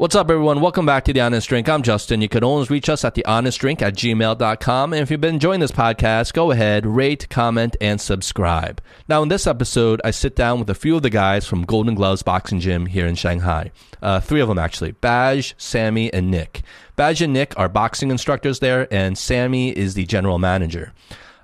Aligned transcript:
What's 0.00 0.16
up, 0.16 0.30
everyone? 0.30 0.62
Welcome 0.62 0.86
back 0.86 1.04
to 1.04 1.12
The 1.12 1.20
Honest 1.20 1.46
Drink. 1.46 1.68
I'm 1.68 1.82
Justin. 1.82 2.22
You 2.22 2.28
can 2.30 2.42
always 2.42 2.70
reach 2.70 2.88
us 2.88 3.04
at 3.04 3.14
thehonestdrink 3.16 3.82
at 3.82 3.92
gmail.com. 3.92 4.94
And 4.94 5.02
if 5.02 5.10
you've 5.10 5.20
been 5.20 5.34
enjoying 5.34 5.60
this 5.60 5.72
podcast, 5.72 6.32
go 6.32 6.52
ahead, 6.52 6.86
rate, 6.86 7.28
comment, 7.28 7.76
and 7.82 8.00
subscribe. 8.00 8.80
Now, 9.10 9.22
in 9.22 9.28
this 9.28 9.46
episode, 9.46 10.00
I 10.02 10.10
sit 10.10 10.34
down 10.34 10.58
with 10.58 10.70
a 10.70 10.74
few 10.74 10.96
of 10.96 11.02
the 11.02 11.10
guys 11.10 11.46
from 11.46 11.66
Golden 11.66 11.94
Gloves 11.94 12.22
Boxing 12.22 12.60
Gym 12.60 12.86
here 12.86 13.06
in 13.06 13.14
Shanghai. 13.14 13.72
Uh, 14.00 14.20
three 14.20 14.40
of 14.40 14.48
them, 14.48 14.58
actually 14.58 14.94
Baj, 14.94 15.52
Sammy, 15.58 16.10
and 16.14 16.30
Nick. 16.30 16.62
Baj 16.96 17.20
and 17.20 17.34
Nick 17.34 17.52
are 17.58 17.68
boxing 17.68 18.10
instructors 18.10 18.60
there, 18.60 18.88
and 18.90 19.18
Sammy 19.18 19.68
is 19.68 19.92
the 19.92 20.06
general 20.06 20.38
manager. 20.38 20.94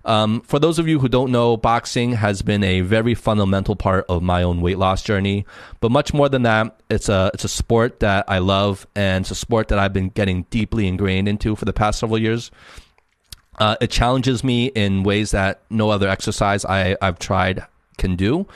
Um, 0.06 0.40
for 0.42 0.60
those 0.60 0.78
of 0.78 0.86
you 0.86 1.00
who 1.00 1.08
don't 1.08 1.32
know, 1.32 1.56
boxing 1.56 2.12
has 2.12 2.40
been 2.40 2.62
a 2.62 2.80
very 2.80 3.14
fundamental 3.14 3.74
part 3.74 4.06
of 4.08 4.22
my 4.22 4.44
own 4.44 4.60
weight 4.60 4.78
loss 4.78 5.02
journey. 5.02 5.44
But 5.80 5.90
much 5.90 6.14
more 6.14 6.28
than 6.28 6.42
that, 6.42 6.80
it's 6.88 7.08
a 7.08 7.30
it's 7.34 7.44
a 7.44 7.48
sport 7.48 8.00
that 8.00 8.24
I 8.28 8.38
love, 8.38 8.86
and 8.94 9.24
it's 9.24 9.32
a 9.32 9.34
sport 9.34 9.68
that 9.68 9.80
I've 9.80 9.92
been 9.92 10.10
getting 10.10 10.44
deeply 10.44 10.86
ingrained 10.86 11.28
into 11.28 11.56
for 11.56 11.64
the 11.64 11.72
past 11.72 11.98
several 11.98 12.18
years. 12.18 12.52
Uh, 13.58 13.74
it 13.80 13.90
challenges 13.90 14.44
me 14.44 14.66
in 14.66 15.02
ways 15.02 15.32
that 15.32 15.60
no 15.70 15.90
other 15.90 16.08
exercise 16.08 16.64
I, 16.64 16.96
I've 17.02 17.18
tried 17.18 17.64
can 17.98 18.14
do. 18.14 18.46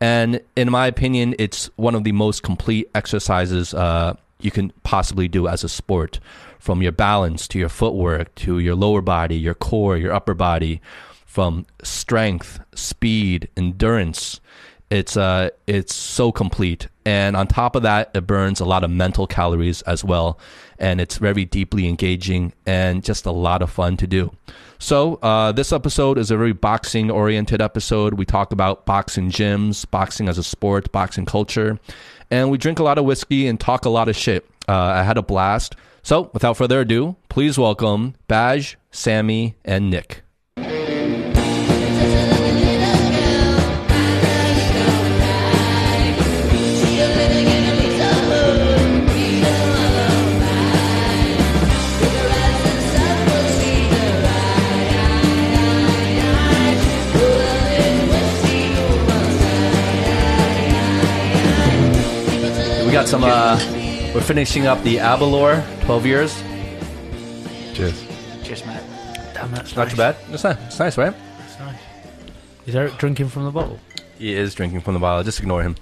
And 0.00 0.40
in 0.56 0.70
my 0.70 0.86
opinion, 0.86 1.34
it's 1.38 1.70
one 1.76 1.94
of 1.94 2.04
the 2.04 2.12
most 2.12 2.42
complete 2.42 2.90
exercises 2.94 3.72
uh, 3.72 4.14
you 4.40 4.50
can 4.50 4.72
possibly 4.82 5.26
do 5.26 5.48
as 5.48 5.64
a 5.64 5.68
sport 5.68 6.20
from 6.62 6.80
your 6.80 6.92
balance 6.92 7.48
to 7.48 7.58
your 7.58 7.68
footwork 7.68 8.32
to 8.36 8.60
your 8.60 8.76
lower 8.76 9.00
body, 9.00 9.34
your 9.34 9.52
core, 9.52 9.96
your 9.96 10.12
upper 10.12 10.32
body, 10.32 10.80
from 11.26 11.66
strength, 11.82 12.60
speed, 12.72 13.48
endurance. 13.56 14.40
It's 14.88 15.16
uh 15.16 15.50
it's 15.66 15.92
so 15.92 16.30
complete. 16.30 16.86
And 17.04 17.34
on 17.34 17.48
top 17.48 17.74
of 17.74 17.82
that, 17.82 18.12
it 18.14 18.28
burns 18.28 18.60
a 18.60 18.64
lot 18.64 18.84
of 18.84 18.92
mental 18.92 19.26
calories 19.26 19.82
as 19.82 20.04
well. 20.04 20.38
And 20.78 21.00
it's 21.00 21.18
very 21.18 21.44
deeply 21.44 21.88
engaging 21.88 22.52
and 22.64 23.02
just 23.02 23.26
a 23.26 23.32
lot 23.32 23.60
of 23.60 23.68
fun 23.68 23.96
to 23.96 24.06
do. 24.06 24.30
So, 24.78 25.14
uh, 25.16 25.50
this 25.50 25.72
episode 25.72 26.16
is 26.16 26.30
a 26.30 26.36
very 26.36 26.52
boxing 26.52 27.10
oriented 27.10 27.60
episode. 27.60 28.14
We 28.14 28.24
talk 28.24 28.52
about 28.52 28.86
boxing 28.86 29.30
gyms, 29.32 29.84
boxing 29.90 30.28
as 30.28 30.38
a 30.38 30.44
sport, 30.44 30.92
boxing 30.92 31.26
culture, 31.26 31.80
and 32.30 32.52
we 32.52 32.58
drink 32.58 32.78
a 32.78 32.84
lot 32.84 32.98
of 32.98 33.04
whiskey 33.04 33.48
and 33.48 33.58
talk 33.58 33.84
a 33.84 33.90
lot 33.90 34.08
of 34.08 34.14
shit. 34.14 34.48
Uh, 34.68 34.74
I 34.74 35.02
had 35.02 35.18
a 35.18 35.22
blast. 35.22 35.74
So, 36.04 36.30
without 36.32 36.56
further 36.56 36.80
ado, 36.80 37.14
please 37.28 37.56
welcome 37.56 38.14
Baj, 38.28 38.74
Sammy, 38.90 39.54
and 39.64 39.88
Nick. 39.88 40.22
We 62.84 62.98
got 62.98 63.08
some, 63.08 63.24
uh, 63.24 63.71
we're 64.14 64.20
finishing 64.20 64.66
up 64.66 64.82
the 64.82 64.96
Aberlour 64.98 65.62
12 65.84 66.06
years. 66.06 66.42
Cheers. 67.74 68.04
Cheers, 68.42 68.66
mate. 68.66 68.80
Damn, 69.34 69.50
that's 69.52 69.74
Not 69.74 69.84
nice. 69.84 69.90
too 69.92 69.96
bad. 69.96 70.16
It's 70.30 70.44
nice. 70.44 70.56
It's 70.66 70.78
nice, 70.78 70.98
right? 70.98 71.14
That's 71.38 71.58
nice. 71.58 71.80
Is 72.66 72.76
Eric 72.76 72.96
drinking 72.98 73.28
from 73.28 73.44
the 73.44 73.50
bottle? 73.50 73.78
He 74.18 74.34
is 74.34 74.54
drinking 74.54 74.80
from 74.82 74.94
the 74.94 75.00
bottle. 75.00 75.24
Just 75.24 75.40
ignore 75.40 75.62
him. 75.62 75.76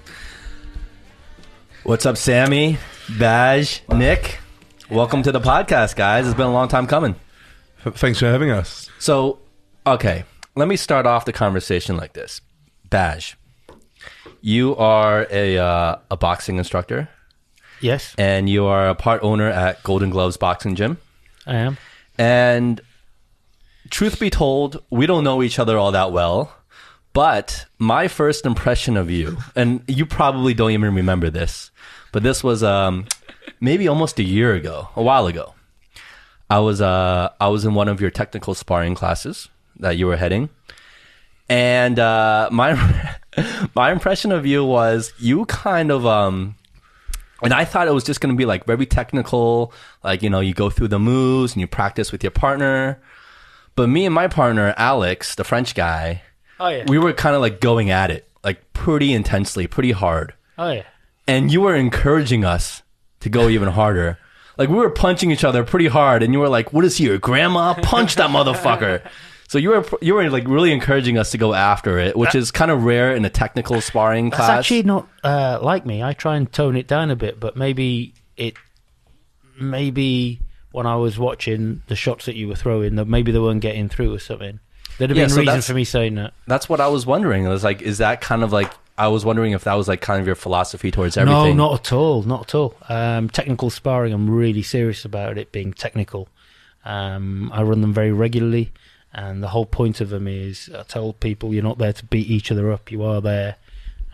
What's 1.83 2.05
up, 2.05 2.15
Sammy, 2.17 2.77
Baj, 3.07 3.97
Nick? 3.97 4.39
Welcome 4.89 5.23
to 5.23 5.31
the 5.31 5.39
podcast, 5.41 5.95
guys. 5.95 6.25
It's 6.27 6.35
been 6.35 6.47
a 6.47 6.53
long 6.53 6.67
time 6.67 6.87
coming. 6.87 7.15
Thanks 7.83 8.19
for 8.19 8.27
having 8.27 8.51
us. 8.51 8.89
So, 8.99 9.39
okay, 9.85 10.23
let 10.55 10.67
me 10.67 10.75
start 10.75 11.05
off 11.05 11.25
the 11.25 11.33
conversation 11.33 11.97
like 11.97 12.13
this. 12.13 12.41
Baj, 12.89 13.35
you 14.41 14.75
are 14.75 15.25
a 15.31 15.57
uh, 15.57 15.95
a 16.11 16.17
boxing 16.17 16.57
instructor, 16.57 17.09
Yes, 17.81 18.15
and 18.17 18.49
you 18.49 18.65
are 18.65 18.89
a 18.89 18.95
part 18.95 19.21
owner 19.23 19.47
at 19.47 19.83
Golden 19.83 20.09
Gloves 20.09 20.37
Boxing 20.37 20.75
Gym. 20.75 20.97
I 21.45 21.55
am. 21.55 21.77
And 22.17 22.81
truth 23.89 24.19
be 24.19 24.29
told, 24.29 24.83
we 24.89 25.05
don't 25.05 25.23
know 25.23 25.43
each 25.43 25.59
other 25.59 25.77
all 25.77 25.91
that 25.91 26.11
well. 26.11 26.55
But 27.13 27.65
my 27.77 28.07
first 28.07 28.45
impression 28.45 28.95
of 28.95 29.11
you, 29.11 29.37
and 29.55 29.83
you 29.87 30.05
probably 30.05 30.53
don't 30.53 30.71
even 30.71 30.95
remember 30.95 31.29
this, 31.29 31.69
but 32.13 32.23
this 32.23 32.41
was 32.41 32.63
um, 32.63 33.05
maybe 33.59 33.87
almost 33.87 34.17
a 34.19 34.23
year 34.23 34.53
ago, 34.53 34.87
a 34.95 35.03
while 35.03 35.27
ago. 35.27 35.53
I 36.49 36.59
was 36.59 36.81
uh, 36.81 37.29
I 37.39 37.49
was 37.49 37.65
in 37.65 37.73
one 37.73 37.89
of 37.89 37.99
your 37.99 38.11
technical 38.11 38.53
sparring 38.53 38.95
classes 38.95 39.49
that 39.79 39.97
you 39.97 40.07
were 40.07 40.15
heading, 40.15 40.49
and 41.49 41.99
uh, 41.99 42.47
my 42.51 43.17
my 43.75 43.91
impression 43.91 44.31
of 44.31 44.45
you 44.45 44.63
was 44.63 45.11
you 45.19 45.45
kind 45.45 45.91
of 45.91 46.05
um, 46.05 46.55
and 47.41 47.53
I 47.53 47.65
thought 47.65 47.87
it 47.87 47.93
was 47.93 48.03
just 48.03 48.21
going 48.21 48.33
to 48.33 48.37
be 48.37 48.45
like 48.45 48.65
very 48.65 48.85
technical, 48.85 49.73
like, 50.03 50.21
you 50.23 50.29
know, 50.29 50.39
you 50.39 50.53
go 50.53 50.69
through 50.69 50.89
the 50.89 50.99
moves 50.99 51.53
and 51.53 51.61
you 51.61 51.67
practice 51.67 52.11
with 52.11 52.23
your 52.23 52.31
partner. 52.31 53.01
But 53.75 53.87
me 53.87 54.05
and 54.05 54.13
my 54.13 54.27
partner, 54.27 54.73
Alex, 54.77 55.35
the 55.35 55.43
French 55.43 55.75
guy, 55.75 56.21
Oh 56.59 56.67
yeah. 56.67 56.85
we 56.87 56.97
were 56.99 57.13
kind 57.13 57.35
of 57.35 57.41
like 57.41 57.59
going 57.61 57.89
at 57.89 58.11
it, 58.11 58.29
like 58.43 58.73
pretty 58.73 59.13
intensely, 59.13 59.65
pretty 59.67 59.91
hard. 59.91 60.33
oh 60.57 60.71
yeah. 60.71 60.83
And 61.27 61.51
you 61.51 61.61
were 61.61 61.75
encouraging 61.75 62.43
us 62.43 62.81
to 63.21 63.29
go 63.29 63.47
even 63.47 63.69
harder. 63.69 64.17
Like 64.57 64.69
we 64.69 64.75
were 64.75 64.89
punching 64.89 65.31
each 65.31 65.43
other 65.43 65.63
pretty 65.63 65.87
hard 65.87 66.21
and 66.23 66.33
you 66.33 66.39
were 66.39 66.49
like, 66.49 66.73
what 66.73 66.83
is 66.83 66.97
he, 66.97 67.05
your 67.05 67.17
grandma? 67.17 67.73
Punch 67.75 68.15
that 68.15 68.29
motherfucker. 68.29 69.01
So 69.51 69.57
you 69.57 69.71
were 69.71 69.83
you 70.01 70.13
were 70.13 70.29
like 70.29 70.47
really 70.47 70.71
encouraging 70.71 71.17
us 71.17 71.31
to 71.31 71.37
go 71.37 71.53
after 71.53 71.99
it, 71.99 72.15
which 72.15 72.35
is 72.35 72.51
kind 72.51 72.71
of 72.71 72.85
rare 72.85 73.13
in 73.13 73.25
a 73.25 73.29
technical 73.29 73.81
sparring 73.81 74.29
That's 74.29 74.37
class. 74.37 74.59
actually 74.59 74.83
not 74.83 75.09
uh, 75.25 75.59
like 75.61 75.85
me. 75.85 76.01
I 76.01 76.13
try 76.13 76.37
and 76.37 76.49
tone 76.49 76.77
it 76.77 76.87
down 76.87 77.11
a 77.11 77.17
bit, 77.17 77.37
but 77.37 77.57
maybe 77.57 78.13
it, 78.37 78.53
maybe 79.59 80.39
when 80.71 80.85
I 80.85 80.95
was 80.95 81.19
watching 81.19 81.81
the 81.87 81.97
shots 81.97 82.27
that 82.27 82.35
you 82.35 82.47
were 82.47 82.55
throwing, 82.55 82.95
that 82.95 83.09
maybe 83.09 83.33
they 83.33 83.39
weren't 83.39 83.59
getting 83.59 83.89
through 83.89 84.13
or 84.15 84.19
something. 84.19 84.61
There'd 84.97 85.09
have 85.09 85.17
Yeah, 85.17 85.23
been 85.25 85.29
so 85.31 85.35
reason 85.41 85.45
that's- 85.47 85.67
for 85.67 85.73
me 85.73 85.83
saying 85.83 86.15
that. 86.15 86.33
That's 86.47 86.69
what 86.69 86.79
I 86.79 86.87
was 86.87 87.05
wondering. 87.05 87.43
It 87.43 87.49
was 87.49 87.65
like, 87.65 87.81
is 87.81 87.97
that 87.97 88.21
kind 88.21 88.43
of 88.43 88.53
like 88.53 88.71
I 88.97 89.09
was 89.09 89.25
wondering 89.25 89.51
if 89.51 89.65
that 89.65 89.73
was 89.73 89.89
like 89.89 89.99
kind 89.99 90.21
of 90.21 90.25
your 90.27 90.35
philosophy 90.35 90.91
towards 90.91 91.17
everything. 91.17 91.57
No, 91.57 91.69
not 91.69 91.79
at 91.87 91.91
all. 91.91 92.23
Not 92.23 92.43
at 92.43 92.55
all. 92.55 92.75
Um, 92.87 93.29
technical 93.29 93.69
sparring, 93.69 94.13
I'm 94.13 94.29
really 94.29 94.63
serious 94.63 95.03
about 95.03 95.37
it 95.37 95.51
being 95.51 95.73
technical. 95.73 96.29
Um, 96.85 97.51
I 97.53 97.63
run 97.63 97.81
them 97.81 97.93
very 97.93 98.13
regularly, 98.13 98.71
and 99.13 99.43
the 99.43 99.49
whole 99.49 99.65
point 99.65 100.01
of 100.01 100.09
them 100.09 100.27
is 100.27 100.69
I 100.73 100.83
tell 100.83 101.13
people 101.13 101.53
you're 101.53 101.63
not 101.63 101.77
there 101.77 101.93
to 101.93 102.05
beat 102.05 102.29
each 102.29 102.51
other 102.51 102.71
up. 102.71 102.91
You 102.91 103.03
are 103.03 103.21
there 103.21 103.57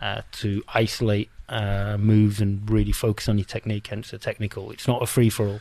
uh, 0.00 0.22
to 0.32 0.62
isolate 0.74 1.30
uh, 1.48 1.96
moves 1.98 2.40
and 2.40 2.68
really 2.68 2.92
focus 2.92 3.28
on 3.28 3.38
your 3.38 3.44
technique. 3.44 3.86
Hence, 3.86 4.10
the 4.10 4.18
technical. 4.18 4.70
It's 4.70 4.88
not 4.88 5.02
a 5.02 5.06
free 5.06 5.30
for 5.30 5.46
all. 5.46 5.60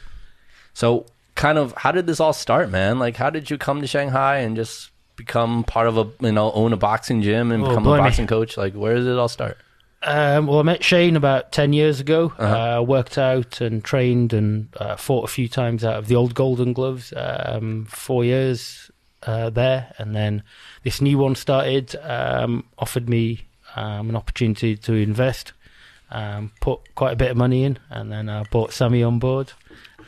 So, 0.74 1.06
kind 1.36 1.58
of, 1.58 1.74
how 1.78 1.92
did 1.92 2.08
this 2.08 2.20
all 2.20 2.34
start, 2.34 2.70
man? 2.70 3.00
Like, 3.00 3.18
how 3.18 3.30
did 3.30 3.50
you 3.50 3.58
come 3.58 3.82
to 3.82 3.88
Shanghai 3.88 4.38
and 4.38 4.56
just 4.56 4.90
become 5.16 5.64
part 5.64 5.88
of 5.88 5.98
a 5.98 6.08
you 6.22 6.32
know 6.32 6.52
own 6.52 6.74
a 6.74 6.78
boxing 6.78 7.22
gym 7.24 7.52
and 7.52 7.64
Oh, 7.64 7.70
become 7.70 7.88
a 7.88 7.98
boxing 7.98 8.28
coach? 8.28 8.58
Like, 8.58 8.74
where 8.74 8.96
did 8.96 9.08
it 9.08 9.18
all 9.18 9.30
start? 9.30 9.58
Um, 10.04 10.46
well, 10.46 10.60
I 10.60 10.64
met 10.64 10.84
Shane 10.84 11.16
about 11.16 11.52
10 11.52 11.74
years 11.74 12.00
ago. 12.00 12.32
Uh-huh. 12.38 12.80
Uh, 12.80 12.82
worked 12.84 13.18
out 13.18 13.62
and 13.62 13.84
trained 13.84 14.32
and 14.32 14.70
uh, 14.78 14.96
fought 14.96 15.24
a 15.24 15.28
few 15.28 15.48
times 15.48 15.84
out 15.84 15.96
of 15.96 16.08
the 16.08 16.16
old 16.16 16.36
Golden 16.36 16.72
Gloves. 16.72 17.14
Um, 17.18 17.86
four 17.86 18.24
years 18.24 18.92
uh, 19.28 19.50
there. 19.52 19.94
And 20.00 20.16
then 20.16 20.42
this 20.84 21.02
new 21.02 21.18
one 21.20 21.36
started, 21.36 21.96
um, 22.04 22.64
offered 22.80 23.08
me 23.08 23.46
um, 23.76 24.10
an 24.10 24.16
opportunity 24.16 24.76
to 24.78 24.94
invest, 24.94 25.54
um, 26.10 26.52
put 26.62 26.96
quite 26.96 27.14
a 27.14 27.16
bit 27.18 27.30
of 27.32 27.38
money 27.38 27.64
in, 27.64 27.78
and 27.90 28.12
then 28.12 28.30
I 28.30 28.44
bought 28.44 28.72
Sammy 28.74 29.04
on 29.04 29.20
board. 29.20 29.52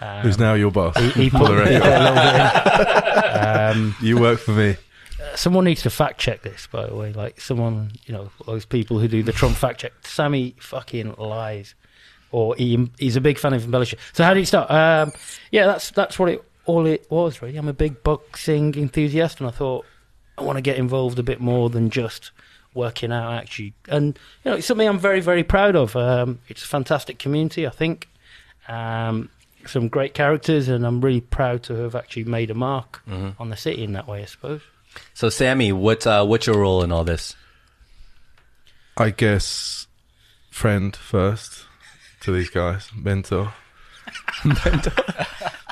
Um, 0.01 0.21
Who's 0.21 0.39
now 0.39 0.53
your 0.53 0.71
boss? 0.71 0.97
He, 0.97 1.09
he 1.09 1.29
put, 1.29 1.49
he 1.67 1.75
a 1.75 1.79
little 1.79 2.13
bit 2.15 2.35
in. 2.35 2.99
Um, 3.39 3.95
You 4.01 4.17
work 4.19 4.39
for 4.39 4.51
me. 4.51 4.75
someone 5.35 5.65
needs 5.65 5.81
to 5.83 5.89
fact 5.89 6.19
check 6.19 6.41
this, 6.41 6.67
by 6.71 6.87
the 6.87 6.95
way. 6.95 7.11
Like 7.13 7.39
someone, 7.41 7.91
you 8.05 8.13
know, 8.13 8.29
those 8.45 8.65
people 8.65 8.97
who 8.99 9.07
do 9.07 9.21
the 9.23 9.31
Trump 9.33 9.55
fact 9.57 9.81
check. 9.81 9.91
Sammy 10.03 10.55
fucking 10.59 11.15
lies, 11.17 11.75
or 12.31 12.55
he, 12.55 12.89
he's 12.97 13.15
a 13.17 13.21
big 13.21 13.37
fan 13.37 13.53
of 13.53 13.63
embellishment. 13.65 14.01
So 14.13 14.23
how 14.23 14.33
did 14.33 14.43
it 14.43 14.45
start? 14.47 14.71
Um, 14.71 15.11
yeah, 15.51 15.65
that's 15.65 15.91
that's 15.91 16.17
what 16.17 16.29
it 16.29 16.43
all 16.69 16.85
it 16.85 17.09
was. 17.09 17.41
Really, 17.41 17.57
I'm 17.57 17.67
a 17.67 17.73
big 17.73 18.03
boxing 18.03 18.75
enthusiast, 18.75 19.39
and 19.39 19.47
I 19.47 19.51
thought 19.51 19.85
I 20.37 20.43
want 20.43 20.57
to 20.57 20.61
get 20.61 20.77
involved 20.77 21.17
a 21.17 21.23
bit 21.23 21.41
more 21.41 21.69
than 21.69 21.89
just 21.89 22.29
working 22.75 23.11
out. 23.11 23.33
Actually, 23.33 23.73
and 23.87 24.17
you 24.43 24.51
know, 24.51 24.57
it's 24.57 24.67
something 24.67 24.87
I'm 24.87 24.99
very 24.99 25.19
very 25.19 25.43
proud 25.43 25.75
of. 25.75 25.95
Um, 25.95 26.39
it's 26.47 26.63
a 26.63 26.67
fantastic 26.67 27.17
community, 27.17 27.65
I 27.65 27.71
think. 27.71 28.07
Um, 28.67 29.29
some 29.65 29.87
great 29.87 30.13
characters, 30.13 30.67
and 30.69 30.85
I'm 30.85 31.01
really 31.01 31.21
proud 31.21 31.63
to 31.63 31.73
have 31.73 31.95
actually 31.95 32.25
made 32.25 32.51
a 32.51 32.53
mark 32.53 33.01
on 33.39 33.49
the 33.49 33.57
city 33.57 33.83
in 33.83 33.93
that 33.93 34.07
way. 34.07 34.21
I 34.21 34.25
suppose. 34.25 34.61
So, 35.13 35.29
Sammy, 35.29 35.71
what 35.71 36.05
uh, 36.05 36.23
what's 36.25 36.45
your 36.45 36.59
role 36.59 36.83
in 36.83 36.91
all 36.91 37.03
this? 37.03 37.35
I 38.95 39.09
guess 39.09 39.87
friend 40.51 40.95
first 40.95 41.65
to 42.21 42.31
these 42.31 42.49
guys, 42.49 42.89
mentor, 42.95 43.53
mentor. 44.45 44.93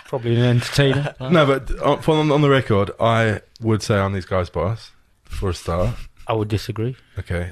Probably 0.08 0.36
an 0.36 0.44
entertainer. 0.44 1.14
No, 1.20 1.46
but 1.46 1.72
uh, 1.80 1.94
on, 2.12 2.20
on, 2.20 2.32
on 2.32 2.42
the 2.42 2.50
record, 2.50 2.92
I 3.00 3.42
would 3.62 3.82
say 3.84 3.98
I'm 3.98 4.14
these 4.14 4.26
guys' 4.26 4.50
boss 4.50 4.92
for 5.24 5.50
a 5.50 5.54
start. 5.54 5.96
I 6.28 6.34
would 6.34 6.48
disagree. 6.48 6.96
Okay, 7.20 7.52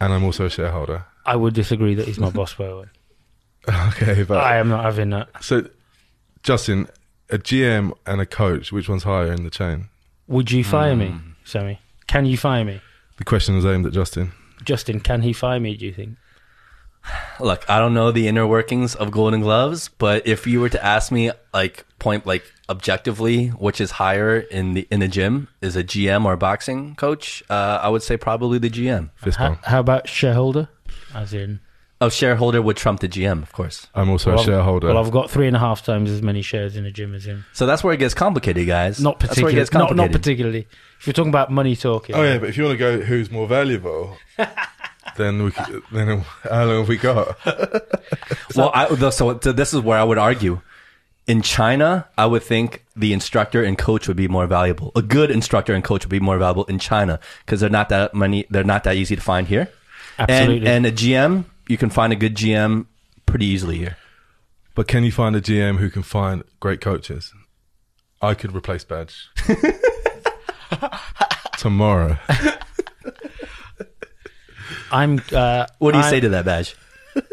and 0.00 0.12
I'm 0.12 0.24
also 0.24 0.46
a 0.46 0.50
shareholder. 0.50 1.04
I 1.24 1.36
would 1.36 1.54
disagree 1.54 1.94
that 1.94 2.06
he's 2.06 2.18
my 2.18 2.30
boss. 2.30 2.54
By 2.54 2.66
the 2.68 2.76
way, 2.76 2.86
Okay, 3.88 4.22
but 4.22 4.38
I 4.38 4.56
am 4.58 4.68
not 4.68 4.84
having 4.84 5.10
that. 5.10 5.28
so 5.42 5.68
Justin, 6.42 6.88
a 7.30 7.38
GM 7.38 7.92
and 8.06 8.20
a 8.20 8.26
coach, 8.26 8.70
which 8.72 8.88
one's 8.88 9.02
higher 9.02 9.32
in 9.32 9.42
the 9.42 9.50
chain? 9.50 9.88
Would 10.28 10.50
you 10.52 10.62
fire 10.62 10.94
me, 10.94 11.08
hmm. 11.08 11.30
Sammy? 11.44 11.80
Can 12.06 12.26
you 12.26 12.36
fire 12.36 12.64
me, 12.64 12.80
The 13.18 13.24
question 13.24 13.56
was 13.56 13.66
aimed 13.66 13.86
at 13.86 13.92
Justin. 13.92 14.30
Justin? 14.64 15.00
Can 15.00 15.22
he 15.22 15.32
fire 15.32 15.58
me? 15.58 15.76
Do 15.76 15.86
you 15.86 15.92
think? 15.92 16.16
Look, 17.40 17.68
I 17.68 17.78
don't 17.78 17.94
know 17.94 18.10
the 18.10 18.28
inner 18.28 18.46
workings 18.46 18.94
of 18.94 19.10
Golden 19.10 19.40
Gloves, 19.40 19.88
but 19.88 20.26
if 20.26 20.46
you 20.46 20.60
were 20.60 20.68
to 20.70 20.84
ask 20.84 21.12
me, 21.12 21.30
like 21.52 21.84
point, 21.98 22.26
like 22.26 22.44
objectively, 22.68 23.48
which 23.48 23.80
is 23.80 23.92
higher 23.92 24.38
in 24.38 24.74
the 24.74 24.88
in 24.90 25.00
the 25.00 25.08
gym, 25.08 25.48
is 25.60 25.76
a 25.76 25.84
GM 25.84 26.24
or 26.24 26.32
a 26.32 26.36
boxing 26.38 26.94
coach? 26.96 27.42
Uh, 27.50 27.78
I 27.82 27.88
would 27.88 28.02
say 28.02 28.16
probably 28.16 28.58
the 28.58 28.70
GM. 28.70 29.10
Fist 29.16 29.38
How, 29.38 29.48
bump. 29.50 29.64
how 29.64 29.80
about 29.80 30.08
shareholder? 30.08 30.68
As 31.14 31.32
in, 31.34 31.60
Oh, 31.98 32.10
shareholder 32.10 32.60
would 32.60 32.76
trump 32.76 33.00
the 33.00 33.08
GM, 33.08 33.42
of 33.42 33.52
course. 33.52 33.86
I'm 33.94 34.10
also 34.10 34.32
well, 34.32 34.40
a 34.40 34.44
shareholder. 34.44 34.88
well, 34.88 34.98
I've 34.98 35.10
got 35.10 35.30
three 35.30 35.46
and 35.46 35.56
a 35.56 35.58
half 35.58 35.82
times 35.82 36.10
as 36.10 36.20
many 36.20 36.42
shares 36.42 36.76
in 36.76 36.84
a 36.84 36.90
gym 36.90 37.14
as 37.14 37.24
him. 37.24 37.46
So 37.54 37.64
that's 37.64 37.82
where 37.82 37.94
it 37.94 37.96
gets 37.96 38.12
complicated, 38.12 38.66
guys. 38.66 39.00
Not 39.00 39.18
That's 39.18 39.40
where 39.40 39.48
it 39.48 39.54
particularly. 39.54 39.60
gets 39.62 39.72
Not, 39.72 39.80
not 39.80 39.88
complicated. 39.88 40.22
particularly. 40.22 40.68
If 41.00 41.06
you're 41.06 41.14
talking 41.14 41.30
about 41.30 41.50
money 41.50 41.74
talking. 41.74 42.14
oh 42.14 42.22
yeah, 42.22 42.36
but 42.38 42.50
if 42.50 42.58
you 42.58 42.64
want 42.64 42.74
to 42.74 42.78
go, 42.78 43.00
who's 43.00 43.30
more 43.30 43.46
valuable? 43.48 44.16
then 45.16 45.42
we 45.42 45.50
could, 45.50 45.82
then 45.92 46.24
how 46.42 46.64
long 46.64 46.78
have 46.78 46.88
we 46.88 46.96
got? 46.96 47.36
well, 48.56 48.70
I, 48.74 48.88
so, 49.10 49.38
so 49.38 49.52
this 49.52 49.74
is 49.74 49.80
where 49.80 49.98
I 49.98 50.04
would 50.04 50.18
argue. 50.18 50.60
In 51.26 51.42
China, 51.42 52.06
I 52.16 52.26
would 52.26 52.44
think 52.44 52.84
the 52.94 53.12
instructor 53.12 53.64
and 53.64 53.76
coach 53.76 54.06
would 54.06 54.16
be 54.16 54.28
more 54.28 54.46
valuable. 54.46 54.92
A 54.94 55.02
good 55.02 55.30
instructor 55.30 55.74
and 55.74 55.82
coach 55.82 56.04
would 56.04 56.10
be 56.10 56.20
more 56.20 56.38
valuable 56.38 56.64
in 56.66 56.78
China 56.78 57.18
because 57.44 57.60
they're 57.60 57.68
not 57.68 57.88
that 57.88 58.14
many. 58.14 58.46
They're 58.48 58.62
not 58.62 58.84
that 58.84 58.94
easy 58.94 59.16
to 59.16 59.22
find 59.22 59.48
here. 59.48 59.68
Absolutely. 60.18 60.68
And, 60.68 60.86
and 60.86 60.86
a 60.86 60.92
GM, 60.92 61.44
you 61.68 61.76
can 61.76 61.90
find 61.90 62.12
a 62.12 62.16
good 62.16 62.36
GM 62.36 62.86
pretty 63.26 63.46
easily 63.46 63.78
here. 63.78 63.96
But 64.76 64.86
can 64.88 65.04
you 65.04 65.10
find 65.10 65.34
a 65.34 65.40
GM 65.40 65.78
who 65.78 65.90
can 65.90 66.02
find 66.02 66.44
great 66.60 66.80
coaches? 66.80 67.32
I 68.22 68.34
could 68.34 68.54
replace 68.54 68.84
Baj 68.84 69.12
tomorrow. 71.58 72.18
I'm. 74.90 75.20
Uh, 75.32 75.66
What 75.78 75.92
do 75.92 75.98
you 75.98 76.04
I- 76.04 76.10
say 76.10 76.20
to 76.20 76.28
that 76.30 76.44
Baj? 76.44 76.74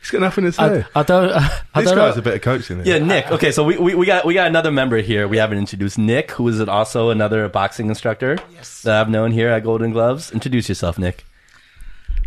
He's 0.00 0.10
got 0.12 0.20
nothing 0.20 0.44
to 0.44 0.52
say. 0.52 0.84
I, 0.94 1.00
I 1.00 1.02
don't. 1.02 1.30
I 1.32 1.40
this 1.80 1.90
don't 1.90 1.96
guy's 1.96 2.14
know. 2.14 2.20
a 2.20 2.22
better 2.22 2.38
coach 2.38 2.68
than 2.68 2.80
him. 2.80 2.86
Yeah, 2.86 2.98
Nick. 2.98 3.28
Okay, 3.32 3.50
so 3.50 3.64
we, 3.64 3.76
we, 3.76 3.94
we 3.96 4.06
got 4.06 4.24
we 4.24 4.34
got 4.34 4.46
another 4.46 4.70
member 4.70 4.98
here. 4.98 5.26
We 5.26 5.36
haven't 5.38 5.58
introduced 5.58 5.98
Nick, 5.98 6.30
who 6.32 6.46
is 6.46 6.60
also 6.60 7.10
another 7.10 7.48
boxing 7.48 7.88
instructor 7.88 8.38
Yes. 8.54 8.82
that 8.82 9.00
I've 9.00 9.08
known 9.10 9.32
here 9.32 9.48
at 9.48 9.64
Golden 9.64 9.90
Gloves. 9.90 10.30
Introduce 10.30 10.68
yourself, 10.68 10.96
Nick. 10.98 11.24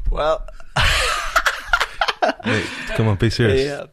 Well, 0.10 0.46
Nick, 2.46 2.66
come 2.96 3.08
on, 3.08 3.16
be 3.16 3.30
serious. 3.30 3.66
yeah, 3.66 3.86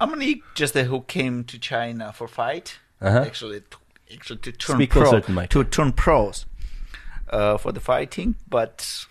I'm 0.00 0.18
Nick, 0.18 0.40
just 0.54 0.74
who 0.74 1.02
came 1.02 1.44
to 1.44 1.58
China 1.58 2.12
for 2.12 2.28
fight. 2.28 2.78
Uh-huh. 3.00 3.18
Actually, 3.26 3.60
to, 3.60 3.76
actually 4.14 4.38
to 4.38 4.52
turn 4.52 4.76
Speak 4.76 4.90
pro, 4.90 5.20
to 5.20 5.46
to 5.48 5.64
turn 5.64 5.92
pros 5.92 6.46
uh, 7.30 7.58
for 7.58 7.72
the 7.72 7.80
fighting. 7.80 8.36
But 8.48 9.04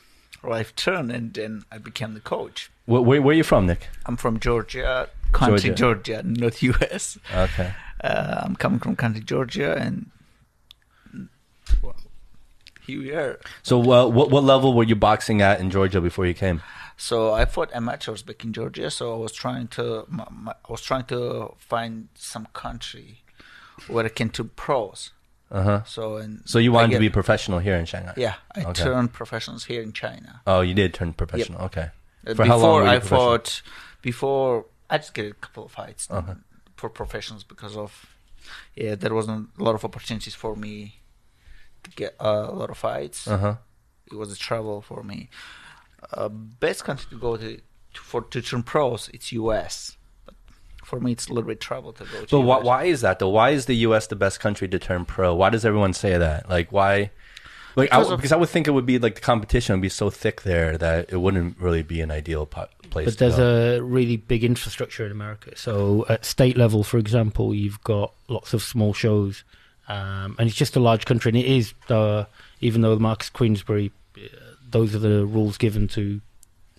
life 0.44 0.76
turned, 0.76 1.12
and 1.12 1.34
then 1.34 1.64
I 1.72 1.78
became 1.78 2.14
the 2.14 2.20
coach. 2.20 2.72
Where, 2.86 3.02
where, 3.02 3.22
where 3.22 3.34
are 3.34 3.38
you 3.38 3.44
from, 3.44 3.66
Nick? 3.66 3.88
I'm 4.06 4.18
from 4.18 4.40
Georgia, 4.40 5.10
country 5.32 5.72
Georgia. 5.72 6.24
Georgia, 6.24 6.24
not 6.24 6.62
U.S. 6.62 7.18
Okay. 7.34 7.74
Uh, 8.02 8.42
I'm 8.44 8.56
coming 8.56 8.80
from 8.80 8.96
country 8.96 9.22
Georgia, 9.22 9.76
and 9.76 10.10
well, 11.82 11.96
here 12.86 13.00
we 13.00 13.12
are. 13.12 13.40
So, 13.64 13.80
uh, 13.80 14.08
what 14.08 14.30
what 14.30 14.44
level 14.44 14.74
were 14.74 14.84
you 14.84 14.96
boxing 14.96 15.42
at 15.42 15.60
in 15.60 15.70
Georgia 15.70 16.00
before 16.00 16.26
you 16.26 16.34
came? 16.34 16.62
So 16.98 17.32
I 17.32 17.46
fought 17.46 17.70
amateurs 17.74 18.24
back 18.24 18.44
in 18.44 18.54
Georgia. 18.54 18.90
So 18.90 19.14
I 19.14 19.18
was 19.18 19.32
trying 19.32 19.68
to, 19.70 20.06
my, 20.10 20.26
my, 20.32 20.52
I 20.52 20.72
was 20.72 20.82
trying 20.82 21.06
to 21.06 21.54
find 21.60 22.10
some 22.16 22.48
country 22.54 23.22
where 23.88 24.06
I 24.06 24.10
can 24.10 24.30
do 24.30 24.46
pros. 24.46 25.12
Uh 25.52 25.64
huh. 25.64 25.84
So 25.86 26.18
and 26.18 26.42
So 26.46 26.60
you 26.60 26.72
wanted 26.74 26.94
to 26.94 27.00
be 27.00 27.10
professional 27.10 27.60
here 27.60 27.76
in 27.76 27.86
Shanghai? 27.86 28.14
Yeah, 28.18 28.36
I 28.56 28.62
Okay. 28.66 28.84
turned 28.84 29.14
professionals 29.14 29.66
here 29.66 29.82
in 29.82 29.94
China. 29.94 30.42
Oh, 30.46 30.62
you 30.62 30.74
did 30.74 30.94
turn 30.94 31.14
professional. 31.14 31.62
Okay. 31.66 31.90
Uh, 32.26 32.34
For 32.36 32.44
before 32.44 32.46
how 32.48 32.58
long 32.58 32.76
were 32.76 32.84
you 32.84 32.90
I 32.90 33.00
professional? 33.00 33.20
fought, 33.20 33.62
before 34.02 34.66
I 34.90 34.98
just 34.98 35.14
get 35.14 35.26
a 35.32 35.34
couple 35.34 35.64
of 35.66 35.72
fights 35.72 36.08
Uh-huh. 36.10 36.36
for 36.76 36.90
professionals 36.90 37.44
because 37.44 37.78
of 37.78 38.06
yeah, 38.76 38.96
there 38.96 39.14
wasn't 39.14 39.50
a 39.60 39.64
lot 39.64 39.76
of 39.76 39.84
opportunities 39.84 40.36
for 40.36 40.56
me 40.56 41.00
to 41.84 41.90
get 41.92 42.16
uh, 42.20 42.48
a 42.50 42.56
lot 42.56 42.70
of 42.70 42.78
fights. 42.78 43.28
Uh 43.28 43.38
huh. 43.38 43.56
it 44.12 44.16
was 44.16 44.32
a 44.32 44.38
trouble 44.38 44.82
for 44.82 45.04
me. 45.04 45.30
Uh, 46.14 46.30
best 46.30 46.84
country 46.86 47.08
to 47.10 47.18
go 47.18 47.36
to, 47.38 47.58
to 47.94 48.02
for 48.02 48.22
to 48.22 48.42
turn 48.42 48.64
pros, 48.64 49.10
it's 49.14 49.32
U.S. 49.34 49.97
But 50.90 50.98
for 50.98 51.04
me, 51.04 51.12
it's 51.12 51.28
a 51.28 51.34
little 51.34 51.48
bit 51.48 51.60
trouble 51.60 51.94
to 51.94 52.04
go 52.06 52.26
to. 52.26 52.28
But 52.32 52.42
why, 52.42 52.58
US. 52.60 52.66
why 52.66 52.84
is 52.86 53.02
that 53.02 53.20
though? 53.20 53.30
Why 53.30 53.50
is 53.52 53.66
the 53.66 53.76
U.S. 53.76 54.08
the 54.08 54.16
best 54.16 54.40
country 54.40 54.68
to 54.68 54.80
turn 54.80 55.06
pro? 55.06 55.34
Why 55.36 55.50
does 55.50 55.66
everyone 55.66 55.94
say 55.94 56.18
that? 56.18 56.50
Like 56.50 56.72
why? 56.72 57.12
Like 57.76 57.92
I, 57.94 57.98
Because 58.00 58.12
of- 58.12 58.18
because 58.20 58.32
I 58.32 58.38
would 58.38 58.50
think 58.50 58.68
it 58.68 58.72
would 58.72 58.86
be 58.86 58.98
like 59.00 59.16
the 59.16 59.22
competition 59.22 59.74
would 59.76 59.82
be 59.82 59.90
so 59.90 60.10
thick 60.10 60.42
there 60.44 60.78
that 60.78 61.12
it 61.12 61.18
wouldn't 61.18 61.60
really 61.60 61.84
be 61.84 62.02
an 62.02 62.10
ideal 62.10 62.46
po- 62.48 62.68
place. 62.90 63.06
But 63.06 63.12
to 63.14 63.18
there's 63.20 63.36
go. 63.36 63.78
a 63.78 63.82
really 63.82 64.18
big 64.18 64.44
infrastructure 64.44 65.06
in 65.06 65.12
America. 65.12 65.52
So 65.56 66.06
at 66.10 66.26
state 66.26 66.58
level, 66.58 66.84
for 66.84 66.98
example, 66.98 67.54
you've 67.54 67.84
got 67.84 68.14
lots 68.30 68.54
of 68.54 68.64
small 68.64 68.94
shows, 68.94 69.44
um, 69.90 70.36
and 70.40 70.48
it's 70.48 70.56
just 70.58 70.76
a 70.76 70.80
large 70.80 71.06
country. 71.06 71.30
And 71.30 71.38
it 71.38 71.46
is, 71.46 71.74
uh, 71.90 72.26
even 72.62 72.82
though 72.82 72.98
Marquess 72.98 73.30
Queensberry, 73.30 73.92
uh, 74.18 74.22
those 74.70 74.96
are 74.96 75.00
the 75.00 75.26
rules 75.26 75.58
given 75.58 75.88
to, 75.90 76.20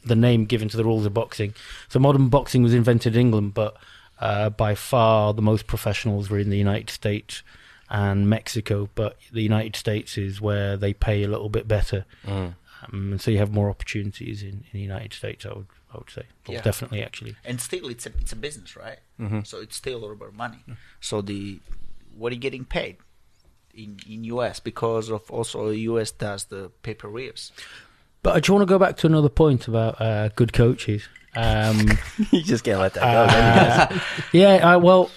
the 0.05 0.17
name 0.17 0.47
given 0.47 0.69
to 0.69 0.77
the 0.77 0.85
rules 0.85 1.07
of 1.07 1.15
boxing. 1.15 1.55
So 1.89 1.99
modern 2.01 2.29
boxing 2.29 2.63
was 2.65 2.75
invented 2.75 3.15
in 3.15 3.21
England, 3.21 3.55
but 3.55 3.77
uh, 4.21 4.51
by 4.51 4.75
far 4.75 5.33
the 5.35 5.43
most 5.43 5.67
professionals 5.67 6.31
were 6.31 6.39
in 6.39 6.51
the 6.51 6.59
United 6.59 6.91
States 6.91 7.43
and 7.91 8.29
Mexico. 8.29 8.89
But 8.95 9.17
the 9.33 9.43
United 9.43 9.77
States 9.77 10.19
is 10.19 10.41
where 10.41 10.77
they 10.77 10.93
pay 10.93 11.23
a 11.23 11.29
little 11.29 11.49
bit 11.49 11.67
better. 11.69 12.05
Mm. 12.27 12.55
Um, 12.93 13.13
and 13.13 13.21
so 13.21 13.31
you 13.31 13.39
have 13.39 13.53
more 13.53 13.69
opportunities 13.71 14.43
in, 14.43 14.49
in 14.51 14.65
the 14.73 14.81
United 14.81 15.13
States. 15.13 15.45
I 15.47 15.53
would 15.55 15.67
I 15.93 15.99
would 15.99 16.11
say 16.11 16.23
Well, 16.47 16.55
Yeah. 16.57 16.61
definitely 16.63 17.03
actually. 17.03 17.37
And 17.45 17.61
still, 17.61 17.89
it's 17.89 18.07
a 18.07 18.11
it's 18.21 18.33
a 18.33 18.37
business, 18.37 18.77
right? 18.77 18.99
Mm-hmm. 19.19 19.41
So 19.45 19.61
it's 19.61 19.77
still 19.77 20.05
all 20.05 20.13
about 20.13 20.35
money. 20.35 20.59
So 21.01 21.23
the 21.23 21.61
what 22.17 22.31
are 22.33 22.35
you 22.35 22.41
getting 22.41 22.65
paid 22.65 22.97
in 23.75 23.99
in 24.09 24.25
U.S. 24.25 24.61
because 24.61 25.09
of 25.11 25.31
also 25.31 25.71
U.S. 25.71 26.11
does 26.11 26.45
the 26.45 26.71
pay 26.83 26.95
per 26.95 27.09
views. 27.11 27.53
But 28.23 28.37
I 28.37 28.41
just 28.41 28.51
want 28.51 28.63
to 28.63 28.67
go 28.67 28.79
back 28.79 28.97
to 28.99 29.07
another 29.07 29.29
point 29.29 29.69
about 29.69 30.01
uh, 30.01 30.29
good 30.35 30.53
coaches. 30.53 31.09
Um, 31.37 31.81
you 32.31 32.43
just 32.43 32.65
can't 32.65 32.81
let 32.81 32.95
that 32.95 33.01
go. 33.03 33.33
can 33.33 33.55
you 33.55 33.61
guys? 33.61 34.03
uh, 34.19 34.23
yeah, 34.33 34.73
I, 34.73 34.77
well, 34.77 35.11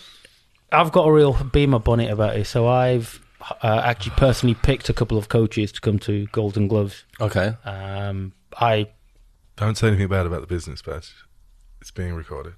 I've 0.71 0.91
got 0.91 1.07
a 1.07 1.11
real 1.11 1.33
beamer 1.51 1.79
bonnet 1.79 2.09
about 2.11 2.35
it. 2.37 2.45
So 2.45 2.67
I've 2.67 3.19
uh, 3.61 3.81
actually 3.83 4.13
personally 4.17 4.55
picked 4.55 4.89
a 4.89 4.93
couple 4.93 5.17
of 5.17 5.29
coaches 5.29 5.71
to 5.73 5.81
come 5.81 5.99
to 5.99 6.27
Golden 6.27 6.67
Gloves. 6.67 7.03
Okay. 7.19 7.53
Um, 7.65 8.33
I 8.57 8.87
Don't 9.57 9.77
say 9.77 9.87
anything 9.87 10.07
bad 10.09 10.25
about 10.25 10.41
the 10.41 10.47
business, 10.47 10.81
but 10.81 11.11
It's 11.81 11.91
being 11.91 12.13
recorded. 12.13 12.53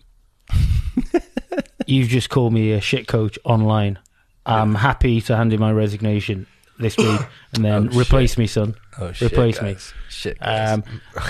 you've 1.88 2.10
just 2.10 2.29
called 2.29 2.53
me 2.53 2.72
a 2.72 2.81
shit 2.81 3.07
coach 3.07 3.38
online. 3.43 4.00
I'm 4.45 4.75
happy 4.75 5.22
to 5.22 5.36
hand 5.38 5.53
in 5.53 5.60
my 5.60 5.72
resignation 5.72 6.48
this 6.79 6.98
week 6.98 7.22
and 7.53 7.63
then 7.63 7.89
Oh, 7.93 8.00
replace 8.00 8.38
me, 8.38 8.48
son. 8.48 8.75
Oh 9.00 9.12
shit. 9.12 9.31
Replace 9.31 9.62
me. 9.62 9.73
guys. 9.73 9.93
Shit. 10.09 10.39
guys. 10.39 10.71
Um, 10.73 10.83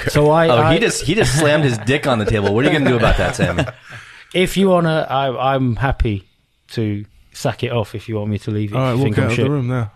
so 0.10 0.30
I, 0.32 0.48
oh, 0.50 0.58
I 0.58 0.74
he 0.74 0.80
just 0.80 1.04
he 1.04 1.16
just 1.16 1.38
slammed 1.40 1.64
his 1.64 1.78
dick 1.80 2.08
on 2.08 2.20
the 2.20 2.26
table. 2.26 2.54
What 2.54 2.66
are 2.66 2.72
you 2.72 2.78
gonna 2.78 2.90
do 2.90 2.98
about 2.98 3.18
that, 3.18 3.36
Sammy? 3.36 3.64
if 4.34 4.58
you 4.58 4.70
wanna, 4.70 5.08
I, 5.10 5.54
I'm 5.56 5.76
happy 5.78 6.28
to 6.72 7.06
sack 7.32 7.64
it 7.64 7.72
off 7.72 7.96
if 7.96 8.10
you 8.10 8.16
want 8.16 8.30
me 8.32 8.38
to 8.40 8.52
leave. 8.52 8.72
If 8.72 8.76
All 8.78 8.82
right, 8.84 8.92
you 8.92 8.98
walk 8.98 9.04
think 9.06 9.18
out 9.18 9.24
I'm 9.26 9.30
of 9.30 9.36
shit. 9.36 9.46
the 9.46 9.52
room 9.52 9.68
now. 9.68 9.92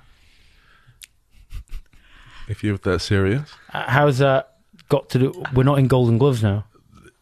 If 2.47 2.63
you're 2.63 2.77
that 2.77 2.99
serious, 2.99 3.49
Uh, 3.73 3.83
How's 3.89 4.19
that 4.19 4.53
got 4.87 5.09
to 5.09 5.19
do? 5.19 5.43
We're 5.53 5.63
not 5.63 5.79
in 5.79 5.87
Golden 5.87 6.17
Gloves 6.17 6.41
now. 6.41 6.65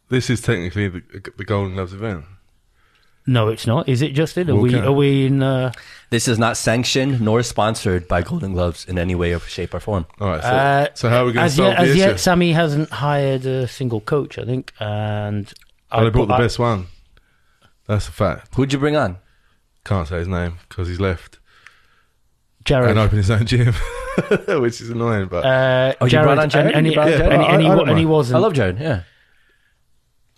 this 0.09 0.29
is 0.29 0.41
technically 0.41 0.87
the, 0.87 1.01
the 1.37 1.43
Golden 1.43 1.73
Gloves 1.73 1.93
event. 1.93 2.25
No, 3.27 3.47
it's 3.49 3.65
not. 3.65 3.89
Is 3.89 4.01
it, 4.03 4.09
Justin? 4.13 4.49
Are 4.51 4.55
Walk 4.55 4.63
we? 4.63 4.75
Are 4.79 4.91
we 4.91 5.25
in? 5.25 5.41
Uh, 5.41 5.71
This 6.11 6.27
is 6.27 6.37
not 6.37 6.57
sanctioned 6.57 7.19
nor 7.21 7.41
sponsored 7.41 8.07
by 8.07 8.21
Golden 8.21 8.53
Gloves 8.53 8.85
in 8.85 8.99
any 8.99 9.15
way, 9.15 9.33
or 9.33 9.39
shape, 9.39 9.73
or 9.73 9.79
form. 9.79 10.05
All 10.19 10.27
right, 10.29 10.43
so, 10.43 10.47
uh, 10.49 10.87
so 10.93 11.09
how 11.09 11.23
are 11.23 11.25
we 11.25 11.31
going 11.33 11.41
to 11.41 11.45
as 11.45 11.55
solve 11.55 11.69
yet, 11.69 11.77
the 11.77 11.81
as 11.83 11.89
issue? 11.89 11.99
yet, 11.99 12.19
Sammy 12.19 12.51
hasn't 12.53 12.89
hired 12.91 13.45
a 13.47 13.67
single 13.67 13.99
coach. 13.99 14.37
I 14.37 14.45
think, 14.45 14.73
and 14.79 15.47
they 15.47 15.53
I- 15.97 16.09
brought 16.09 16.27
the 16.27 16.35
I- 16.35 16.39
best 16.41 16.59
one. 16.59 16.85
That's 17.87 18.07
a 18.07 18.11
fact. 18.11 18.53
Who'd 18.55 18.73
you 18.73 18.79
bring 18.79 18.95
on? 18.95 19.17
Can't 19.83 20.07
say 20.07 20.17
his 20.19 20.27
name 20.27 20.57
because 20.69 20.87
he's 20.87 20.99
left 20.99 21.39
Jared. 22.63 22.89
and 22.91 22.99
opened 22.99 23.17
his 23.17 23.29
own 23.31 23.45
gym, 23.45 23.73
which 24.61 24.81
is 24.81 24.89
annoying. 24.91 25.27
But 25.27 25.45
Uh, 25.45 25.93
Oh, 26.01 26.05
you 26.05 26.11
Jared, 26.11 26.25
brought 26.25 26.39
on 26.39 26.49
Jared? 26.49 26.67
and, 26.67 26.75
and, 26.77 26.85
You 26.85 26.91
he, 26.91 26.95
brought 26.95 27.07
and, 27.09 27.17
Jared? 27.17 27.33
and, 27.33 27.41
I- 27.41 27.53
and 27.53 27.61
he, 27.63 27.67
I 27.69 27.77
and 27.89 27.97
he 27.99 28.05
wasn't. 28.05 28.37
I 28.37 28.39
love 28.39 28.53
Jared. 28.53 28.79
Yeah. 28.79 29.01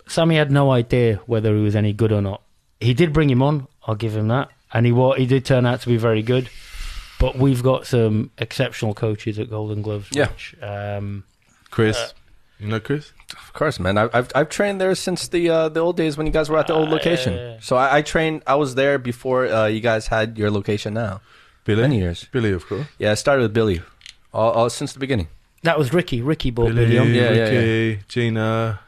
Sammy 0.08 0.36
had 0.38 0.52
no 0.52 0.72
idea 0.72 1.20
whether 1.26 1.54
he 1.56 1.62
was 1.62 1.76
any 1.76 1.92
good 1.94 2.12
or 2.14 2.22
not. 2.22 2.42
He 2.80 2.94
did 2.94 3.12
bring 3.14 3.30
him 3.30 3.42
on. 3.42 3.68
I'll 3.86 3.96
give 3.96 4.16
him 4.16 4.28
that, 4.28 4.50
and 4.74 4.86
he 4.86 4.92
wa- 4.92 5.16
he 5.16 5.26
did 5.26 5.46
turn 5.46 5.66
out 5.66 5.82
to 5.82 5.88
be 5.88 5.98
very 5.98 6.22
good. 6.22 6.50
But 7.20 7.36
we've 7.38 7.64
got 7.64 7.88
some 7.88 8.30
exceptional 8.38 8.94
coaches 8.94 9.40
at 9.40 9.50
Golden 9.50 9.82
Gloves. 9.82 10.10
Yeah. 10.12 10.28
Which, 10.30 10.56
um, 10.62 11.24
Chris, 11.72 11.98
Uh, 11.98 12.10
you 12.60 12.68
know 12.68 12.80
Chris? 12.80 13.12
Of 13.32 13.54
course, 13.54 13.80
man. 13.80 13.98
I, 13.98 14.10
I've 14.14 14.32
I've 14.36 14.50
trained 14.50 14.80
there 14.80 14.94
since 14.96 15.28
the 15.28 15.50
uh, 15.50 15.70
the 15.70 15.80
old 15.80 15.98
days 15.98 16.16
when 16.18 16.28
you 16.28 16.34
guys 16.34 16.50
were 16.50 16.60
at 16.60 16.68
the 16.68 16.74
old 16.74 16.90
Ah, 16.90 16.92
location. 16.92 17.34
yeah, 17.34 17.52
yeah. 17.54 17.58
So 17.62 17.76
I, 17.76 17.98
I 17.98 18.02
trained. 18.04 18.44
I 18.46 18.56
was 18.56 18.76
there 18.76 19.00
before 19.00 19.48
uh, 19.48 19.66
you 19.66 19.80
guys 19.80 20.08
had 20.08 20.38
your 20.38 20.52
location 20.52 20.94
now. 20.94 21.22
Billy. 21.66 21.82
Many 21.82 21.98
years. 21.98 22.28
Billy, 22.32 22.52
of 22.52 22.66
course. 22.68 22.86
Yeah, 23.00 23.12
I 23.12 23.16
started 23.16 23.42
with 23.42 23.54
Billy, 23.54 23.82
all, 24.34 24.52
all 24.52 24.70
since 24.70 24.94
the 24.94 25.00
beginning. 25.00 25.28
that 25.64 25.78
was 25.78 25.92
Ricky. 25.92 26.22
Ricky 26.22 26.52
brought 26.52 26.68
Billy, 26.68 26.86
Billy 26.86 26.98
on. 27.00 27.14
Yeah, 27.14 27.32
yeah, 27.34 27.96
Gina, 28.08 28.80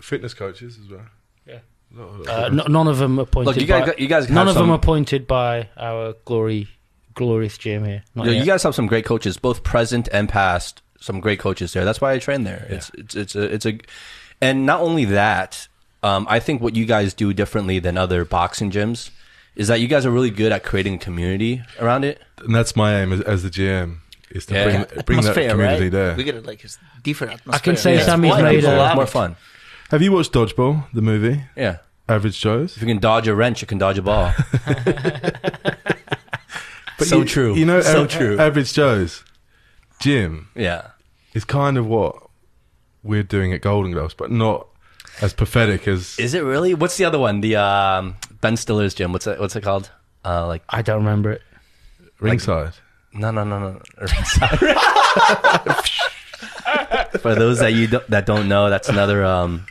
fitness 0.00 0.34
coaches 0.34 0.78
as 0.82 0.90
well. 0.90 1.06
Yeah. 1.46 1.54
A 1.54 1.56
lot 1.56 1.58
of- 1.58 1.74
Uh, 1.98 2.44
n- 2.46 2.60
none 2.68 2.88
of 2.88 2.98
them 2.98 3.18
appointed. 3.18 3.46
Look, 3.46 3.56
you 3.60 3.66
guys, 3.66 3.86
by, 3.88 3.94
you 3.98 4.06
guys, 4.08 4.28
none 4.30 4.48
of 4.48 4.54
some, 4.54 4.66
them 4.68 4.74
appointed 4.74 5.26
by 5.26 5.68
our 5.76 6.14
glory, 6.24 6.68
glorious 7.14 7.56
gym 7.58 7.84
here. 7.84 8.02
Not 8.14 8.26
Yeah, 8.26 8.32
yet. 8.32 8.40
you 8.40 8.46
guys 8.46 8.62
have 8.62 8.74
some 8.74 8.86
great 8.86 9.04
coaches, 9.04 9.36
both 9.36 9.62
present 9.62 10.08
and 10.12 10.28
past. 10.28 10.82
Some 11.00 11.20
great 11.20 11.38
coaches 11.38 11.72
there. 11.74 11.84
That's 11.84 12.00
why 12.00 12.12
I 12.12 12.18
train 12.18 12.44
there. 12.44 12.66
It's 12.70 12.90
it's 12.94 13.14
it's 13.14 13.34
a 13.36 13.42
it's 13.42 13.66
a, 13.66 13.78
and 14.40 14.64
not 14.66 14.80
only 14.80 15.04
that. 15.06 15.68
Um, 16.02 16.26
I 16.28 16.38
think 16.38 16.60
what 16.60 16.76
you 16.76 16.84
guys 16.84 17.14
do 17.14 17.32
differently 17.32 17.78
than 17.78 17.96
other 17.96 18.24
boxing 18.26 18.70
gyms 18.70 19.10
is 19.56 19.68
that 19.68 19.80
you 19.80 19.88
guys 19.88 20.04
are 20.04 20.10
really 20.10 20.30
good 20.30 20.52
at 20.52 20.62
creating 20.62 20.94
a 20.94 20.98
community 20.98 21.62
around 21.80 22.04
it. 22.04 22.20
and 22.40 22.54
that's 22.54 22.74
my 22.76 23.00
aim 23.00 23.12
as, 23.12 23.20
as 23.22 23.42
the 23.42 23.48
GM 23.50 23.98
is 24.30 24.44
to 24.46 24.54
Yeah. 24.54 24.64
bring, 24.84 25.02
bring 25.04 25.20
that 25.22 25.34
community 25.34 25.84
right? 25.84 25.92
there. 25.92 26.14
We 26.16 26.24
get 26.24 26.34
it 26.34 26.44
like 26.44 26.62
it's 26.64 26.76
different 27.02 27.34
atmosphere. 27.34 27.54
I 27.54 27.58
can 27.58 27.76
say 27.78 27.94
Yeah. 27.96 28.04
Sammy's 28.04 28.32
Why 28.32 28.42
made 28.42 28.56
people 28.56 28.74
a- 28.74 28.76
love 28.76 28.90
It's 28.90 28.96
more 28.96 29.06
fun. 29.06 29.36
Have 29.90 30.02
you 30.02 30.12
watched 30.12 30.32
Dodgeball, 30.32 30.86
the 30.92 31.02
movie? 31.02 31.42
Yeah. 31.56 31.78
Average 32.08 32.40
Joe's? 32.40 32.76
If 32.76 32.82
you 32.82 32.88
can 32.88 32.98
dodge 32.98 33.28
a 33.28 33.34
wrench, 33.34 33.60
you 33.60 33.66
can 33.66 33.78
dodge 33.78 33.98
a 33.98 34.02
ball. 34.02 34.32
But 36.96 37.08
so 37.08 37.18
you, 37.18 37.24
true. 37.24 37.54
You 37.54 37.66
know, 37.66 37.80
so 37.80 38.04
a- 38.04 38.08
true. 38.08 38.38
Average 38.38 38.72
Joe's 38.72 39.24
Gym. 40.00 40.48
yeah. 40.54 40.90
is 41.34 41.44
kind 41.44 41.76
of 41.76 41.86
what 41.88 42.14
we're 43.02 43.24
doing 43.24 43.52
at 43.52 43.60
Golden 43.62 43.90
Gloves, 43.92 44.14
but 44.14 44.30
not 44.30 44.68
as 45.20 45.34
pathetic 45.34 45.88
as. 45.88 46.16
Is 46.20 46.34
it 46.34 46.44
really? 46.44 46.72
What's 46.72 46.96
the 46.96 47.04
other 47.04 47.18
one? 47.18 47.40
The 47.40 47.56
um, 47.56 48.14
Ben 48.40 48.56
Stiller's 48.56 48.94
gym. 48.94 49.12
What's 49.12 49.26
it? 49.26 49.40
What's 49.40 49.56
it 49.56 49.62
called? 49.62 49.90
Uh, 50.24 50.46
like 50.46 50.62
I 50.68 50.82
don't 50.82 50.98
remember 50.98 51.32
it. 51.32 51.42
ringside. 52.20 52.74
no, 53.12 53.30
no, 53.32 53.42
no, 53.44 53.58
no. 53.58 53.80
For 57.18 57.34
those 57.34 57.58
that 57.58 57.72
you 57.74 57.88
don't, 57.88 58.08
that 58.10 58.24
don't 58.26 58.48
know, 58.48 58.70
that's 58.70 58.88
another 58.88 59.24
um, 59.24 59.66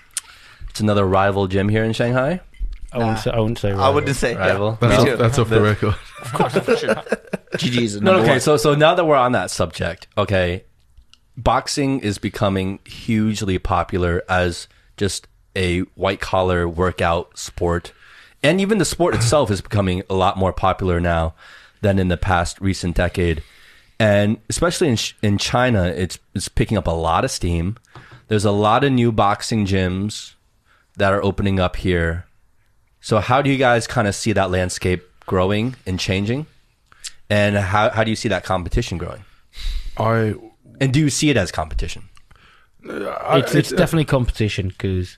it's 0.74 0.80
another 0.82 1.06
rival 1.06 1.46
gym 1.46 1.70
here 1.70 1.84
in 1.84 1.94
Shanghai. 1.94 2.42
I 2.92 2.98
wouldn't 2.98 3.20
say. 3.20 3.30
I 3.30 3.40
wouldn't 3.40 3.60
say. 3.60 3.70
I 3.70 3.76
rival. 3.76 3.94
wouldn't 3.94 4.16
say 4.16 4.36
Rival. 4.36 4.78
Yeah. 4.82 4.88
that's, 4.88 5.04
Me 5.04 5.12
off, 5.12 5.20
that's 5.20 5.38
off 5.38 5.50
the 5.50 5.62
record. 5.62 5.96
Of 6.24 6.34
course, 6.34 6.54
for 6.58 6.76
sure. 6.78 6.96
GG's 7.54 8.02
No, 8.02 8.16
okay. 8.16 8.30
one. 8.30 8.40
So, 8.40 8.58
so 8.58 8.74
now 8.74 8.96
that 8.96 9.06
we're 9.06 9.16
on 9.16 9.34
that 9.34 9.52
subject, 9.52 10.08
okay, 10.18 10.64
boxing 11.38 12.00
is 12.00 12.18
becoming 12.18 12.80
hugely 12.86 13.60
popular 13.60 14.24
as 14.28 14.68
just 14.98 15.28
a 15.56 15.82
white 15.94 16.22
collar 16.22 16.68
workout 16.68 17.38
sport, 17.38 17.94
and 18.42 18.60
even 18.60 18.80
the 18.80 18.86
sport 18.86 19.14
itself 19.14 19.52
is 19.52 19.62
becoming 19.62 20.02
a 20.10 20.16
lot 20.16 20.36
more 20.38 20.54
popular 20.54 21.00
now 21.00 21.36
than 21.82 22.00
in 22.00 22.08
the 22.08 22.18
past 22.18 22.60
recent 22.60 22.96
decade. 22.96 23.44
And 24.00 24.40
especially 24.50 24.90
in 24.90 24.98
in 25.22 25.38
China, 25.38 25.84
it's 25.86 26.18
it's 26.34 26.48
picking 26.48 26.80
up 26.80 26.88
a 26.88 26.92
lot 26.92 27.24
of 27.26 27.30
steam. 27.30 27.78
There's 28.28 28.46
a 28.46 28.52
lot 28.52 28.84
of 28.84 28.92
new 28.92 29.12
boxing 29.12 29.68
gyms 29.68 30.34
that 30.98 31.14
are 31.14 31.24
opening 31.24 31.60
up 31.60 31.76
here. 31.76 32.26
So, 33.02 33.20
how 33.20 33.42
do 33.42 33.50
you 33.50 33.58
guys 33.58 33.88
kind 33.88 34.08
of 34.08 34.16
see 34.16 34.34
that 34.34 34.50
landscape 34.50 35.04
growing 35.26 35.76
and 35.86 36.00
changing? 36.00 36.48
And 37.30 37.56
how, 37.56 37.90
how 37.90 38.04
do 38.04 38.10
you 38.10 38.16
see 38.16 38.30
that 38.30 38.44
competition 38.44 38.98
growing? 38.98 39.24
I, 39.98 40.36
And 40.80 40.94
do 40.94 41.00
you 41.00 41.10
see 41.10 41.30
it 41.30 41.38
as 41.38 41.52
competition? 41.52 42.10
I 42.88 43.40
it's, 43.40 43.56
it's 43.56 43.70
definitely 43.70 44.06
competition 44.06 44.68
because 44.70 45.18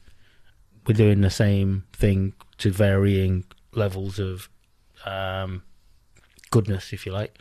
we're 0.86 0.94
doing 0.94 1.22
the 1.22 1.30
same 1.30 1.86
thing 1.94 2.34
to 2.60 2.72
varying 2.72 3.44
levels 3.74 4.20
of 4.20 4.50
um, 5.06 5.64
goodness, 6.52 6.94
if 6.94 7.06
you 7.06 7.12
like. 7.12 7.38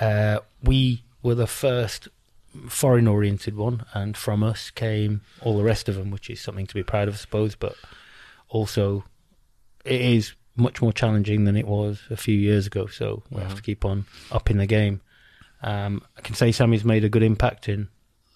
Uh, 0.00 0.38
we 0.62 1.04
were 1.22 1.34
the 1.34 1.46
first 1.46 2.08
foreign 2.68 3.08
oriented 3.08 3.56
one, 3.56 3.84
and 3.94 4.16
from 4.16 4.42
us 4.42 4.70
came 4.70 5.22
all 5.40 5.56
the 5.56 5.64
rest 5.64 5.88
of 5.88 5.94
them, 5.94 6.10
which 6.10 6.30
is 6.30 6.40
something 6.40 6.66
to 6.66 6.74
be 6.74 6.82
proud 6.82 7.08
of, 7.08 7.14
I 7.14 7.18
suppose. 7.18 7.54
But 7.54 7.74
also, 8.48 9.04
it 9.84 10.00
is 10.00 10.34
much 10.56 10.82
more 10.82 10.92
challenging 10.92 11.44
than 11.44 11.56
it 11.56 11.66
was 11.66 12.02
a 12.10 12.16
few 12.16 12.36
years 12.36 12.66
ago, 12.66 12.86
so 12.86 13.22
we 13.30 13.40
have 13.40 13.54
to 13.54 13.62
keep 13.62 13.84
on 13.84 14.04
upping 14.30 14.58
the 14.58 14.66
game. 14.66 15.00
Um, 15.62 16.02
I 16.18 16.20
can 16.20 16.34
say 16.34 16.52
Sammy's 16.52 16.84
made 16.84 17.04
a 17.04 17.08
good 17.08 17.22
impact 17.22 17.68
in 17.68 17.88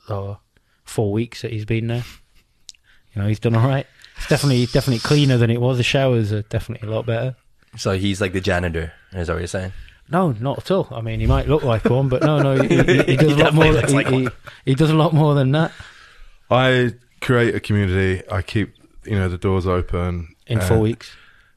the 0.08 0.38
four 0.84 1.12
weeks 1.12 1.42
that 1.42 1.52
he's 1.52 1.64
been 1.64 1.88
there. 1.88 2.04
You 3.12 3.22
know, 3.22 3.28
he's 3.28 3.40
done 3.40 3.56
all 3.56 3.66
right. 3.66 3.86
It's 4.16 4.28
definitely 4.28 4.66
definitely 4.66 5.00
cleaner 5.00 5.36
than 5.36 5.50
it 5.50 5.60
was. 5.60 5.76
The 5.76 5.82
showers 5.82 6.32
are 6.32 6.42
definitely 6.42 6.88
a 6.88 6.90
lot 6.90 7.04
better. 7.06 7.36
So 7.76 7.98
he's 7.98 8.20
like 8.20 8.32
the 8.32 8.40
janitor, 8.40 8.92
is 9.12 9.26
that 9.26 9.34
what 9.34 9.40
you're 9.40 9.48
saying? 9.48 9.72
No, 10.10 10.32
not 10.32 10.58
at 10.58 10.70
all. 10.70 10.88
I 10.92 11.00
mean, 11.00 11.18
he 11.20 11.26
might 11.26 11.48
look 11.48 11.62
like 11.64 11.84
one, 11.86 12.08
but 12.08 12.22
no, 12.22 12.38
no, 12.40 12.62
he, 12.62 12.68
he, 12.68 13.02
he 13.02 13.16
does 13.16 13.32
a 13.32 13.36
lot 13.36 13.54
more. 13.54 13.64
definitely 13.64 13.72
looks 13.72 13.90
He, 13.90 13.96
like 13.96 14.06
he, 14.06 14.22
one. 14.24 14.32
he 14.64 14.74
does 14.74 14.90
a 14.90 14.94
lot 14.94 15.12
more 15.12 15.34
than 15.34 15.50
that. 15.52 15.72
I 16.50 16.94
create 17.20 17.54
a 17.54 17.60
community. 17.60 18.22
I 18.30 18.42
keep 18.42 18.74
you 19.04 19.16
know 19.18 19.28
the 19.28 19.38
doors 19.38 19.66
open 19.66 20.34
In 20.46 20.58
uh, 20.60 20.62
four 20.68 20.78
weeks, 20.78 21.10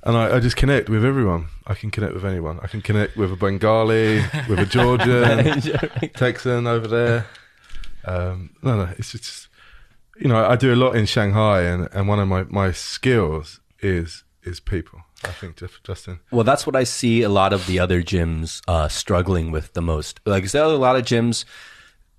and 0.03 0.17
I, 0.17 0.37
I 0.37 0.39
just 0.39 0.55
connect 0.55 0.89
with 0.89 1.05
everyone. 1.05 1.47
I 1.67 1.75
can 1.75 1.91
connect 1.91 2.13
with 2.15 2.25
anyone. 2.25 2.59
I 2.63 2.67
can 2.67 2.81
connect 2.81 3.15
with 3.15 3.31
a 3.31 3.35
Bengali, 3.35 4.21
with 4.47 4.57
a 4.59 4.65
Georgian, 4.69 6.09
Texan 6.15 6.65
over 6.65 6.87
there. 6.87 7.25
Um, 8.05 8.51
no, 8.63 8.77
no, 8.77 8.89
it's 8.97 9.11
just 9.11 9.47
you 10.19 10.27
know 10.27 10.43
I 10.43 10.55
do 10.55 10.73
a 10.73 10.75
lot 10.75 10.95
in 10.95 11.05
Shanghai, 11.05 11.61
and, 11.63 11.87
and 11.91 12.07
one 12.07 12.19
of 12.19 12.27
my, 12.27 12.43
my 12.43 12.71
skills 12.71 13.59
is 13.79 14.23
is 14.43 14.59
people. 14.59 15.01
I 15.23 15.29
think 15.29 15.61
Justin. 15.83 16.19
Well, 16.31 16.43
that's 16.43 16.65
what 16.65 16.75
I 16.75 16.83
see 16.83 17.23
a 17.23 17.29
lot 17.29 17.51
of 17.51 17.67
the 17.67 17.79
other 17.79 18.01
gyms 18.01 18.61
uh, 18.67 18.87
struggling 18.87 19.51
with 19.51 19.73
the 19.73 19.81
most. 19.81 20.19
Like, 20.25 20.49
there 20.51 20.63
are 20.63 20.71
a 20.71 20.77
lot 20.77 20.95
of 20.95 21.03
gyms, 21.03 21.43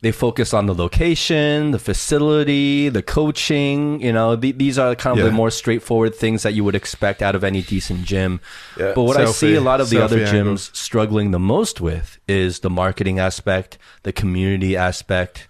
they 0.02 0.12
focus 0.12 0.54
on 0.54 0.66
the 0.66 0.74
location, 0.74 1.72
the 1.72 1.78
facility, 1.78 2.88
the 2.88 3.02
coaching. 3.02 4.00
You 4.00 4.12
know, 4.12 4.34
th- 4.36 4.56
these 4.56 4.78
are 4.78 4.94
kind 4.94 5.18
of 5.18 5.24
the 5.24 5.30
more 5.30 5.50
straightforward 5.50 6.14
things 6.14 6.42
that 6.42 6.54
you 6.54 6.64
would 6.64 6.74
expect 6.74 7.20
out 7.20 7.34
of 7.34 7.44
any 7.44 7.62
decent 7.62 8.04
gym. 8.04 8.40
Yeah, 8.78 8.92
but 8.94 9.02
what 9.02 9.18
I 9.18 9.26
see 9.26 9.54
a 9.54 9.60
lot 9.60 9.80
of 9.80 9.90
the 9.90 10.02
other 10.02 10.20
selfie 10.20 10.32
gyms 10.32 10.38
angles. 10.38 10.70
struggling 10.72 11.30
the 11.32 11.38
most 11.38 11.80
with 11.80 12.18
is 12.26 12.60
the 12.60 12.70
marketing 12.70 13.18
aspect, 13.18 13.76
the 14.02 14.12
community 14.12 14.76
aspect. 14.76 15.48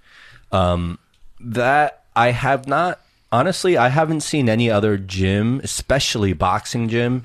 Um, 0.50 0.98
that 1.38 2.04
I 2.16 2.32
have 2.32 2.66
not 2.66 3.00
honestly, 3.32 3.76
I 3.76 3.88
haven't 3.88 4.20
seen 4.22 4.48
any 4.48 4.70
other 4.70 4.96
gym, 4.98 5.60
especially 5.64 6.32
boxing 6.32 6.88
gym, 6.88 7.24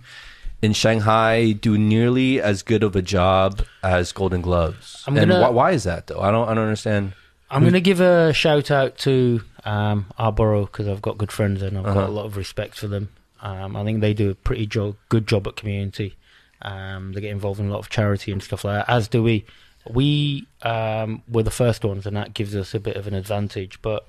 in 0.62 0.74
Shanghai 0.74 1.52
do 1.52 1.78
nearly 1.78 2.42
as 2.42 2.64
good 2.64 2.84
of 2.84 2.96
a 2.96 3.02
job 3.02 3.62
as 3.84 4.12
Golden 4.12 4.42
Gloves. 4.42 5.04
I'm 5.08 5.18
and 5.18 5.30
gonna- 5.30 5.52
why, 5.52 5.72
is 5.72 5.84
that 5.84 6.08
though? 6.08 6.20
I 6.22 6.32
don't. 6.32 6.48
I 6.50 6.54
don't 6.54 6.64
understand. 6.66 7.14
I'm 7.50 7.62
going 7.62 7.74
to 7.74 7.82
give 7.82 8.02
a 8.02 8.34
shout 8.34 8.72
out 8.72 8.98
to 9.00 9.42
um, 9.66 10.08
our 10.18 10.32
borough 10.32 10.66
because 10.66 10.88
I've 10.88 11.02
got 11.02 11.20
good 11.20 11.32
friends 11.32 11.62
and 11.62 11.78
I've 11.78 11.84
got 11.86 11.98
Uh-huh. 11.98 12.08
a 12.08 12.12
lot 12.12 12.26
of 12.26 12.38
respect 12.38 12.74
for 12.76 12.88
them. 12.88 13.10
Um, 13.40 13.76
I 13.76 13.84
think 13.84 14.02
they 14.02 14.16
do 14.16 14.32
a 14.32 14.36
pretty 14.36 14.66
jo- 14.66 14.96
good 15.10 15.28
job 15.28 15.48
at 15.48 15.56
community. 15.56 16.16
Um, 16.64 17.14
they 17.14 17.22
get 17.22 17.30
involved 17.30 17.60
in 17.60 17.68
a 17.68 17.72
lot 17.72 17.78
of 17.80 17.90
charity 17.90 18.32
and 18.32 18.42
stuff 18.42 18.64
like 18.66 18.86
that, 18.88 18.92
as 18.92 19.08
do 19.08 19.22
we. 19.22 19.46
We 19.88 20.48
um, 20.64 21.22
were 21.30 21.44
the 21.44 21.52
first 21.52 21.86
ones, 21.86 22.08
and 22.08 22.18
that 22.18 22.34
gives 22.34 22.56
us 22.56 22.74
a 22.74 22.80
bit 22.80 22.96
of 22.98 23.06
an 23.06 23.14
advantage. 23.14 23.80
But 23.84 24.08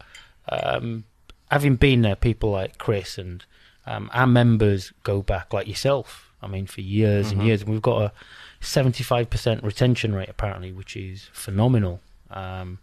um, 0.48 1.04
having 1.50 1.76
been 1.76 2.02
there, 2.02 2.16
people 2.16 2.50
like 2.50 2.78
Chris 2.78 3.18
and 3.18 3.44
um, 3.86 4.10
our 4.12 4.26
members 4.26 4.92
go 5.02 5.22
back, 5.22 5.52
like 5.52 5.68
yourself. 5.68 6.30
I 6.42 6.48
mean, 6.48 6.66
for 6.66 6.80
years 6.80 7.32
and 7.32 7.42
years, 7.42 7.62
and 7.62 7.70
we've 7.70 7.82
got 7.82 8.02
a 8.02 8.12
75% 8.60 9.62
retention 9.62 10.14
rate 10.14 10.28
apparently, 10.28 10.70
which 10.70 10.96
is 10.96 11.28
phenomenal. 11.32 12.00
Um, 12.30 12.78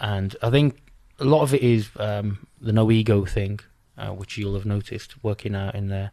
and 0.00 0.34
I 0.42 0.50
think 0.50 0.80
a 1.18 1.24
lot 1.24 1.42
of 1.42 1.54
it 1.54 1.62
is 1.62 1.90
um, 1.96 2.46
the 2.60 2.72
no 2.72 2.90
ego 2.90 3.24
thing, 3.24 3.60
uh, 3.96 4.10
which 4.10 4.36
you'll 4.36 4.54
have 4.54 4.66
noticed 4.66 5.22
working 5.22 5.54
out 5.54 5.74
in 5.74 5.88
there. 5.88 6.10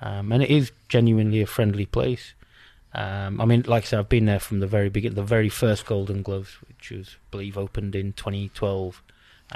Um, 0.00 0.32
and 0.32 0.42
it 0.42 0.50
is 0.50 0.72
genuinely 0.88 1.40
a 1.40 1.46
friendly 1.46 1.86
place. 1.86 2.34
Um, 2.94 3.40
I 3.40 3.44
mean, 3.44 3.64
like 3.66 3.84
I 3.84 3.86
said, 3.86 3.98
I've 4.00 4.08
been 4.08 4.26
there 4.26 4.40
from 4.40 4.60
the 4.60 4.66
very 4.66 4.90
beginning, 4.90 5.16
the 5.16 5.22
very 5.22 5.48
first 5.48 5.86
Golden 5.86 6.22
Gloves, 6.22 6.58
which 6.68 6.90
was, 6.90 7.16
I 7.16 7.24
believe, 7.30 7.56
opened 7.56 7.94
in 7.94 8.12
2012. 8.12 9.02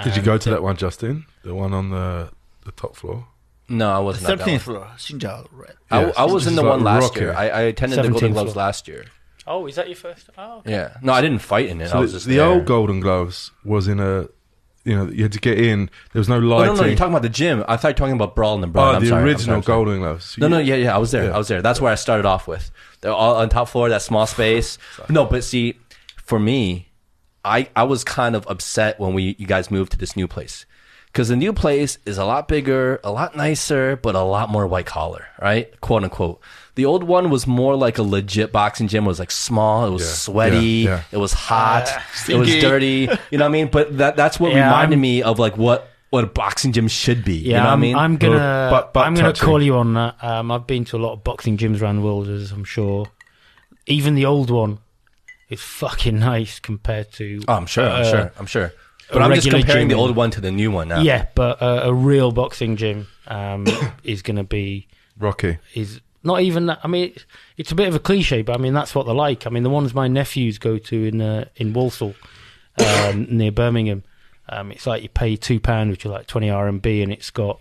Did 0.05 0.17
you 0.17 0.23
go 0.23 0.37
to 0.39 0.51
that 0.51 0.63
one, 0.63 0.77
Justin? 0.77 1.27
The 1.43 1.55
one 1.55 1.73
on 1.73 1.91
the 1.91 2.31
the 2.65 2.73
top 2.73 2.97
floor. 2.97 3.27
No, 3.69 3.91
I 3.91 3.99
wasn't. 3.99 4.29
at 4.31 4.39
that 4.39 4.45
Thirteenth 4.45 4.63
floor, 4.63 4.89
Xinjiao, 4.97 5.49
right? 5.53 5.71
I, 5.91 6.07
Yes, 6.07 6.15
I 6.17 6.25
was 6.25 6.47
in 6.47 6.53
it's 6.53 6.57
the 6.57 6.63
like 6.63 6.71
one 6.71 6.85
last 6.85 7.03
rocket. 7.03 7.21
year. 7.21 7.33
I, 7.35 7.49
I 7.49 7.61
attended 7.63 7.99
the 7.99 8.09
Golden 8.11 8.31
17th 8.31 8.33
Gloves 8.35 8.53
floor. 8.53 8.65
last 8.65 8.89
year. 8.89 9.05
Oh, 9.47 9.67
is 9.67 9.75
that 9.77 9.89
your 9.89 9.97
first? 9.97 10.31
Oh, 10.39 10.59
okay. 10.59 10.71
Yeah. 10.73 10.97
No, 11.03 11.13
I 11.13 11.21
didn't 11.21 11.41
fight 11.41 11.67
in 11.69 11.81
it. 11.81 11.87
I 11.87 11.89
So 11.91 12.01
was 12.01 12.13
the, 12.13 12.17
just 12.19 12.27
the 12.29 12.37
there. 12.37 12.47
old 12.47 12.65
Golden 12.65 13.01
Gloves 13.01 13.51
was 13.65 13.89
in 13.89 13.99
a 14.01 14.29
you 14.85 14.95
know, 14.95 15.11
you 15.11 15.25
had 15.25 15.33
to 15.33 15.41
get 15.41 15.59
in. 15.59 15.91
There 16.13 16.21
was 16.21 16.29
no 16.29 16.37
Oh, 16.37 16.39
lighting. 16.39 16.75
no, 16.77 16.81
no, 16.83 16.87
you're 16.87 16.97
talking 16.97 17.13
about 17.13 17.23
the 17.23 17.29
gym. 17.29 17.65
I 17.67 17.77
thought 17.77 17.89
you 17.89 17.93
were 17.95 17.99
talking 17.99 18.15
about 18.15 18.37
Brawl 18.37 18.55
and 18.55 18.63
the 18.63 18.69
Brawl. 18.69 18.87
oh, 18.93 18.95
I'm 18.95 19.03
the 19.03 19.09
sorry, 19.09 19.23
I'm 19.23 19.27
original 19.27 19.45
sorry, 19.47 19.57
I'm 19.57 19.63
sorry. 19.65 19.77
Golden 19.85 19.99
Gloves. 19.99 20.39
No, 20.39 20.47
no, 20.47 20.59
yeah, 20.59 20.77
yeah. 20.77 20.95
I 20.95 20.99
was 20.99 21.11
there. 21.11 21.25
Yeah. 21.25 21.35
I 21.35 21.39
was 21.39 21.49
there. 21.49 21.61
That's 21.61 21.81
where 21.81 21.91
I 21.91 21.97
started 21.97 22.25
off 22.25 22.47
with. 22.47 22.71
They're 23.01 23.11
all 23.13 23.35
on 23.35 23.49
top 23.49 23.69
floor, 23.69 23.89
that 23.89 24.03
small 24.03 24.27
space. 24.29 24.79
No, 25.09 25.25
but 25.25 25.43
see, 25.43 25.75
for 26.23 26.39
me, 26.39 26.86
I 27.47 27.69
I 27.77 27.85
was 27.85 28.05
kind 28.05 28.35
of 28.37 28.47
upset 28.49 28.99
when 29.01 29.15
we 29.15 29.37
you 29.39 29.47
guys 29.47 29.71
moved 29.71 29.93
to 29.93 29.99
this 29.99 30.17
new 30.17 30.27
place 30.29 30.67
because 31.07 31.29
the 31.29 31.37
new 31.37 31.53
place 31.53 31.99
is 32.05 32.19
a 32.19 32.25
lot 32.27 32.49
bigger, 32.49 33.01
a 33.05 33.11
lot 33.11 33.35
nicer, 33.37 33.97
but 33.97 34.15
a 34.15 34.21
lot 34.23 34.51
more 34.51 34.67
white 34.67 34.87
collar, 34.87 35.25
right? 35.41 35.81
Quote 35.81 36.05
unquote. 36.05 36.41
The 36.75 36.85
old 36.85 37.05
one 37.05 37.31
was 37.31 37.47
more 37.47 37.75
like 37.75 37.97
a 37.97 38.03
legit 38.03 38.53
boxing 38.53 38.89
gym. 38.89 39.05
It 39.05 39.09
was 39.09 39.19
like 39.19 39.31
small. 39.31 39.87
It 39.87 39.91
was 39.93 40.03
Yeah. 40.03 40.13
sweaty. 40.13 40.57
Yeah, 40.67 40.91
yeah. 40.91 41.03
It 41.13 41.17
was 41.17 41.33
hot. 41.33 41.89
it 42.29 42.35
was 42.37 42.51
dirty. 42.57 43.09
You 43.31 43.39
know 43.39 43.45
what 43.45 43.49
I 43.49 43.53
mean? 43.53 43.69
But 43.69 43.97
that 43.99 44.17
that's 44.17 44.39
what 44.39 44.53
Yeah, 44.53 44.67
reminded 44.67 44.97
I'm- 44.97 45.01
me 45.01 45.23
of 45.23 45.39
like 45.39 45.57
what 45.57 45.89
what 46.11 46.23
a 46.25 46.27
boxing 46.29 46.73
gym 46.73 46.87
should 46.89 47.25
be. 47.25 47.35
Yeah, 47.37 47.45
you 47.47 47.53
know 47.55 47.59
what 47.61 47.69
I 47.69 47.73
I'm, 47.73 47.81
mean? 47.81 47.97
I'm 47.97 48.17
gonna 48.17 48.69
Butt- 48.71 48.93
butt 48.93 49.07
I'm 49.07 49.15
gonna 49.15 49.29
touching. 49.29 49.45
call 49.47 49.63
you 49.63 49.77
on 49.77 49.95
that. 49.95 50.17
Um, 50.23 50.51
I've 50.51 50.67
been 50.67 50.85
to 50.87 50.97
a 50.97 50.99
lot 50.99 51.13
of 51.15 51.25
boxing 51.25 51.57
gyms 51.57 51.81
around 51.81 51.97
the 51.97 52.03
world, 52.03 52.29
as 52.29 52.53
I'm 52.53 52.65
sure. 52.65 53.07
Even 53.87 54.15
the 54.17 54.27
old 54.27 54.51
one 54.51 54.79
is 55.49 55.61
fucking 55.61 56.19
nice 56.19 56.59
compared 56.59 57.13
to. 57.13 57.43
Oh, 57.49 57.55
I'm 57.55 57.67
sure. 57.67 57.89
I'm 57.89 58.03
uh, 58.03 58.11
sure. 58.11 58.33
I'm 58.39 58.47
sure. 58.47 58.73
But 59.13 59.23
I'm 59.23 59.35
just 59.35 59.49
comparing 59.49 59.89
the 59.89 59.95
old 59.95 60.17
one 60.17 60.31
to 60.33 60.41
the 60.41 60.51
new 60.51 60.71
one 60.71 60.89
now. 60.89 61.01
Yeah, 61.01 61.27
but 61.35 61.63
uh, 61.63 61.83
a 61.85 61.95
real 61.95 62.33
boxing 62.33 62.77
gym 62.77 63.07
um, 63.29 63.67
is 64.05 64.23
gonna 64.23 64.45
be 64.45 64.89
Rocky. 65.19 65.59
is 65.75 66.01
not 66.25 66.41
even 66.41 66.67
that. 66.67 66.81
I 66.83 66.89
mean, 66.89 67.13
it's, 67.15 67.25
it's 67.57 67.73
a 67.73 67.77
bit 67.77 67.89
of 67.89 67.95
a 67.95 68.01
cliche, 68.01 68.43
but 68.43 68.57
I 68.57 68.59
mean 68.59 68.75
that's 68.75 68.95
what 68.95 69.07
they're 69.07 69.15
like. 69.15 69.47
I 69.47 69.51
mean, 69.51 69.63
the 69.63 69.71
ones 69.71 69.95
my 69.95 70.09
nephews 70.09 70.59
go 70.59 70.79
to 70.79 71.05
in 71.05 71.21
uh, 71.21 71.45
in 71.55 71.73
Walsall, 71.73 72.15
um, 72.85 73.27
near 73.31 73.53
Birmingham, 73.53 74.03
um, 74.49 74.73
it's 74.73 74.87
like 74.87 75.03
you 75.03 75.09
pay 75.09 75.37
two 75.37 75.61
pound, 75.61 75.91
which 75.91 76.05
are 76.05 76.11
like 76.11 76.27
twenty 76.27 76.49
RMB, 76.49 77.03
and 77.03 77.13
it's 77.13 77.31
got 77.31 77.61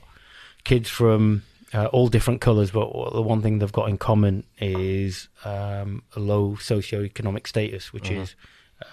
kids 0.63 0.89
from 0.89 1.43
uh, 1.75 1.85
all 1.87 2.07
different 2.07 2.41
colours. 2.41 2.71
But 2.71 2.89
the 3.13 3.21
one 3.21 3.41
thing 3.41 3.59
they've 3.59 3.71
got 3.71 3.89
in 3.89 3.97
common 3.97 4.43
is 4.59 5.27
um, 5.43 6.03
a 6.15 6.19
low 6.19 6.51
socioeconomic 6.55 7.47
status, 7.47 7.91
which 7.93 8.09
is 8.09 8.35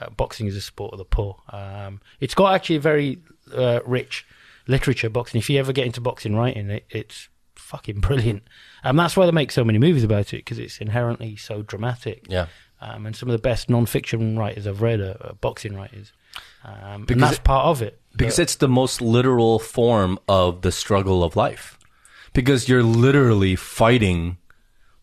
uh, 0.00 0.10
boxing 0.10 0.46
is 0.46 0.56
a 0.56 0.60
sport 0.60 0.92
of 0.92 0.98
the 0.98 1.04
poor. 1.04 1.36
Um, 1.50 2.00
it's 2.20 2.34
got 2.34 2.54
actually 2.54 2.76
a 2.76 2.80
very 2.80 3.18
uh, 3.54 3.80
rich 3.86 4.26
literature. 4.66 5.10
Boxing. 5.10 5.38
If 5.38 5.48
you 5.50 5.58
ever 5.58 5.72
get 5.72 5.86
into 5.86 6.00
boxing 6.00 6.34
writing, 6.36 6.70
it, 6.70 6.84
it's 6.90 7.28
fucking 7.56 8.00
brilliant. 8.00 8.42
And 8.84 8.98
that's 8.98 9.16
why 9.16 9.26
they 9.26 9.32
make 9.32 9.52
so 9.52 9.64
many 9.64 9.78
movies 9.78 10.04
about 10.04 10.32
it 10.34 10.38
because 10.38 10.58
it's 10.58 10.78
inherently 10.78 11.36
so 11.36 11.62
dramatic. 11.62 12.26
Yeah. 12.28 12.46
Um, 12.80 13.06
and 13.06 13.14
some 13.14 13.28
of 13.28 13.32
the 13.32 13.38
best 13.42 13.70
non-fiction 13.70 14.36
writers 14.36 14.66
I've 14.66 14.82
read 14.82 14.98
are, 15.00 15.16
are 15.20 15.34
boxing 15.34 15.76
writers, 15.76 16.12
um, 16.64 17.02
Because 17.02 17.12
and 17.14 17.22
that's 17.22 17.36
it- 17.36 17.44
part 17.44 17.66
of 17.66 17.80
it. 17.80 18.00
Because 18.16 18.40
it's 18.40 18.56
the 18.56 18.68
most 18.68 19.00
literal 19.00 19.58
form 19.60 20.18
of 20.28 20.62
the 20.62 20.72
struggle 20.72 21.22
of 21.24 21.36
life. 21.36 21.78
Because 22.32 22.68
you're 22.68 22.82
literally 22.82 23.56
fighting 23.56 24.38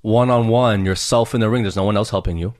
one 0.01 0.29
on 0.29 0.47
one, 0.47 0.85
yourself 0.85 1.35
in 1.35 1.41
the 1.41 1.49
ring. 1.49 1.63
There's 1.63 1.75
no 1.75 1.83
one 1.83 1.97
else 1.97 2.09
helping 2.09 2.37
you. 2.37 2.53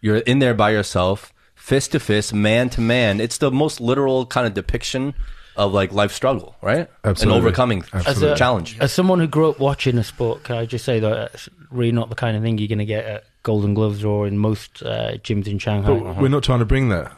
You're 0.00 0.18
in 0.18 0.40
there 0.40 0.54
by 0.54 0.70
yourself, 0.70 1.32
fist 1.54 1.92
to 1.92 2.00
fist, 2.00 2.34
man 2.34 2.70
to 2.70 2.80
man. 2.80 3.20
It's 3.20 3.38
the 3.38 3.50
most 3.50 3.80
literal 3.80 4.26
kind 4.26 4.46
of 4.46 4.54
depiction 4.54 5.14
of 5.56 5.72
like 5.72 5.92
life 5.92 6.12
struggle, 6.12 6.56
right? 6.62 6.88
Absolutely. 7.04 7.36
And 7.36 7.46
overcoming 7.46 7.84
Absolutely. 7.92 8.32
a 8.32 8.36
challenge. 8.36 8.78
As 8.80 8.92
someone 8.92 9.20
who 9.20 9.26
grew 9.26 9.50
up 9.50 9.60
watching 9.60 9.98
a 9.98 10.04
sport, 10.04 10.44
can 10.44 10.56
I 10.56 10.66
just 10.66 10.84
say 10.84 10.98
that 10.98 11.34
it's 11.34 11.48
really 11.70 11.92
not 11.92 12.08
the 12.08 12.14
kind 12.14 12.36
of 12.36 12.42
thing 12.42 12.58
you're 12.58 12.68
going 12.68 12.78
to 12.78 12.84
get 12.84 13.04
at 13.04 13.24
Golden 13.42 13.74
Gloves 13.74 14.04
or 14.04 14.26
in 14.26 14.38
most 14.38 14.82
uh, 14.82 15.12
gyms 15.18 15.46
in 15.46 15.58
Shanghai. 15.58 15.98
But 15.98 16.16
we're 16.16 16.28
not 16.28 16.42
trying 16.42 16.60
to 16.60 16.64
bring 16.64 16.88
that, 16.88 17.12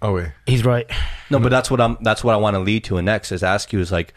are 0.00 0.12
we? 0.12 0.24
He's 0.46 0.64
right. 0.64 0.90
No, 1.30 1.38
but 1.38 1.48
that's 1.48 1.70
what 1.70 1.80
I'm. 1.80 1.96
That's 2.02 2.22
what 2.22 2.34
I 2.34 2.36
want 2.36 2.54
to 2.54 2.60
lead 2.60 2.84
to 2.84 3.00
next. 3.02 3.32
Is 3.32 3.42
ask 3.42 3.72
you 3.72 3.80
is 3.80 3.90
like, 3.90 4.14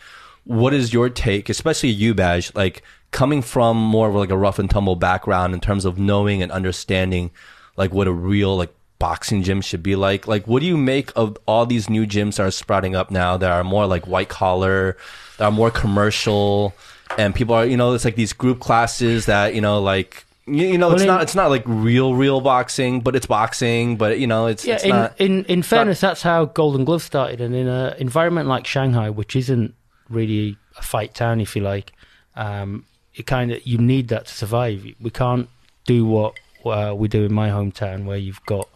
what 0.47 0.73
is 0.73 0.93
your 0.93 1.09
take, 1.09 1.49
especially 1.49 1.89
you, 1.89 2.15
Baj, 2.15 2.55
like 2.55 2.81
coming 3.11 3.41
from 3.41 3.77
more 3.77 4.09
of 4.09 4.15
like 4.15 4.29
a 4.31 4.37
rough 4.37 4.59
and 4.59 4.69
tumble 4.69 4.95
background 4.95 5.53
in 5.53 5.59
terms 5.59 5.85
of 5.85 5.97
knowing 5.99 6.41
and 6.41 6.51
understanding, 6.51 7.31
like 7.75 7.91
what 7.93 8.07
a 8.07 8.11
real 8.13 8.55
like 8.57 8.73
boxing 8.99 9.43
gym 9.43 9.61
should 9.61 9.83
be 9.83 9.95
like. 9.95 10.27
Like, 10.27 10.47
what 10.47 10.59
do 10.61 10.65
you 10.65 10.77
make 10.77 11.11
of 11.15 11.37
all 11.47 11.65
these 11.65 11.89
new 11.89 12.05
gyms 12.07 12.37
that 12.37 12.43
are 12.43 12.51
sprouting 12.51 12.95
up 12.95 13.11
now 13.11 13.37
that 13.37 13.51
are 13.51 13.63
more 13.63 13.85
like 13.85 14.07
white 14.07 14.29
collar, 14.29 14.97
that 15.37 15.45
are 15.45 15.51
more 15.51 15.69
commercial, 15.69 16.73
and 17.17 17.35
people 17.35 17.53
are, 17.55 17.65
you 17.65 17.77
know, 17.77 17.93
it's 17.93 18.05
like 18.05 18.15
these 18.15 18.33
group 18.33 18.59
classes 18.59 19.25
that 19.27 19.53
you 19.53 19.61
know, 19.61 19.81
like. 19.81 20.23
You, 20.49 20.65
you 20.65 20.77
know, 20.77 20.87
Well, 20.87 20.95
it's 20.95 21.01
in- 21.03 21.07
not. 21.07 21.21
It's 21.23 21.35
not 21.35 21.49
like 21.49 21.63
real, 21.65 22.15
real 22.15 22.39
boxing, 22.39 23.01
but 23.01 23.17
it's 23.17 23.25
boxing. 23.25 23.97
But 23.97 24.17
you 24.17 24.27
know, 24.27 24.47
it's 24.47 24.65
Yeah, 24.65 24.75
it's 24.75 24.83
in, 24.85 24.89
not. 24.91 25.13
in 25.19 25.43
in 25.45 25.61
fairness, 25.61 25.99
that's 25.99 26.21
how 26.21 26.45
Golden 26.45 26.85
Glove 26.85 27.03
started, 27.03 27.41
and 27.41 27.53
in 27.53 27.67
an 27.67 27.95
environment 27.99 28.47
like 28.47 28.65
Shanghai, 28.65 29.09
which 29.09 29.35
isn't 29.35 29.73
really 30.09 30.57
a 30.77 30.81
fight 30.81 31.13
town, 31.13 31.41
if 31.41 31.55
you 31.55 31.61
like, 31.61 31.93
um, 32.35 32.85
it 33.15 33.25
kind 33.25 33.51
of 33.51 33.65
you 33.65 33.77
need 33.77 34.07
that 34.09 34.27
to 34.27 34.33
survive. 34.33 34.85
We 34.99 35.09
can't 35.09 35.49
do 35.85 36.05
what 36.05 36.35
uh, 36.65 36.93
we 36.95 37.07
do 37.07 37.23
in 37.23 37.33
my 37.33 37.49
hometown, 37.49 38.05
where 38.05 38.17
you've 38.17 38.45
got 38.45 38.69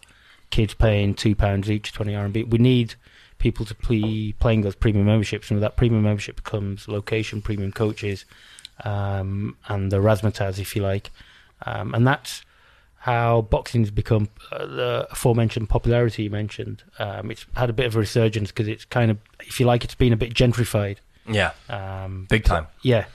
kids 0.50 0.74
paying 0.74 1.14
two 1.14 1.36
pounds 1.36 1.70
each, 1.70 1.94
twenty 1.94 2.14
RMB. 2.14 2.50
We 2.50 2.58
need 2.58 2.96
people 3.38 3.66
to 3.66 3.76
play 3.76 4.34
playing 4.34 4.62
those 4.62 4.76
premium 4.76 5.08
memberships, 5.08 5.50
and 5.50 5.58
with 5.58 5.62
that 5.62 5.76
premium 5.76 6.04
membership 6.04 6.44
comes 6.44 6.88
location, 6.88 7.42
premium 7.42 7.72
coaches, 7.72 8.26
um, 8.84 9.58
and 9.68 9.92
the 9.92 9.98
razzmatazz, 9.98 10.60
if 10.60 10.76
you 10.76 10.82
like, 10.82 11.12
um, 11.66 11.94
and 11.94 12.06
that's 12.06 12.44
how 13.02 13.42
boxing's 13.42 13.90
become 13.90 14.30
uh, 14.52 14.64
the 14.64 15.08
aforementioned 15.10 15.68
popularity 15.68 16.24
you 16.24 16.30
mentioned. 16.30 16.84
Um, 17.00 17.32
it's 17.32 17.48
had 17.56 17.68
a 17.68 17.74
bit 17.74 17.88
of 17.88 17.96
a 17.96 18.00
resurgence 18.00 18.52
because 18.52 18.68
it's 18.68 18.86
kind 18.86 19.10
of, 19.10 19.18
if 19.40 19.60
you 19.60 19.66
like, 19.66 19.84
it's 19.84 19.96
been 19.96 20.14
a 20.14 20.18
bit 20.18 20.36
gentrified. 20.36 20.98
Yeah, 21.28 21.52
Um, 21.70 22.26
big 22.30 22.44
time. 22.44 22.68
yeah, 22.82 23.06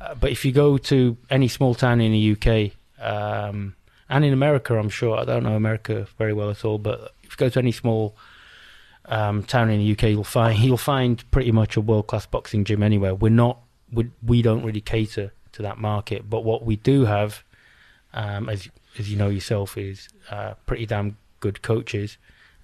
uh, 0.00 0.14
but 0.14 0.30
if 0.30 0.44
you 0.44 0.52
go 0.52 0.78
to 0.78 1.16
any 1.30 1.48
small 1.48 1.74
town 1.74 2.00
in 2.00 2.12
the 2.12 2.32
UK 2.34 2.72
um, 3.02 3.74
and 4.08 4.24
in 4.24 4.32
America, 4.32 4.78
I'm 4.78 4.88
sure 4.90 5.18
I 5.18 5.24
don't 5.24 5.42
know 5.42 5.54
America 5.54 6.06
very 6.18 6.32
well 6.32 6.50
at 6.50 6.64
all, 6.64 6.78
but 6.78 7.12
if 7.22 7.30
you 7.32 7.36
go 7.36 7.48
to 7.48 7.58
any 7.58 7.72
small 7.72 8.14
um, 9.06 9.42
town 9.44 9.70
in 9.70 9.78
the 9.80 9.92
UK, 9.92 10.10
you'll 10.10 10.24
find 10.24 10.58
you'll 10.64 10.76
find 10.76 11.28
pretty 11.30 11.52
much 11.52 11.76
a 11.76 11.80
world 11.80 12.06
class 12.08 12.26
boxing 12.26 12.64
gym 12.64 12.82
anywhere. 12.82 13.14
We're 13.14 13.30
not 13.30 13.58
we, 13.92 14.10
we 14.24 14.42
don't 14.42 14.64
really 14.64 14.80
cater 14.80 15.32
to 15.52 15.62
that 15.62 15.78
market, 15.78 16.28
but 16.28 16.44
what 16.44 16.64
we 16.64 16.76
do 16.76 17.04
have, 17.04 17.42
um, 18.12 18.48
as 18.48 18.68
as 18.98 19.10
you 19.10 19.16
know 19.16 19.28
yourself, 19.28 19.76
is 19.78 20.08
uh, 20.30 20.54
pretty 20.66 20.86
damn 20.86 21.16
good 21.40 21.62
coaches 21.62 22.18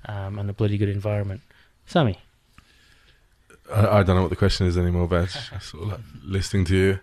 um, 0.07 0.39
and 0.39 0.49
a 0.51 0.53
bloody 0.53 0.79
good 0.79 0.89
environment. 0.89 1.41
Sammy, 1.87 2.19
I, 3.71 3.99
I 3.99 4.03
don't 4.03 4.17
know 4.17 4.23
what 4.23 4.31
the 4.31 4.37
question 4.37 4.67
is 4.67 4.77
anymore, 4.79 5.09
Baj. 5.09 5.53
I'm 5.53 5.61
sort 5.61 5.83
of 5.85 5.89
like 5.91 6.01
listening 6.25 6.65
to 6.67 6.77
you. 6.77 7.01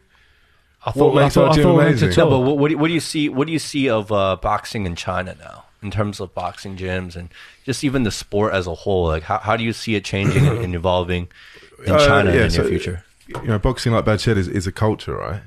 I 0.86 0.92
What 0.92 1.14
makes 1.16 1.36
I 1.38 1.42
our 1.44 1.50
I 1.50 1.54
gym 1.54 1.68
we 1.68 1.74
were 1.74 1.82
amazing? 1.88 2.10
No, 2.18 2.30
but 2.30 2.40
what, 2.40 2.58
what, 2.58 2.70
do, 2.70 2.78
what 2.78 2.88
do 2.88 2.94
you 2.94 3.00
see? 3.00 3.28
What 3.30 3.48
do 3.48 3.54
you 3.54 3.60
see 3.60 3.90
of 3.90 4.12
uh, 4.12 4.38
boxing 4.38 4.86
in 4.86 4.96
China 4.96 5.36
now, 5.40 5.66
in 5.82 5.92
terms 5.92 6.20
of 6.20 6.34
boxing 6.34 6.78
gyms 6.78 7.16
and 7.16 7.30
just 7.66 7.84
even 7.84 8.04
the 8.04 8.12
sport 8.12 8.54
as 8.54 8.66
a 8.68 8.74
whole? 8.74 9.08
Like, 9.08 9.24
how, 9.24 9.40
how 9.40 9.58
do 9.58 9.64
you 9.64 9.74
see 9.74 9.96
it 9.96 10.06
changing 10.06 10.48
and, 10.48 10.60
and 10.60 10.76
evolving 10.76 11.28
in 11.86 11.92
Uh, 11.94 12.08
China 12.08 12.32
yeah, 12.32 12.38
in 12.38 12.44
the 12.44 12.50
so- 12.52 12.62
near 12.62 12.70
future? 12.70 13.04
you 13.28 13.48
know, 13.48 13.60
boxing 13.60 13.92
like 13.94 14.06
Bad 14.06 14.20
Shed 14.20 14.38
is, 14.38 14.48
is 14.48 14.66
a 14.66 14.72
culture, 14.72 15.16
right? 15.16 15.42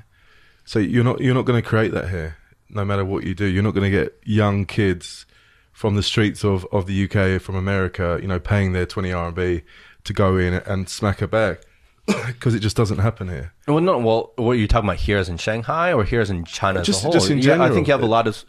So 0.65 0.79
you're 0.79 1.03
not 1.03 1.19
you're 1.19 1.33
not 1.35 1.43
going 1.45 1.61
to 1.61 1.67
create 1.67 1.91
that 1.91 2.09
here, 2.09 2.37
no 2.69 2.85
matter 2.85 3.03
what 3.03 3.25
you 3.25 3.33
do. 3.35 3.45
You're 3.45 3.63
not 3.63 3.73
going 3.73 3.91
to 3.91 3.97
get 3.97 4.17
young 4.23 4.65
kids 4.65 5.25
from 5.73 5.95
the 5.95 6.03
streets 6.03 6.45
of, 6.45 6.65
of 6.71 6.85
the 6.85 7.03
UK, 7.03 7.41
from 7.41 7.55
America, 7.55 8.19
you 8.21 8.27
know, 8.27 8.39
paying 8.39 8.71
their 8.71 8.85
20 8.85 9.09
RMB 9.09 9.63
to 10.03 10.13
go 10.13 10.37
in 10.37 10.53
and 10.53 10.89
smack 10.89 11.21
a 11.21 11.27
bag 11.27 11.59
because 12.27 12.53
it 12.55 12.59
just 12.59 12.75
doesn't 12.75 12.99
happen 12.99 13.29
here. 13.29 13.53
Well, 13.67 13.79
no. 13.81 13.97
Well, 13.97 14.31
what 14.35 14.51
are 14.51 14.55
you 14.55 14.67
talking 14.67 14.89
about? 14.89 14.99
Here 14.99 15.17
is 15.17 15.29
in 15.29 15.37
Shanghai 15.37 15.93
or 15.93 16.03
here 16.03 16.21
is 16.21 16.29
in 16.29 16.45
China 16.45 16.81
as 16.81 16.87
Just- 16.87 17.01
a 17.01 17.03
whole? 17.03 17.13
just 17.13 17.29
in 17.29 17.37
Yeah, 17.39 17.61
I 17.63 17.69
think 17.69 17.87
you 17.87 17.93
have 17.93 18.03
a 18.03 18.07
lot 18.07 18.27
of 18.27 18.43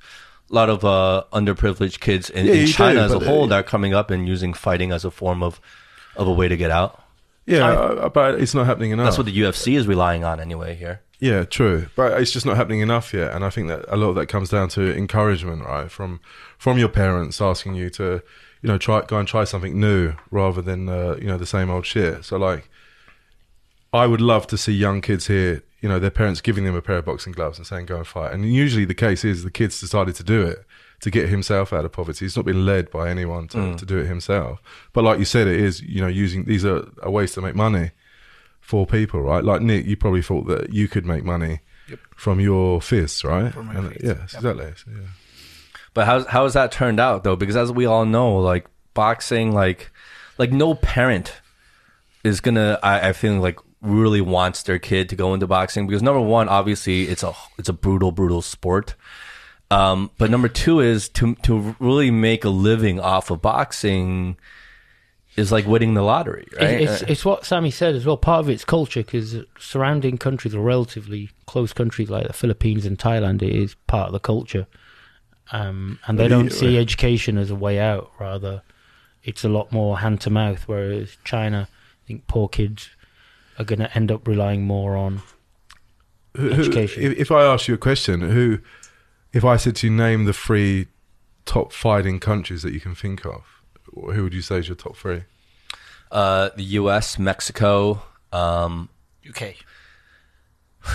lot 0.51 0.69
of 0.69 0.85
uh, 0.85 1.25
underprivileged 1.33 2.01
kids 2.01 2.29
in, 2.31 2.47
Yeah, 2.47 2.53
in 2.55 2.67
China 2.67 3.01
do, 3.01 3.05
as 3.07 3.12
a 3.12 3.19
whole 3.21 3.45
uh, 3.45 3.47
that 3.49 3.61
are 3.61 3.62
coming 3.62 3.95
up 3.95 4.11
and 4.11 4.29
using 4.29 4.53
fighting 4.53 4.93
as 4.93 5.05
a 5.05 5.11
form 5.11 5.43
of 5.43 5.61
of 6.17 6.29
a 6.29 6.33
way 6.33 6.49
to 6.49 6.57
get 6.57 6.71
out. 6.71 7.03
Yeah, 7.47 7.69
uh, 7.69 8.09
but 8.09 8.40
it's 8.40 8.55
not 8.55 8.67
happening 8.67 8.90
enough. 8.93 9.07
That's 9.07 9.19
what 9.19 9.27
the 9.27 9.37
UFC 9.38 9.77
is 9.77 9.87
relying 9.87 10.25
on 10.25 10.40
anyway. 10.40 10.75
Here, 10.77 11.03
Yeah, 11.19 11.45
true, 11.45 11.88
but 11.95 12.19
it's 12.21 12.31
just 12.31 12.47
not 12.47 12.57
happening 12.57 12.81
enough 12.81 13.12
yet, 13.12 13.33
and 13.35 13.45
I 13.45 13.51
think 13.51 13.69
that 13.69 13.85
a 13.88 13.97
lot 13.97 14.09
of 14.09 14.14
that 14.14 14.27
comes 14.29 14.49
down 14.49 14.69
to 14.71 14.97
encouragement, 14.97 15.62
right? 15.64 15.90
From 15.90 16.21
from 16.59 16.79
your 16.79 16.88
parents 16.88 17.40
asking 17.43 17.75
you 17.75 17.90
to, 17.90 18.23
you 18.64 18.68
know, 18.68 18.79
try 18.79 19.03
go 19.03 19.18
and 19.18 19.29
try 19.29 19.44
something 19.44 19.79
new 19.79 20.14
rather 20.31 20.62
than 20.62 20.88
uh, 20.88 21.16
you 21.20 21.27
know 21.27 21.37
the 21.37 21.44
same 21.44 21.68
old 21.68 21.85
shit. 21.85 22.24
So 22.24 22.38
like, 22.38 22.70
I 23.92 24.07
would 24.07 24.22
love 24.22 24.46
to 24.46 24.57
see 24.57 24.72
young 24.72 25.03
kids 25.03 25.27
here, 25.27 25.62
you 25.83 25.88
know, 25.90 25.98
their 25.98 26.11
parents 26.11 26.40
giving 26.40 26.64
them 26.64 26.74
a 26.74 26.81
pair 26.81 26.96
of 26.96 27.05
boxing 27.05 27.35
gloves 27.35 27.59
and 27.59 27.66
saying 27.66 27.85
go 27.85 27.98
and 27.98 28.07
fight. 28.07 28.33
And 28.33 28.50
usually 28.50 28.87
the 28.87 28.94
case 28.94 29.22
is 29.22 29.44
the 29.44 29.50
kids 29.50 29.79
decided 29.79 30.14
to 30.14 30.22
do 30.24 30.40
it 30.46 30.64
to 31.00 31.11
get 31.11 31.29
himself 31.29 31.74
out 31.74 31.85
of 31.85 31.92
poverty. 31.92 32.24
He's 32.24 32.37
not 32.37 32.46
been 32.46 32.64
led 32.64 32.90
by 32.90 33.11
anyone 33.11 33.48
to, 33.48 33.77
to 33.77 33.85
do 33.85 33.98
it 33.98 34.07
himself. 34.07 34.62
But 34.94 35.05
like 35.05 35.18
you 35.18 35.27
said, 35.27 35.46
it 35.46 35.61
is 35.61 35.83
you 35.83 36.00
know 36.00 36.09
using 36.09 36.44
these 36.46 36.64
are, 36.64 36.88
are 37.03 37.11
ways 37.11 37.33
to 37.35 37.42
make 37.42 37.55
money 37.55 37.90
for 38.62 38.87
people, 38.87 39.20
right? 39.20 39.44
Like 39.44 39.61
Nick, 39.61 39.85
you 39.85 39.94
probably 39.98 40.22
thought 40.22 40.46
that 40.46 40.72
you 40.72 40.88
could 40.88 41.05
make 41.05 41.22
money 41.22 41.61
from 42.16 42.40
your 42.40 42.81
fists, 42.81 43.24
right? 43.24 43.53
From 43.53 43.66
my 43.66 43.74
And, 43.74 43.88
fists, 43.88 44.05
yes, 44.05 44.16
yep. 44.33 44.35
exactly. 44.37 44.72
So, 44.77 44.90
yeah. 44.90 45.09
But 45.94 46.07
how's 46.07 46.26
how 46.26 46.44
has 46.44 46.54
that 46.54 46.72
turned 46.72 47.00
out 47.00 47.24
though? 47.24 47.37
Because 47.37 47.57
as 47.57 47.72
we 47.72 47.87
all 47.87 48.04
know, 48.04 48.37
like 48.37 48.66
boxing, 48.92 49.52
like 49.52 49.90
like 50.38 50.52
no 50.52 50.74
parent 50.74 51.40
is 52.24 52.40
gonna, 52.40 52.78
I, 52.83 53.09
I 53.11 53.12
feel 53.12 53.35
like 53.35 53.59
really 53.80 54.20
wants 54.20 54.62
their 54.62 54.78
kid 54.78 55.09
to 55.11 55.16
go 55.16 55.35
into 55.35 55.46
boxing 55.46 55.87
because 55.87 56.02
number 56.02 56.20
one, 56.20 56.48
obviously, 56.48 57.04
it's 57.04 57.22
a 57.22 57.33
it's 57.59 57.68
a 57.68 57.72
brutal, 57.72 58.12
brutal 58.12 58.42
sport. 58.42 58.94
Um, 59.70 60.11
but 60.18 60.30
number 60.30 60.48
two 60.48 60.80
is 60.80 61.09
to 61.11 61.35
to 61.37 61.76
really 61.78 62.11
make 62.11 62.44
a 62.44 62.50
living 62.50 63.00
off 63.00 63.30
of 63.30 63.40
boxing 63.40 64.37
is 65.37 65.50
like 65.50 65.66
winning 65.66 65.94
the 65.94 66.02
lottery, 66.02 66.46
right? 66.61 66.83
It's, 66.83 67.02
it's 67.02 67.24
what 67.24 67.44
Sammy 67.44 67.70
said 67.70 67.94
as 67.94 68.07
well. 68.07 68.16
Part 68.16 68.40
of 68.40 68.48
it's 68.48 68.64
culture 68.64 69.02
because 69.02 69.37
surrounding 69.59 70.16
countries 70.16 70.54
are 70.54 70.61
relatively 70.61 71.30
close 71.46 71.72
countries 71.72 72.09
like 72.09 72.26
the 72.26 72.33
Philippines 72.33 72.87
and 72.87 72.98
Thailand. 72.98 73.42
It 73.42 73.54
is 73.54 73.74
part 73.87 74.09
of 74.09 74.12
the 74.12 74.20
culture, 74.20 74.66
um, 75.52 75.98
and 76.07 76.18
they 76.18 76.28
don't 76.28 76.50
see 76.52 76.78
education 76.78 77.38
as 77.38 77.50
a 77.50 77.54
way 77.54 77.78
out. 77.78 78.11
Rather, 78.18 78.62
it's 79.22 79.44
a 79.44 79.48
lot 79.48 79.72
more 79.72 79.98
hand 79.98 80.20
to 80.22 80.30
mouth. 80.30 80.64
Whereas 80.66 81.16
China, 81.24 81.68
I 81.70 82.07
think 82.07 82.26
poor 82.26 82.48
kids 82.48 82.90
are 83.59 83.64
going 83.64 83.78
to 83.78 83.94
end 83.96 84.11
up 84.11 84.26
relying 84.26 84.62
more 84.62 84.96
on. 84.96 85.22
Who- 86.37 86.50
who- 86.50 86.62
Education. 86.62 87.02
if, 87.02 87.18
if 87.18 87.30
I 87.30 87.44
ask 87.44 87.68
you 87.68 87.74
a 87.74 87.78
question, 87.78 88.20
who, 88.22 88.59
if 89.33 89.44
I 89.44 89.57
said 89.57 89.76
to 89.76 89.87
you, 89.87 89.92
name 89.92 90.24
the 90.24 90.33
three 90.33 90.88
top 91.46 91.72
fighting 91.72 92.18
countries 92.20 92.62
that 92.62 92.72
you 92.72 92.80
can 92.80 92.94
think 92.94 93.24
of, 93.24 93.44
who 93.94 94.24
would 94.24 94.35
you 94.35 94.42
say 94.42 94.59
is 94.59 94.68
your 94.68 94.76
top 94.76 94.96
three? 94.96 95.22
uh, 96.11 96.50
the 96.57 96.62
U.S., 96.64 97.18
Mexico. 97.18 98.02
Um, 98.33 98.88
UK. 99.28 99.54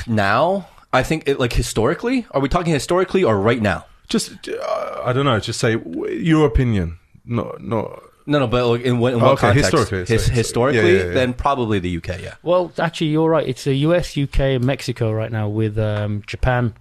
now, 0.07 0.67
I 0.93 1.03
think 1.03 1.23
it, 1.27 1.39
like 1.39 1.53
historically, 1.53 2.25
are 2.31 2.41
we 2.41 2.49
talking 2.49 2.73
historically 2.73 3.23
or 3.23 3.37
right 3.39 3.61
now? 3.61 3.85
Just, 4.09 4.49
uh, 4.49 5.01
I 5.05 5.13
don't 5.13 5.25
know. 5.25 5.39
Just 5.39 5.59
say 5.59 5.75
w- 5.75 6.13
your 6.13 6.45
opinion. 6.47 6.97
No, 7.25 7.55
no. 7.59 8.01
No, 8.25 8.39
no, 8.39 8.47
but 8.47 8.67
like 8.67 8.81
in 8.81 8.99
what, 8.99 9.13
in 9.13 9.19
what 9.21 9.31
Okay, 9.33 9.41
context? 9.47 9.71
historically, 9.71 10.05
His, 10.05 10.23
so- 10.23 10.27
so- 10.29 10.33
historically, 10.33 10.91
yeah, 10.93 10.97
yeah, 10.99 11.05
yeah. 11.07 11.13
then 11.13 11.33
probably 11.33 11.79
the 11.79 11.97
UK. 11.97 12.21
Yeah. 12.21 12.35
Well, 12.43 12.71
actually, 12.77 13.07
you're 13.07 13.29
right. 13.29 13.47
It's 13.47 13.63
the 13.63 13.73
US, 13.75 14.15
UK, 14.17 14.39
and 14.55 14.65
Mexico 14.65 15.11
right 15.11 15.31
now. 15.31 15.47
With 15.47 15.79
um, 15.79 16.21
Japan 16.27 16.73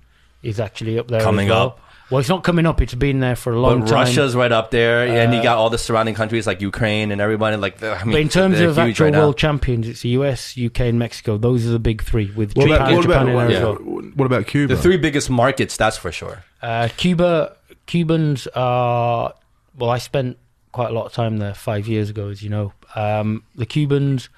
is 0.43 0.61
actually 0.61 0.99
up 0.99 1.09
there 1.09 1.21
Coming 1.23 1.47
as 1.47 1.51
well. 1.51 1.67
up. 1.69 1.81
Well, 2.11 2.21
it's 2.21 2.29
not 2.29 2.43
coming 2.43 2.65
up. 2.65 2.81
It's 2.81 2.95
been 2.95 3.21
there 3.21 3.37
for 3.37 3.53
a 3.53 3.61
long 3.61 3.81
but 3.81 3.89
time. 3.89 3.95
Russia's 4.07 4.35
right 4.35 4.51
up 4.51 4.71
there, 4.71 5.07
and 5.07 5.33
you 5.35 5.41
Uh, 5.41 5.43
got 5.43 5.59
all 5.59 5.69
the 5.69 5.77
surrounding 5.77 6.15
countries 6.15 6.47
like 6.47 6.61
Ukraine 6.63 7.13
and 7.13 7.21
everybody. 7.21 7.57
Like, 7.57 7.83
I 7.83 8.03
mean, 8.05 8.13
But 8.13 8.21
in 8.23 8.29
terms 8.31 8.61
of 8.61 8.79
actual 8.79 9.05
right 9.07 9.13
now. 9.13 9.19
world 9.21 9.37
champions, 9.37 9.87
it's 9.87 10.01
the 10.01 10.09
US, 10.11 10.57
UK, 10.57 10.89
and 10.89 10.99
Mexico. 10.99 11.37
Those 11.37 11.67
are 11.67 11.71
the 11.71 11.79
big 11.79 12.03
three. 12.03 12.31
With 12.35 12.57
What 12.57 12.69
Japan, 12.69 12.81
about, 12.81 12.93
what 12.95 13.03
Japan 13.03 13.29
about, 13.29 13.29
in 13.29 13.37
there 13.53 13.67
what, 13.67 13.81
as 13.81 13.87
well. 13.87 14.03
what 14.15 14.25
about 14.27 14.47
Cuba? 14.47 14.75
the 14.75 14.81
three 14.81 14.97
biggest 14.97 15.29
markets, 15.29 15.77
that's 15.77 15.99
for 15.99 16.11
sure. 16.11 16.45
Uh, 16.63 16.89
Cuba, 16.97 17.57
Cubans 17.87 18.47
are. 18.55 19.35
Well, 19.77 19.91
I 19.91 19.99
spent 19.99 20.39
quite 20.73 20.91
a 20.91 20.95
lot 20.95 21.07
of 21.07 21.13
time 21.13 21.37
there 21.39 21.55
five 21.55 21.87
years 21.89 22.09
ago, 22.11 22.29
as 22.29 22.43
you 22.43 22.49
know. 22.49 22.73
Um, 22.95 23.43
the 23.55 23.67
Cubans 23.67 24.29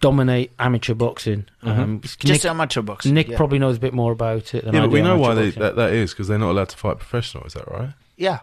dominate 0.00 0.52
amateur 0.58 0.94
boxing. 0.94 1.46
Um, 1.62 2.00
Just 2.02 2.24
Nick, 2.24 2.44
amateur 2.44 2.82
boxing. 2.82 3.14
Nick 3.14 3.28
yeah. 3.28 3.36
probably 3.36 3.58
knows 3.58 3.76
a 3.76 3.80
bit 3.80 3.94
more 3.94 4.12
about 4.12 4.54
it 4.54 4.64
than 4.64 4.74
Yeah, 4.74 4.80
I 4.80 4.86
but 4.86 4.92
we 4.92 5.02
know 5.02 5.16
why 5.18 5.34
they, 5.34 5.50
that, 5.50 5.76
that 5.76 5.92
is 5.92 6.12
because 6.12 6.28
they're 6.28 6.38
not 6.38 6.50
allowed 6.50 6.70
to 6.70 6.76
fight 6.76 6.98
professional. 6.98 7.44
Is 7.44 7.54
that 7.54 7.68
right? 7.70 7.90
Yeah, 8.16 8.40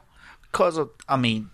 because 0.52 0.78
of, 0.78 0.90
I 1.10 1.18
mean, 1.18 1.50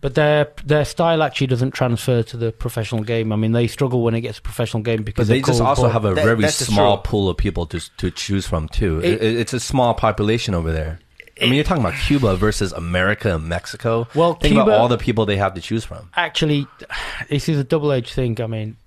But 0.00 0.14
their 0.14 0.48
their 0.64 0.84
style 0.86 1.22
actually 1.22 1.48
doesn't 1.48 1.72
transfer 1.72 2.22
to 2.22 2.36
the 2.36 2.50
professional 2.52 3.02
game. 3.04 3.30
I 3.32 3.36
mean, 3.36 3.52
they 3.52 3.66
struggle 3.66 4.02
when 4.02 4.14
it 4.14 4.22
gets 4.22 4.38
a 4.38 4.42
professional 4.42 4.82
game 4.82 5.02
because 5.02 5.28
they 5.28 5.34
they're 5.40 5.46
just 5.46 5.60
also 5.60 5.82
ball- 5.82 5.90
have 5.90 6.04
a 6.06 6.14
That- 6.14 6.24
very 6.24 6.48
small 6.48 6.96
true. 6.98 7.02
pool 7.10 7.28
of 7.28 7.36
people 7.36 7.66
to 7.66 7.80
to 7.98 8.10
choose 8.10 8.46
from 8.46 8.68
too. 8.68 9.00
It- 9.00 9.22
It, 9.22 9.36
it's 9.36 9.52
a 9.52 9.60
small 9.60 9.92
population 9.94 10.54
over 10.54 10.72
there. 10.72 11.00
I 11.38 11.44
mean, 11.44 11.54
you're 11.56 11.64
talking 11.64 11.84
about 11.84 11.98
Cuba 12.00 12.34
versus 12.36 12.72
America 12.72 13.34
and 13.34 13.44
Mexico. 13.46 14.08
Well, 14.14 14.34
think 14.36 14.52
Cuba- 14.54 14.62
about 14.62 14.80
all 14.80 14.88
the 14.88 14.96
people 14.96 15.26
they 15.26 15.36
have 15.36 15.52
to 15.52 15.60
choose 15.60 15.84
from. 15.84 16.08
actually, 16.16 16.66
this 17.28 17.46
is 17.50 17.58
a 17.58 17.64
double 17.64 17.92
edged 17.92 18.14
thing. 18.14 18.40
I 18.40 18.46
mean, 18.46 18.78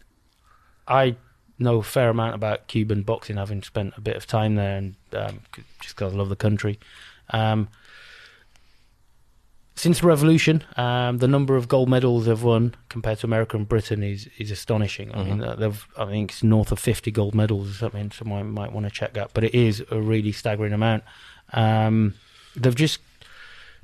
I 0.89 1.15
know 1.60 1.78
a 1.78 1.84
fair 1.84 2.10
amount 2.10 2.36
about 2.36 2.67
Cuban 2.67 3.04
boxing, 3.04 3.38
having 3.38 3.62
spent 3.63 3.93
a 3.97 4.02
bit 4.02 4.15
of 4.15 4.25
time 4.25 4.56
there, 4.56 4.78
and 4.78 4.95
um, 5.13 5.39
just 5.82 5.95
because 5.95 6.13
I 6.13 6.17
love 6.17 6.30
the 6.30 6.36
country. 6.36 6.80
Um, 7.32 7.69
since 9.75 10.02
the 10.02 10.08
revolution, 10.08 10.63
um, 10.75 11.19
the 11.19 11.28
number 11.28 11.56
of 11.56 11.69
gold 11.69 11.88
medals 11.88 12.25
they've 12.25 12.43
won 12.43 12.75
compared 12.89 13.19
to 13.19 13.28
America 13.28 13.56
and 13.56 13.67
Britain 13.67 14.04
is 14.04 14.28
is 14.38 14.52
astonishing. 14.52 15.15
I 15.15 15.23
mean, 15.23 15.41
uh, 15.41 15.56
they've 15.56 15.88
I 15.97 16.06
think 16.06 16.32
it's 16.32 16.43
north 16.43 16.73
of 16.73 16.80
fifty 16.80 17.12
gold 17.12 17.34
medals 17.34 17.69
or 17.69 17.73
something. 17.73 18.12
Someone 18.12 18.52
might 18.52 18.73
want 18.73 18.88
to 18.88 18.91
check 18.91 19.13
that, 19.13 19.32
but 19.34 19.45
it 19.45 19.56
is 19.56 19.82
a 19.89 20.02
really 20.02 20.34
staggering 20.34 20.73
amount. 20.73 21.04
Um, 21.54 22.15
they've 22.58 22.75
just 22.75 22.99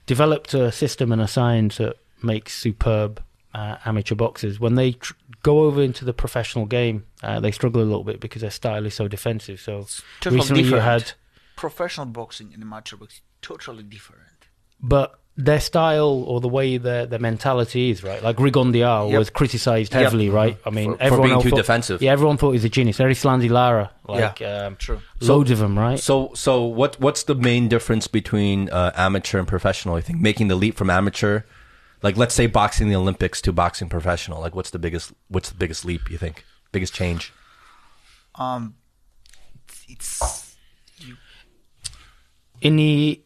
developed 0.06 0.54
a 0.54 0.70
system 0.72 1.14
and 1.14 1.22
a 1.22 1.28
science 1.28 1.78
that 1.78 1.98
makes 2.22 2.54
superb 2.54 3.22
uh, 3.54 3.78
amateur 3.86 4.16
boxers. 4.16 4.60
When 4.60 4.76
they 4.76 4.92
tr- 4.94 5.14
go 5.52 5.56
over 5.68 5.82
into 5.90 6.04
the 6.10 6.14
professional 6.24 6.66
game, 6.78 6.98
uh, 7.28 7.40
they 7.44 7.52
struggle 7.60 7.82
a 7.86 7.90
little 7.92 8.04
bit 8.12 8.20
because 8.26 8.42
their 8.46 8.56
style 8.62 8.86
is 8.90 8.94
so 9.02 9.06
defensive. 9.18 9.58
So 9.68 9.74
totally 10.22 10.38
recently 10.42 10.64
you 10.64 10.76
had, 10.92 11.04
professional 11.56 12.08
boxing 12.20 12.48
and 12.54 12.62
amateur 12.68 12.98
boxing 13.02 13.24
totally 13.42 13.84
different. 13.96 14.22
but 14.96 15.10
their 15.38 15.60
style 15.60 16.14
or 16.32 16.38
the 16.40 16.48
way 16.58 16.78
their 16.88 17.06
their 17.12 17.20
mentality 17.20 17.84
is 17.94 18.00
right. 18.10 18.22
Like 18.28 18.38
Rigondeaux 18.46 19.10
Yep. 19.12 19.20
was 19.22 19.30
criticised 19.40 19.92
Yep. 19.94 20.02
heavily, 20.04 20.30
right? 20.42 20.56
I 20.66 20.70
mean, 20.78 20.92
For- 20.92 20.98
for 20.98 21.04
everyone 21.08 21.30
being 21.30 21.42
too 21.42 21.50
thought, 21.50 21.64
defensive. 21.64 21.98
Yeah, 22.02 22.14
everyone 22.18 22.38
thought 22.38 22.52
he 22.56 22.60
was 22.62 22.68
a 22.72 22.76
genius. 22.78 22.98
Erislandy 23.00 23.50
Lara, 23.50 23.92
like 24.08 24.42
um, 24.42 24.78
True. 24.86 25.00
loads 25.20 25.52
of 25.52 25.60
them, 25.60 25.78
right? 25.88 26.00
So, 26.00 26.32
so 26.36 26.52
what? 26.80 26.92
What's 27.06 27.24
the 27.32 27.36
main 27.36 27.68
difference 27.76 28.06
between 28.20 28.70
uh, 28.80 28.92
amateur 29.08 29.38
and 29.42 29.48
professional? 29.56 29.94
I 29.96 30.02
think 30.08 30.18
making 30.22 30.48
the 30.52 30.56
leap 30.64 30.76
from 30.78 30.90
amateur, 30.90 31.42
like 32.06 32.18
let's 32.18 32.36
say 32.36 32.46
boxing 32.46 32.88
the 32.88 32.96
Olympics 32.96 33.42
to 33.42 33.52
boxing 33.52 33.90
professional. 33.90 34.40
Like, 34.40 34.54
what's 34.56 34.70
the 34.70 34.78
biggest? 34.80 35.12
What's 35.28 35.50
the 35.50 35.56
biggest 35.58 35.84
leap? 35.86 36.10
You 36.12 36.20
think? 36.20 36.46
Biggest 36.72 36.94
change? 36.94 37.34
Um, 38.36 38.76
it's 39.90 40.56
in 42.62 42.76
the 42.76 43.22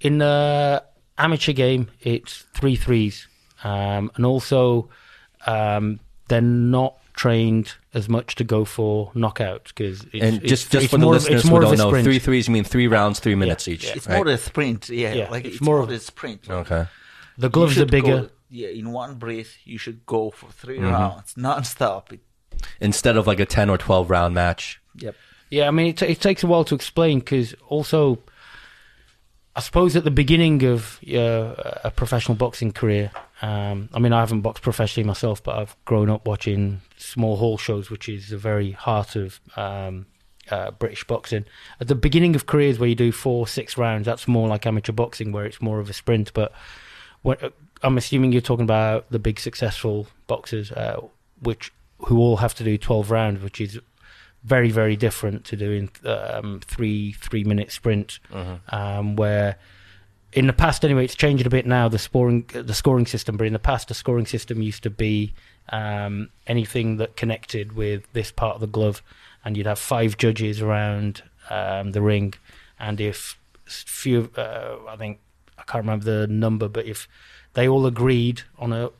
in 0.00 0.18
the 0.18 0.84
amateur 1.16 1.52
game, 1.52 1.88
it's 2.00 2.44
three 2.54 2.76
threes, 2.76 3.26
um, 3.64 4.10
and 4.16 4.26
also 4.26 4.90
um, 5.46 5.98
they're 6.28 6.40
not 6.40 6.96
trained 7.14 7.72
as 7.92 8.08
much 8.08 8.34
to 8.36 8.44
go 8.44 8.64
for 8.64 9.10
knockouts 9.12 9.68
because 9.68 10.06
and 10.14 10.42
just 10.42 10.70
just 10.70 10.88
for 10.90 10.98
the 10.98 11.04
more 11.04 11.14
listeners 11.14 11.40
it's 11.40 11.44
who 11.48 11.50
more 11.50 11.62
of 11.62 11.68
don't 11.68 11.74
a 11.74 11.78
know, 11.78 11.88
sprint. 11.88 12.04
three 12.04 12.18
threes 12.18 12.48
mean 12.50 12.64
three 12.64 12.86
rounds, 12.86 13.18
three 13.18 13.34
minutes 13.34 13.66
each. 13.66 13.84
yeah. 13.84 13.92
it's 13.96 14.06
right? 14.06 14.16
more 14.16 14.26
a 14.28 14.36
sprint. 14.38 14.88
Yeah, 14.90 15.14
Yeah, 15.14 15.30
like 15.30 15.44
it's 15.46 15.56
it's, 15.56 15.64
more 15.64 15.76
more 15.76 15.84
of- 15.84 15.90
a 15.90 15.98
sprint. 16.00 16.48
okay. 16.50 16.86
The 17.38 17.48
gloves 17.48 17.78
are 17.78 17.86
bigger. 17.86 18.20
go- 18.22 18.30
yeah, 18.48 18.68
in 18.68 18.90
one 18.92 19.14
breath, 19.14 19.56
you 19.64 19.78
should 19.78 20.04
go 20.06 20.30
for 20.30 20.50
3 20.50 20.78
Mm-hmm. 20.78 20.86
rounds 20.90 21.36
non-stop. 21.36 22.12
It, 22.12 22.20
Instead 22.80 23.16
of 23.16 23.26
like 23.26 23.40
a 23.40 23.46
ten 23.46 23.70
or 23.70 23.78
twelve 23.78 24.10
round 24.10 24.34
match. 24.34 24.80
yep. 24.96 25.14
Yeah, 25.50 25.66
I 25.68 25.70
mean, 25.70 25.86
it, 25.88 26.02
it 26.02 26.20
takes 26.20 26.42
a 26.42 26.46
while 26.46 26.64
to 26.64 26.74
explain 26.74 27.20
because 27.20 27.54
also, 27.68 28.18
I 29.56 29.60
suppose 29.60 29.96
at 29.96 30.04
the 30.04 30.10
beginning 30.10 30.62
of 30.64 31.00
uh, 31.12 31.54
a 31.84 31.90
professional 31.90 32.36
boxing 32.36 32.72
career, 32.72 33.10
um, 33.42 33.88
I 33.92 33.98
mean, 33.98 34.12
I 34.12 34.20
haven't 34.20 34.42
boxed 34.42 34.62
professionally 34.62 35.06
myself, 35.06 35.42
but 35.42 35.56
I've 35.58 35.76
grown 35.86 36.08
up 36.10 36.26
watching 36.26 36.82
small 36.98 37.36
hall 37.36 37.56
shows, 37.58 37.90
which 37.90 38.08
is 38.08 38.28
the 38.28 38.36
very 38.38 38.72
heart 38.72 39.16
of 39.16 39.40
um, 39.56 40.06
uh, 40.50 40.70
British 40.72 41.04
boxing. 41.04 41.44
At 41.80 41.88
the 41.88 41.94
beginning 41.96 42.36
of 42.36 42.46
careers 42.46 42.78
where 42.78 42.88
you 42.88 42.94
do 42.94 43.10
four, 43.10 43.48
six 43.48 43.76
rounds, 43.76 44.04
that's 44.06 44.28
more 44.28 44.46
like 44.48 44.66
amateur 44.66 44.92
boxing, 44.92 45.32
where 45.32 45.46
it's 45.46 45.60
more 45.60 45.80
of 45.80 45.90
a 45.90 45.94
sprint. 45.94 46.32
But 46.32 46.52
what, 47.22 47.52
I'm 47.82 47.96
assuming 47.98 48.32
you're 48.32 48.40
talking 48.40 48.64
about 48.64 49.10
the 49.10 49.18
big 49.18 49.40
successful 49.40 50.06
boxers, 50.26 50.72
uh, 50.72 51.00
which 51.42 51.72
who 51.98 52.18
all 52.18 52.38
have 52.38 52.54
to 52.54 52.64
do 52.64 52.78
12 52.78 53.10
rounds, 53.10 53.42
which 53.42 53.60
is 53.60 53.78
very 54.42 54.70
very 54.70 54.96
different 54.96 55.44
to 55.44 55.54
doing 55.54 55.90
um, 56.06 56.60
three 56.64 57.12
three 57.12 57.44
minute 57.44 57.70
sprint 57.70 58.20
um, 58.68 59.14
where 59.14 59.56
in 60.32 60.46
the 60.46 60.52
past 60.54 60.82
anyway 60.82 61.04
it's 61.04 61.14
changed 61.14 61.46
a 61.46 61.50
bit 61.50 61.66
now 61.66 61.88
the 61.88 61.98
scoring 61.98 62.46
the 62.54 62.72
scoring 62.72 63.04
system 63.04 63.36
but 63.36 63.46
in 63.46 63.52
the 63.52 63.58
past 63.58 63.88
the 63.88 63.94
scoring 63.94 64.24
system 64.24 64.62
used 64.62 64.82
to 64.82 64.88
be 64.88 65.34
um, 65.68 66.30
anything 66.46 66.96
that 66.96 67.16
connected 67.16 67.72
with 67.72 68.10
this 68.14 68.32
part 68.32 68.54
of 68.54 68.62
the 68.62 68.66
glove 68.66 69.02
and 69.44 69.56
you'd 69.56 69.66
have 69.66 69.78
five 69.78 70.16
judges 70.16 70.60
around 70.60 71.22
um, 71.48 71.92
the 71.92 72.02
ring. 72.02 72.34
And 72.78 73.00
if 73.00 73.38
few 73.66 74.30
uh, 74.36 74.76
I 74.88 74.96
think 74.96 75.20
can't 75.70 75.84
remember 75.84 76.04
the 76.04 76.26
number 76.26 76.68
but 76.68 76.84
if 76.86 77.06
they 77.54 77.68
all 77.68 77.84
agreed 77.86 78.42
on 78.58 78.72
a 78.72 78.90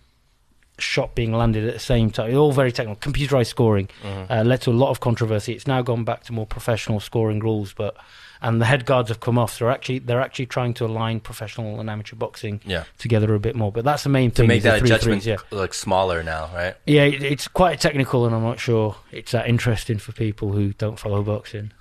shot 0.78 1.14
being 1.14 1.33
landed 1.33 1.62
at 1.68 1.74
the 1.74 1.78
same 1.78 2.09
time. 2.11 2.28
It's 2.30 2.37
all 2.38 2.52
very 2.52 2.72
technical. 2.72 3.12
Computerized 3.12 3.48
scoring 3.48 3.88
uh, 4.30 4.42
led 4.46 4.62
to 4.62 4.70
a 4.70 4.72
lot 4.72 4.88
of 4.90 4.98
controversy. 5.00 5.52
It's 5.52 5.66
now 5.66 5.83
gone 5.83 6.04
back 6.04 6.24
to 6.24 6.33
more 6.33 6.46
professional 6.46 7.00
scoring 7.00 7.38
rules, 7.40 7.74
but 7.74 7.96
and 8.42 8.59
the 8.62 8.64
head 8.64 8.87
guards 8.87 9.11
have 9.11 9.20
come 9.20 9.37
off. 9.37 9.52
So 9.52 9.66
they're 9.66 9.74
actually 9.74 9.98
they're 9.98 10.22
actually 10.22 10.46
trying 10.46 10.72
to 10.74 10.87
align 10.87 11.20
professional 11.20 11.78
and 11.80 11.90
amateur 11.90 12.16
boxing 12.16 12.62
Yeah. 12.64 12.85
together 12.96 13.35
a 13.35 13.38
bit 13.38 13.54
more. 13.56 13.70
But 13.70 13.85
that's 13.85 14.04
the 14.04 14.09
main 14.09 14.30
To 14.30 14.37
thing. 14.37 14.48
make 14.48 14.62
that 14.62 14.78
three 14.78 14.88
judgment 14.88 15.22
threes, 15.22 15.26
yeah. 15.26 15.59
like 15.59 15.74
smaller 15.74 16.22
now, 16.22 16.48
right? 16.54 16.74
Yeah, 16.87 17.02
it, 17.04 17.22
it's 17.22 17.46
quite 17.46 17.78
technical, 17.78 18.24
and 18.24 18.35
I'm 18.35 18.42
not 18.42 18.59
sure 18.59 18.96
it's 19.12 19.33
that 19.33 19.46
interesting 19.48 19.98
for 19.98 20.12
people 20.12 20.52
who 20.52 20.72
don't 20.72 20.98
follow 20.98 21.22
boxing. 21.22 21.72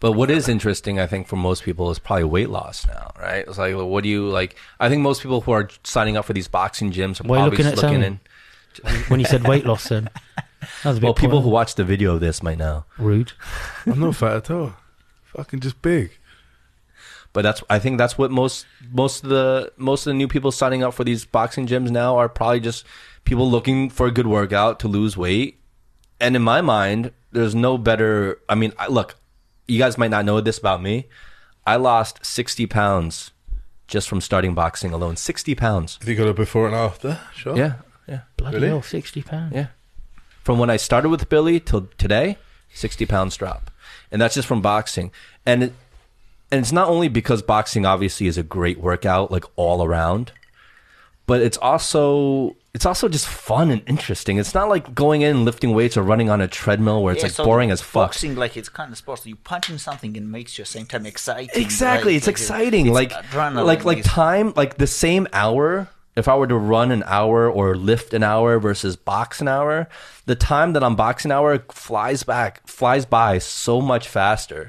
But 0.00 0.12
what 0.12 0.30
is 0.30 0.48
interesting, 0.48 1.00
I 1.00 1.06
think, 1.06 1.26
for 1.26 1.36
most 1.36 1.64
people 1.64 1.90
is 1.90 1.98
probably 1.98 2.24
weight 2.24 2.50
loss 2.50 2.86
now, 2.86 3.10
right? 3.18 3.44
It's 3.46 3.58
like, 3.58 3.74
what 3.74 4.04
do 4.04 4.08
you 4.08 4.28
like? 4.28 4.54
I 4.78 4.88
think 4.88 5.02
most 5.02 5.22
people 5.22 5.40
who 5.40 5.50
are 5.52 5.68
signing 5.82 6.16
up 6.16 6.24
for 6.24 6.32
these 6.32 6.46
boxing 6.46 6.92
gyms 6.92 7.20
are 7.20 7.26
What 7.26 7.40
are 7.40 7.48
probably 7.48 7.50
looking 7.50 7.64
just 7.72 7.84
at, 7.84 7.90
looking 7.90 8.02
in, 8.04 8.20
when 9.08 9.18
you 9.18 9.26
said 9.26 9.46
weight 9.46 9.66
loss. 9.66 9.88
Then 9.88 10.08
that 10.36 10.84
was 10.84 10.98
a 10.98 11.00
bit 11.00 11.06
Well, 11.06 11.14
people 11.14 11.42
who 11.42 11.48
watch 11.50 11.74
the 11.74 11.84
video 11.84 12.14
of 12.14 12.20
this 12.20 12.42
might 12.42 12.58
know. 12.58 12.84
rude. 12.96 13.32
I'm 13.86 13.98
not 13.98 14.14
fat 14.14 14.36
at 14.36 14.50
all. 14.50 14.74
Fucking 15.24 15.60
just 15.60 15.82
big. 15.82 16.12
But 17.32 17.42
that's 17.42 17.62
I 17.68 17.78
think 17.78 17.98
that's 17.98 18.16
what 18.16 18.30
most 18.30 18.66
most 18.90 19.22
of 19.22 19.30
the 19.30 19.72
most 19.76 20.06
of 20.06 20.10
the 20.10 20.14
new 20.14 20.28
people 20.28 20.50
signing 20.50 20.82
up 20.82 20.94
for 20.94 21.04
these 21.04 21.24
boxing 21.24 21.66
gyms 21.66 21.90
now 21.90 22.16
are 22.16 22.28
probably 22.28 22.60
just 22.60 22.84
people 23.24 23.50
looking 23.50 23.90
for 23.90 24.06
a 24.06 24.10
good 24.10 24.26
workout 24.26 24.80
to 24.80 24.88
lose 24.88 25.16
weight. 25.16 25.60
And 26.20 26.34
in 26.34 26.42
my 26.42 26.62
mind, 26.62 27.12
there's 27.30 27.54
no 27.54 27.76
better. 27.76 28.40
I 28.48 28.54
mean, 28.54 28.72
I, 28.78 28.86
look, 28.88 29.16
you 29.68 29.78
guys 29.78 29.96
might 29.98 30.10
not 30.10 30.24
know 30.24 30.40
this 30.40 30.58
about 30.58 30.82
me. 30.82 31.06
I 31.66 31.76
lost 31.76 32.24
60 32.24 32.66
pounds 32.66 33.30
just 33.86 34.08
from 34.08 34.20
starting 34.20 34.54
boxing 34.54 34.92
alone. 34.92 35.16
60 35.16 35.54
pounds. 35.54 35.98
Have 36.00 36.08
you 36.08 36.16
got 36.16 36.26
a 36.28 36.34
before 36.34 36.66
and 36.66 36.74
after? 36.74 37.20
Sure. 37.34 37.56
Yeah, 37.56 37.74
yeah, 38.06 38.20
Bloody 38.36 38.56
Really? 38.56 38.68
hell, 38.68 38.82
sixty 38.82 39.22
pounds. 39.22 39.54
yeah. 39.54 39.68
From 40.42 40.58
when 40.58 40.70
I 40.70 40.76
started 40.76 41.10
with 41.10 41.28
Billy 41.28 41.60
till 41.60 41.88
today, 41.98 42.38
60 42.72 43.04
pounds 43.06 43.36
drop, 43.36 43.70
and 44.10 44.20
that's 44.20 44.34
just 44.34 44.48
from 44.48 44.62
boxing. 44.62 45.10
And 45.44 45.62
it, 45.64 45.72
and 46.50 46.60
it's 46.60 46.72
not 46.72 46.88
only 46.88 47.08
because 47.08 47.42
boxing 47.42 47.84
obviously 47.84 48.26
is 48.26 48.38
a 48.38 48.42
great 48.42 48.78
workout 48.80 49.30
like 49.30 49.44
all 49.56 49.84
around 49.84 50.32
but 51.26 51.42
it's 51.42 51.58
also 51.58 52.56
it's 52.78 52.86
also 52.90 53.08
just 53.08 53.26
fun 53.26 53.66
and 53.74 53.82
interesting 53.94 54.34
it's 54.42 54.54
not 54.54 54.68
like 54.74 54.84
going 55.04 55.20
in 55.26 55.30
and 55.36 55.44
lifting 55.44 55.70
weights 55.78 55.96
or 55.98 56.02
running 56.12 56.28
on 56.34 56.40
a 56.40 56.46
treadmill 56.60 57.02
where 57.02 57.12
it's 57.14 57.22
Yeah, 57.24 57.28
like 57.30 57.38
so 57.40 57.44
boring 57.48 57.70
as 57.74 57.80
fuck 57.82 58.10
Boxing, 58.10 58.36
like 58.44 58.54
it's 58.60 58.68
kind 58.80 58.90
of 58.92 58.98
sports. 59.02 59.26
You 59.26 59.34
punching 59.52 59.78
something 59.88 60.16
and 60.18 60.30
makes 60.30 60.50
you 60.56 60.62
at 60.62 60.68
the 60.68 60.74
same 60.78 60.86
time 60.92 61.04
exciting. 61.14 61.60
exactly 61.66 62.12
right? 62.12 62.18
it's 62.18 62.28
Like, 62.28 62.38
exciting 62.38 62.84
it's 62.86 62.94
like 63.02 63.12
adrenaline 63.12 63.66
like 63.72 63.84
like 63.84 64.02
time 64.04 64.46
like 64.62 64.72
the 64.84 64.86
same 65.04 65.26
hour 65.32 65.88
if 66.20 66.26
i 66.28 66.34
were 66.38 66.46
to 66.54 66.60
run 66.74 66.88
an 66.98 67.02
hour 67.18 67.38
or 67.58 67.66
lift 67.90 68.14
an 68.18 68.22
hour 68.32 68.50
versus 68.68 68.94
box 69.12 69.40
an 69.44 69.48
hour 69.56 69.74
the 70.30 70.36
time 70.52 70.72
that 70.74 70.82
i'm 70.86 70.96
boxing 71.04 71.32
hour 71.36 71.58
flies 71.72 72.22
back 72.22 72.52
flies 72.78 73.04
by 73.18 73.38
so 73.38 73.74
much 73.92 74.06
faster 74.18 74.62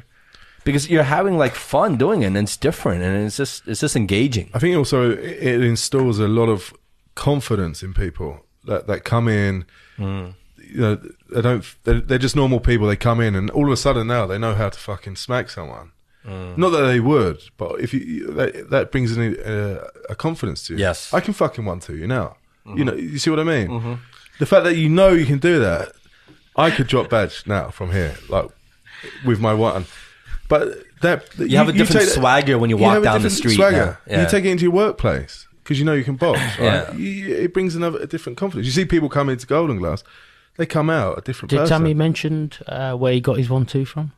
because 0.64 0.90
you're 0.92 1.04
having 1.18 1.38
like 1.44 1.56
fun 1.56 1.98
doing 1.98 2.20
it 2.24 2.28
and 2.28 2.38
it's 2.38 2.58
different 2.58 3.02
and 3.06 3.26
it's 3.26 3.38
just 3.38 3.68
it's 3.68 3.82
just 3.86 3.96
engaging 3.96 4.48
I 4.54 4.60
think 4.60 4.76
also 4.82 5.12
it 5.12 5.20
it 5.56 5.62
installs 5.74 6.20
a 6.20 6.28
lot 6.40 6.50
of 6.58 6.74
confidence 7.16 7.84
in 7.84 7.94
people 7.94 8.46
that 8.66 8.88
that 8.88 9.04
come 9.04 9.28
in. 9.28 9.66
Hmm. 9.98 10.30
You 10.58 10.82
know, 10.82 10.96
they 11.32 11.42
don't. 11.42 11.66
They're, 11.84 12.02
they're 12.02 12.18
just 12.18 12.36
normal 12.36 12.60
people. 12.60 12.88
They 12.88 12.96
come 12.96 13.20
in, 13.22 13.36
and 13.36 13.50
all 13.52 13.66
of 13.66 13.72
a 13.72 13.78
sudden 13.78 14.08
now 14.08 14.26
they 14.28 14.38
know 14.38 14.54
how 14.54 14.70
to 14.70 14.80
fucking 14.80 15.16
smack 15.16 15.50
someone. 15.50 15.92
Hmm. 16.24 16.54
Not 16.58 16.70
that 16.72 16.82
they 16.82 17.00
would, 17.00 17.42
but 17.58 17.80
if 17.80 17.94
you 17.94 18.28
that, 18.34 18.70
that 18.70 18.92
brings 18.92 19.16
in 19.16 19.38
a, 19.46 19.80
a 20.10 20.16
confidence 20.16 20.68
to 20.68 20.74
you. 20.74 20.80
Yes. 20.80 21.08
Mm-hmm. 21.08 21.16
I 21.16 21.20
can 21.22 21.34
fucking 21.34 21.66
one 21.66 21.80
to 21.82 21.96
you 21.96 22.08
now. 22.08 22.38
You 22.76 22.86
know, 22.86 22.94
you 22.94 23.18
see 23.18 23.32
what 23.32 23.40
I 23.40 23.44
mean? 23.44 24.00
The 24.38 24.46
fact 24.46 24.64
that 24.66 24.76
you 24.76 24.90
know 24.90 25.10
you 25.10 25.26
can 25.26 25.40
do 25.40 25.60
that, 25.60 25.92
I 26.56 26.70
could 26.70 26.86
drop 26.86 27.08
Baj 27.08 27.48
now 27.48 27.72
from 27.72 27.92
here, 27.92 28.16
like 28.30 28.46
with 29.26 29.40
my 29.40 29.56
one. 29.56 29.86
But 30.48 30.84
that 31.02 31.26
You 31.38 31.58
have 31.58 31.70
a 31.70 31.74
different 31.74 32.08
swagger 32.10 32.58
when 32.60 32.70
you 32.70 32.78
you 32.78 32.84
walk 32.84 33.04
down 33.04 33.22
the 33.22 33.30
street 33.30 33.56
Swagger. 33.56 33.98
Yeah. 34.08 34.24
You 34.24 34.30
take 34.30 34.46
it 34.46 34.50
into 34.50 34.64
your 34.64 34.72
workplace 34.72 35.48
because 35.70 35.78
you 35.80 35.86
know 35.86 35.94
you 35.94 36.04
can 36.04 36.16
box. 36.16 36.40
Right? 36.58 36.64
Yeah. 36.66 36.92
You- 36.94 37.36
it 37.36 37.54
brings 37.54 37.76
another 37.76 38.00
a 38.00 38.08
different 38.08 38.40
confidence. 38.40 38.66
You 38.66 38.72
see 38.72 38.86
people 38.86 39.08
come 39.08 39.30
into 39.30 39.46
Golden 39.46 39.78
Gloves, 39.78 40.04
they 40.58 40.66
come 40.66 40.90
out 40.90 41.20
a 41.20 41.22
different 41.22 41.52
Did 41.52 41.60
person. 41.60 41.78
Tammy 41.78 41.94
mentioned 41.94 42.58
uh, 42.68 42.96
where 42.96 43.14
he 43.14 43.22
got 43.22 43.38
his 43.38 43.50
one 43.52 43.68
two 43.68 43.86
from? 43.86 44.12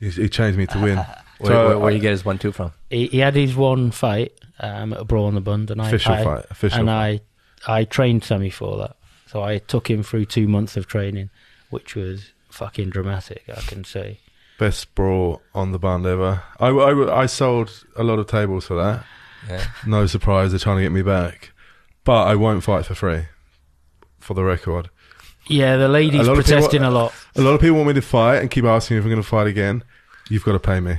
he, 0.00 0.10
he 0.10 0.28
changed 0.28 0.58
me 0.58 0.66
to 0.66 0.78
win. 0.80 0.96
where, 0.96 1.06
So, 1.44 1.68
where, 1.68 1.78
where 1.78 1.90
I- 1.92 1.94
you 1.94 2.00
get 2.00 2.10
his 2.10 2.24
one 2.24 2.38
two 2.38 2.50
from 2.52 2.72
He, 2.90 3.06
he 3.06 3.18
had 3.18 3.34
his 3.36 3.54
one 3.54 3.92
fight 3.92 4.32
um, 4.60 4.92
at 4.92 5.00
a 5.00 5.04
brawl 5.04 5.26
on 5.26 5.34
the 5.36 5.40
bund, 5.40 5.70
and 5.70 5.80
I 5.80 5.86
Official 5.88 6.12
I- 6.14 6.24
fight, 6.24 6.44
official 6.50 6.80
and 6.80 6.88
fight. 6.88 7.22
I 7.66 7.78
I 7.80 7.84
trained 7.84 8.24
Sammy 8.24 8.50
for 8.50 8.76
that. 8.78 8.96
So 9.26 9.42
I 9.42 9.58
took 9.58 9.88
him 9.88 10.02
through 10.02 10.26
two 10.26 10.46
months 10.48 10.76
of 10.76 10.86
training, 10.86 11.30
which 11.70 11.94
was 11.94 12.32
fucking 12.50 12.90
dramatic. 12.90 13.44
I 13.48 13.60
can 13.62 13.84
say. 13.84 14.18
Best 14.58 14.94
brawl 14.94 15.40
on 15.54 15.72
the 15.72 15.78
Bund 15.78 16.06
ever. 16.06 16.42
I, 16.60 16.68
I, 16.68 17.22
I 17.22 17.26
sold 17.26 17.84
a 17.96 18.04
lot 18.04 18.18
of 18.20 18.26
tables 18.26 18.66
for 18.66 18.74
that. 18.76 19.04
Yeah. 19.48 19.64
No 19.86 20.06
surprise, 20.06 20.50
they're 20.50 20.58
trying 20.58 20.76
to 20.76 20.82
get 20.82 20.92
me 20.92 21.02
back. 21.02 21.52
But 22.04 22.24
I 22.26 22.34
won't 22.34 22.62
fight 22.62 22.84
for 22.86 22.94
free, 22.94 23.22
for 24.20 24.34
the 24.34 24.44
record. 24.44 24.90
Yeah, 25.46 25.76
the 25.76 25.88
ladies 25.88 26.26
A 26.28 26.34
protesting 26.34 26.80
people- 26.80 26.88
a 26.88 26.90
lot. 26.90 27.14
A 27.36 27.40
lot 27.42 27.54
of 27.54 27.60
people 27.60 27.76
want 27.76 27.88
me 27.88 27.94
to 27.94 28.02
fight 28.02 28.36
and 28.36 28.50
keep 28.50 28.64
asking 28.64 28.96
if 28.98 29.04
I'm 29.04 29.10
going 29.10 29.22
to 29.22 29.28
fight 29.28 29.46
again. 29.46 29.82
You've 30.30 30.44
got 30.44 30.52
to 30.52 30.58
pay 30.58 30.80
me. 30.80 30.98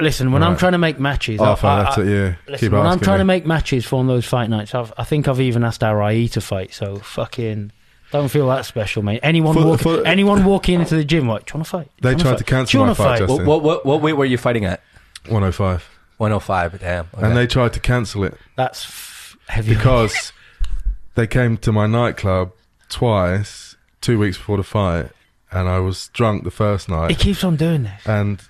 Listen, 0.00 0.30
when 0.30 0.44
I'm 0.44 0.56
trying 0.56 0.72
to 0.72 0.78
make 0.78 1.00
matches, 1.00 1.40
Oh, 1.40 1.52
I, 1.52 1.54
fine, 1.56 1.80
I- 1.80 1.82
that's 1.84 1.98
I- 1.98 2.02
it, 2.02 2.06
yeah. 2.08 2.34
Listen, 2.46 2.66
keep 2.66 2.72
when 2.72 2.80
I'm 2.82 2.86
asking 2.88 3.02
trying 3.02 3.18
to 3.18 3.24
make 3.24 3.44
matches 3.46 3.84
for 3.84 3.96
one 3.96 4.08
of 4.08 4.14
those 4.14 4.26
fight 4.26 4.48
nights, 4.48 4.74
I've, 4.74 4.92
I 4.96 5.02
think 5.04 5.26
I've 5.26 5.40
even 5.40 5.64
asked 5.64 5.82
our 5.82 6.08
IE 6.12 6.28
to 6.28 6.40
fight. 6.40 6.72
So 6.72 6.96
fucking 6.96 7.72
don't 8.12 8.28
feel 8.28 8.48
that 8.48 8.64
special, 8.64 9.02
mate. 9.02 9.18
Anyone 9.24 9.54
For- 9.54 9.64
walk, 9.66 9.80
for- 9.80 10.06
anyone 10.06 10.44
walking 10.44 10.78
into 10.80 10.94
the 10.94 11.04
gym, 11.04 11.28
like, 11.28 11.46
do 11.46 11.52
you 11.52 11.58
want 11.58 11.64
to 11.66 11.70
fight? 11.70 11.90
They 12.00 12.10
Do 12.10 12.14
wanna 12.14 12.22
tried 12.22 12.30
fight? 12.30 12.38
to 12.38 12.44
Do 12.44 12.48
you 12.52 12.58
cancel 12.58 12.78
my 12.78 12.82
wanna 12.82 12.94
fight, 12.94 13.04
fight? 13.18 13.28
Justin. 13.28 13.46
what, 13.46 13.62
what 13.64 13.84
what 13.86 14.00
weight 14.00 14.12
were 14.12 14.24
you 14.24 14.38
fighting 14.38 14.64
at 14.64 14.82
105. 15.26 15.88
105 16.18 16.78
damn 16.80 17.06
okay. 17.14 17.26
And 17.26 17.36
they 17.36 17.46
tried 17.46 17.72
to 17.72 17.80
cancel 17.80 18.22
it 18.24 18.34
That's 18.56 18.84
f- 18.84 19.36
heavy. 19.48 19.74
because 19.74 20.32
they 21.14 21.26
came 21.26 21.56
to 21.58 21.72
my 21.72 21.86
nightclub 21.86 22.52
twice, 22.88 23.76
two 24.00 24.18
weeks 24.18 24.36
before 24.36 24.56
the 24.58 24.62
fight, 24.62 25.10
and 25.50 25.68
I 25.68 25.78
was 25.80 26.08
drunk 26.08 26.44
the 26.44 26.50
first 26.50 26.86
he 26.88 26.92
night. 26.92 27.18
keeps 27.18 27.42
on 27.44 27.56
doing 27.56 27.84
this. 27.84 28.06
And 28.06 28.40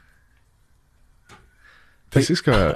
this 2.10 2.30
is 2.30 2.40
going 2.40 2.74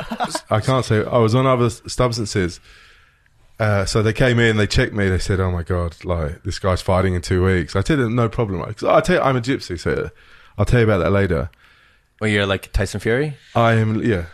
I 0.50 0.60
can't 0.60 0.84
say, 0.84 1.04
I 1.04 1.18
was 1.18 1.34
on 1.34 1.46
other 1.46 1.70
substances. 1.70 2.60
Uh, 3.58 3.84
so 3.84 4.02
they 4.02 4.12
came 4.12 4.38
in, 4.38 4.56
they 4.56 4.66
checked 4.66 4.92
me, 4.92 5.08
they 5.08 5.18
said, 5.18 5.38
"Oh 5.38 5.50
my 5.52 5.62
god, 5.62 6.04
like 6.04 6.42
this 6.42 6.58
guy's 6.58 6.82
fighting 6.82 7.14
in 7.14 7.20
two 7.22 7.44
weeks." 7.44 7.76
I 7.76 7.82
tell 7.82 7.96
them, 7.96 8.14
"No 8.16 8.28
problem." 8.28 8.60
Right? 8.60 8.76
'Cause 8.76 8.88
I 8.88 9.00
tell 9.00 9.16
you, 9.16 9.22
I'm 9.22 9.36
a 9.36 9.40
gypsy, 9.40 9.78
so 9.78 10.10
I'll 10.58 10.64
tell 10.64 10.80
you 10.80 10.84
about 10.86 10.98
that 10.98 11.10
later. 11.12 11.48
well 12.20 12.28
you're 12.30 12.46
like 12.46 12.72
Tyson 12.72 12.98
Fury 13.00 13.36
I 13.54 13.74
am, 13.74 14.02
yeah, 14.02 14.24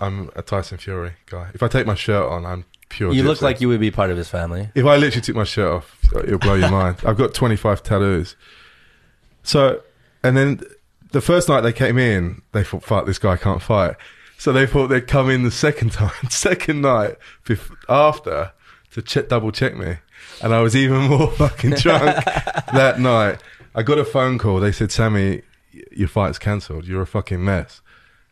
I'm 0.00 0.30
a 0.36 0.42
Tyson 0.42 0.78
Fury 0.78 1.12
guy. 1.26 1.50
If 1.54 1.62
I 1.62 1.68
take 1.68 1.86
my 1.86 1.94
shirt 1.94 2.30
on, 2.30 2.46
I'm 2.46 2.64
pure. 2.88 3.12
you 3.12 3.22
look 3.22 3.38
gypsy. 3.38 3.42
like 3.42 3.60
you 3.60 3.68
would 3.68 3.80
be 3.80 3.90
part 3.90 4.10
of 4.10 4.16
his 4.16 4.28
family 4.28 4.70
If 4.74 4.86
I 4.86 4.96
literally 4.96 5.20
took 5.20 5.36
my 5.36 5.44
shirt 5.44 5.70
off, 5.70 5.98
it'll 6.14 6.38
blow 6.38 6.54
your 6.54 6.70
mind. 6.70 6.98
I've 7.04 7.16
got 7.18 7.34
25 7.34 7.82
tattoos. 7.82 8.36
So, 9.42 9.82
and 10.22 10.36
then 10.36 10.60
the 11.12 11.20
first 11.20 11.48
night 11.48 11.62
they 11.62 11.72
came 11.72 11.98
in, 11.98 12.42
they 12.52 12.64
thought, 12.64 12.84
fuck, 12.84 13.06
this 13.06 13.18
guy 13.18 13.36
can't 13.36 13.62
fight. 13.62 13.96
So 14.38 14.52
they 14.52 14.66
thought 14.66 14.86
they'd 14.88 15.06
come 15.06 15.30
in 15.30 15.42
the 15.42 15.50
second 15.50 15.92
time, 15.92 16.30
second 16.30 16.82
night 16.82 17.16
after 17.88 18.52
to 18.92 19.02
check, 19.02 19.28
double 19.28 19.52
check 19.52 19.76
me. 19.76 19.96
And 20.42 20.54
I 20.54 20.60
was 20.60 20.76
even 20.76 21.02
more 21.08 21.30
fucking 21.32 21.72
drunk 21.72 22.24
that 22.72 23.00
night. 23.00 23.40
I 23.74 23.82
got 23.82 23.98
a 23.98 24.04
phone 24.04 24.38
call. 24.38 24.60
They 24.60 24.72
said, 24.72 24.92
Sammy, 24.92 25.42
your 25.90 26.08
fight's 26.08 26.38
cancelled. 26.38 26.86
You're 26.86 27.02
a 27.02 27.06
fucking 27.06 27.44
mess. 27.44 27.80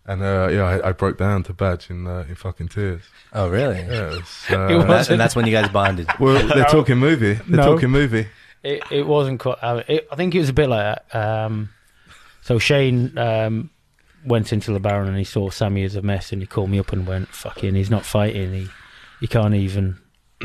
And 0.08 0.22
uh, 0.22 0.48
yeah, 0.52 0.62
I, 0.62 0.88
I 0.90 0.92
broke 0.92 1.18
down 1.18 1.42
to 1.44 1.52
Baj 1.54 1.90
in 1.90 2.06
uh, 2.06 2.24
in 2.28 2.34
fucking 2.36 2.68
tears. 2.68 3.02
oh 3.32 3.48
really 3.48 3.78
Yeah, 3.80 4.10
it 4.12 4.20
was, 4.20 4.44
uh, 4.50 4.54
and, 4.54 4.70
that- 4.82 4.88
wasn't- 4.88 5.10
and 5.12 5.20
that's 5.20 5.34
when 5.36 5.46
you 5.46 5.52
guys 5.52 5.68
bonded 5.68 6.08
well, 6.20 6.46
they're 6.46 6.64
talking 6.66 6.98
movie. 6.98 7.34
They're 7.34 7.56
No. 7.58 7.72
talking 7.74 7.90
movie. 7.90 8.26
It, 8.62 8.82
it 8.90 9.06
wasn't 9.06 9.40
quite. 9.40 9.58
uh, 9.62 9.82
It, 9.88 10.06
I 10.10 10.16
think 10.16 10.34
it 10.34 10.38
was 10.40 10.48
a 10.48 10.52
bit 10.52 10.68
like 10.68 10.98
that. 11.10 11.14
Um, 11.44 11.70
so 12.42 12.58
Shane 12.58 13.16
um, 13.18 13.70
went 14.24 14.52
into 14.52 14.72
the 14.72 14.80
Baron 14.80 15.08
and 15.08 15.18
he 15.18 15.24
saw 15.24 15.50
Sammy 15.50 15.82
as 15.84 15.94
a 15.96 16.02
mess, 16.02 16.32
and 16.32 16.40
he 16.40 16.46
called 16.46 16.70
me 16.70 16.78
up 16.78 16.92
and 16.92 17.06
went, 17.06 17.28
"Fucking, 17.28 17.74
he's 17.74 17.90
not 17.90 18.04
fighting. 18.04 18.52
He 18.52 18.68
he 19.20 19.26
can't 19.26 19.54
even 19.54 19.98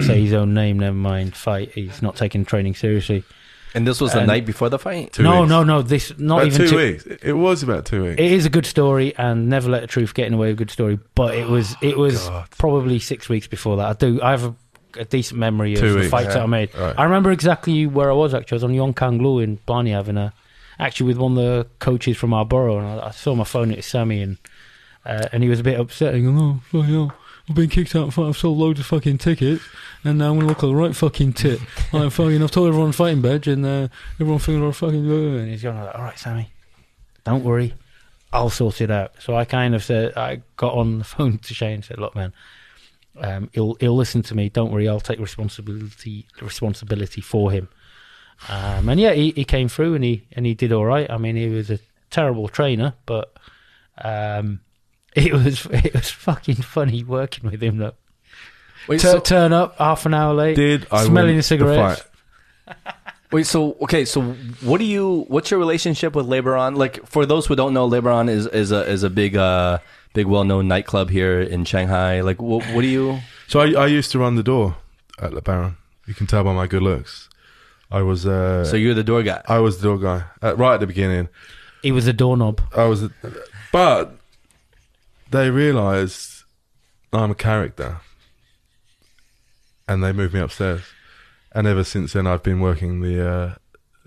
say 0.06 0.22
his 0.24 0.34
own 0.34 0.54
name. 0.54 0.80
Never 0.80 0.96
mind 0.96 1.36
fight. 1.36 1.72
He's 1.74 2.02
not 2.02 2.16
taking 2.16 2.46
training 2.46 2.76
seriously." 2.76 3.24
And 3.74 3.88
this 3.88 4.02
was 4.02 4.12
the 4.14 4.20
And- 4.20 4.28
night 4.28 4.46
before 4.46 4.70
the 4.70 4.78
fight 4.78 5.14
Two 5.14 5.24
no, 5.24 5.42
weeks. 5.42 5.50
no, 5.50 5.64
no. 5.64 5.82
This 5.82 6.12
not 6.18 6.42
About 6.42 6.48
even 6.48 6.58
two, 6.60 6.68
two. 6.68 6.78
weeks. 6.78 7.06
It 7.24 7.34
was 7.34 7.64
about 7.64 7.86
two 7.86 8.04
weeks. 8.04 8.20
It 8.20 8.32
is 8.32 8.46
a 8.46 8.50
good 8.50 8.66
story, 8.66 9.14
and 9.18 9.48
never 9.50 9.70
let 9.70 9.82
the 9.82 9.88
truth 9.88 10.14
get 10.14 10.26
in 10.26 10.34
the 10.34 10.38
way 10.38 10.50
of 10.50 10.56
a 10.56 10.58
good 10.58 10.72
story. 10.72 11.00
But 11.16 11.36
it 11.36 11.48
was 11.48 11.76
it 11.82 11.98
was 11.98 12.28
God. 12.28 12.48
probably 12.58 13.00
six 13.00 13.30
weeks 13.30 13.48
before 13.48 13.78
that. 13.78 13.86
I 13.88 13.94
do. 13.94 14.22
I 14.22 14.32
have 14.32 14.44
a, 14.44 14.56
a 15.00 15.06
decent 15.06 15.40
memory 15.40 15.74
of 15.76 15.80
Two 15.80 15.94
the 15.94 16.00
weeks, 16.00 16.12
fights 16.12 16.34
that. 16.34 16.44
I 16.44 16.46
made. 16.48 16.76
Right. 16.76 16.96
I 16.98 17.04
remember 17.06 17.32
exactly 17.32 17.86
where 17.88 18.12
I 18.12 18.14
was. 18.14 18.34
Actually, 18.34 18.56
I 18.56 18.58
was 18.58 18.64
on 18.66 18.72
Yongkang 18.94 19.22
Lu 19.22 19.40
in 19.40 19.58
Blarney 19.66 19.92
having 19.92 20.18
a 20.18 20.34
actually 20.78 21.08
with 21.08 21.18
one 21.18 21.32
of 21.34 21.38
the 21.38 21.68
coaches 21.80 22.18
from 22.18 22.34
our 22.34 22.44
borough, 22.46 22.78
and 22.80 23.00
I, 23.00 23.08
I 23.08 23.12
saw 23.12 23.36
my 23.36 23.46
phone. 23.46 23.72
It 23.72 23.78
was 23.78 23.86
Sammy, 23.86 24.22
and 24.22 24.38
uh, 25.06 25.28
and 25.32 25.44
he 25.44 25.50
was 25.50 25.62
a 25.62 25.64
bit 25.64 25.80
upset. 25.80 26.14
He 26.16 26.22
goes, 26.24 26.34
"Oh, 26.38 26.60
fucking 26.72 26.84
hell, 26.94 27.14
I've 27.52 27.56
been 27.56 27.70
kicked 27.70 27.98
out. 27.98 28.18
I've 28.18 28.38
sold 28.38 28.58
loads 28.58 28.80
of 28.80 28.86
fucking 28.86 29.18
tickets, 29.18 29.62
and 30.06 30.18
now 30.18 30.30
I'm 30.32 30.38
gonna 30.38 30.48
look 30.48 30.64
like 30.64 30.72
a 30.72 30.74
right 30.74 30.96
fucking 30.96 31.34
tit. 31.34 31.60
like 31.92 32.10
fucking, 32.14 32.42
I've 32.42 32.50
told 32.50 32.70
everyone 32.70 32.94
fighting 32.94 33.22
Baj, 33.22 33.52
and 33.52 33.66
uh, 33.66 33.88
everyone 34.16 34.40
thinking 34.40 34.64
I'm 34.64 34.72
fucking. 34.72 35.12
And 35.12 35.50
he's 35.50 35.62
going 35.62 35.78
like, 35.78 35.94
"All 35.94 36.02
right, 36.02 36.18
Sammy, 36.18 36.50
don't 37.26 37.44
worry." 37.44 37.74
I'll 38.32 38.50
sort 38.50 38.80
it 38.80 38.90
out. 38.90 39.16
So 39.20 39.36
I 39.36 39.44
kind 39.44 39.76
of 39.76 39.84
said, 39.84 40.16
I 40.16 40.44
got 40.56 40.76
on 40.76 41.00
the 41.00 41.04
phone 41.04 41.40
to 41.40 41.54
Shane 41.54 41.74
and 41.74 41.84
said, 41.84 42.00
"Look, 42.00 42.16
man, 42.16 42.32
um, 43.20 43.50
he'll 43.52 43.74
he'll 43.82 43.98
listen 43.98 44.22
to 44.24 44.36
me. 44.36 44.48
Don't 44.48 44.72
worry, 44.72 44.88
I'll 44.88 45.02
take 45.02 45.20
responsibility 45.20 46.28
responsibility 46.42 47.20
for 47.20 47.52
him." 47.52 47.68
Um, 48.48 48.88
and 48.88 48.98
yeah, 48.98 49.12
he, 49.12 49.32
he 49.32 49.44
came 49.44 49.68
through 49.68 49.96
and 49.96 50.06
he 50.06 50.26
and 50.32 50.46
he 50.46 50.54
did 50.54 50.72
all 50.72 50.86
right. 50.86 51.12
I 51.12 51.18
mean, 51.18 51.36
he 51.36 51.50
was 51.50 51.70
a 51.70 51.80
terrible 52.12 52.48
trainer, 52.48 52.94
but 53.06 53.36
um, 54.02 54.62
it 55.16 55.34
was 55.34 55.66
it 55.68 55.94
was 55.94 56.10
fucking 56.10 56.56
funny 56.56 57.04
working 57.04 57.50
with 57.50 57.62
him 57.62 57.78
though. 57.78 57.94
Wait, 58.88 59.00
Tu- 59.00 59.08
so, 59.08 59.20
turn 59.20 59.54
up 59.54 59.78
half 59.78 60.06
an 60.06 60.14
hour 60.14 60.34
late. 60.34 60.56
Did 60.56 60.88
I 60.92 61.04
Smelling 61.06 61.30
win 61.32 61.38
the 61.38 61.44
cigarettes. 61.44 62.04
fight? 62.68 62.96
wait, 63.32 63.46
so 63.46 63.78
okay, 63.82 64.06
so 64.06 64.22
what 64.62 64.80
do 64.80 64.86
you? 64.86 65.26
What's 65.28 65.52
your 65.52 65.60
relationship 65.60 66.16
with 66.16 66.26
LeBaron? 66.28 66.78
Like, 66.78 67.06
for 67.06 67.26
those 67.26 67.46
who 67.46 67.56
don't 67.56 67.74
know, 67.74 67.88
LeBaron 67.90 68.30
is 68.30 68.48
is 68.48 68.72
a 68.72 68.88
is 68.90 69.04
a 69.04 69.10
big 69.10 69.36
uh 69.36 69.80
big 70.14 70.26
well 70.26 70.44
known 70.44 70.68
nightclub 70.68 71.10
here 71.10 71.42
in 71.42 71.66
Shanghai. 71.66 72.22
Like, 72.22 72.42
what 72.42 72.66
what 72.74 72.82
do 72.82 72.88
you? 72.88 73.20
So 73.48 73.60
I, 73.60 73.84
I 73.84 73.88
used 73.88 74.12
to 74.12 74.20
run 74.20 74.36
the 74.36 74.44
door 74.44 74.78
at 75.20 75.32
LeBaron. 75.32 75.76
You 76.08 76.14
can 76.14 76.28
tell 76.28 76.44
by 76.44 76.54
my 76.54 76.68
good 76.68 76.82
looks. 76.82 77.30
I 77.92 78.02
was 78.02 78.26
uh, 78.26 78.64
So 78.64 78.78
you're 78.78 78.94
the 78.94 79.04
door 79.04 79.22
guy. 79.22 79.42
I 79.48 79.60
was 79.60 79.80
the 79.80 79.84
door 79.90 79.98
guy 80.00 80.24
uh, 80.42 80.56
right 80.56 80.76
at 80.76 80.80
the 80.80 80.88
beginning. 80.88 81.28
He 81.84 81.92
was 81.92 82.08
a 82.08 82.14
doorknob. 82.14 82.62
I 82.76 82.86
was, 82.86 83.04
a, 83.04 83.12
but 83.72 84.16
they 85.32 85.50
realised 85.50 86.44
I'm 87.14 87.32
a 87.32 87.36
character, 87.36 87.98
and 89.88 90.04
they 90.04 90.12
moved 90.12 90.34
me 90.34 90.40
upstairs. 90.40 90.82
And 91.54 91.68
ever 91.68 91.84
since 91.84 92.14
then, 92.14 92.28
I've 92.28 92.44
been 92.44 92.62
working 92.62 93.02
the, 93.02 93.30
uh, 93.30 93.56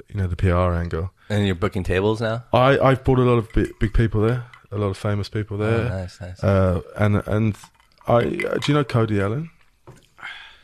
you 0.09 0.15
know, 0.21 0.27
the 0.27 0.37
PR 0.37 0.73
angle. 0.75 1.11
And 1.29 1.45
you're 1.47 1.55
booking 1.55 1.83
tables 1.85 2.21
now. 2.21 2.45
I 2.53 2.79
I've 2.79 3.05
brought 3.05 3.19
a 3.19 3.23
lot 3.23 3.37
of 3.39 3.53
big, 3.53 3.71
big 3.81 3.93
people 3.95 4.23
there, 4.23 4.45
a 4.71 4.79
lot 4.79 4.89
of 4.89 4.97
famous 4.97 5.29
people 5.29 5.61
Oh, 5.63 5.65
there, 5.71 5.89
nice, 5.89 6.21
nice. 6.21 6.43
uh, 6.45 6.81
and 6.97 7.17
and 7.27 7.57
I 8.07 8.15
uh, 8.17 8.21
do 8.23 8.61
you 8.69 8.75
know 8.75 8.85
Cody 8.85 9.21
Allen? 9.21 9.51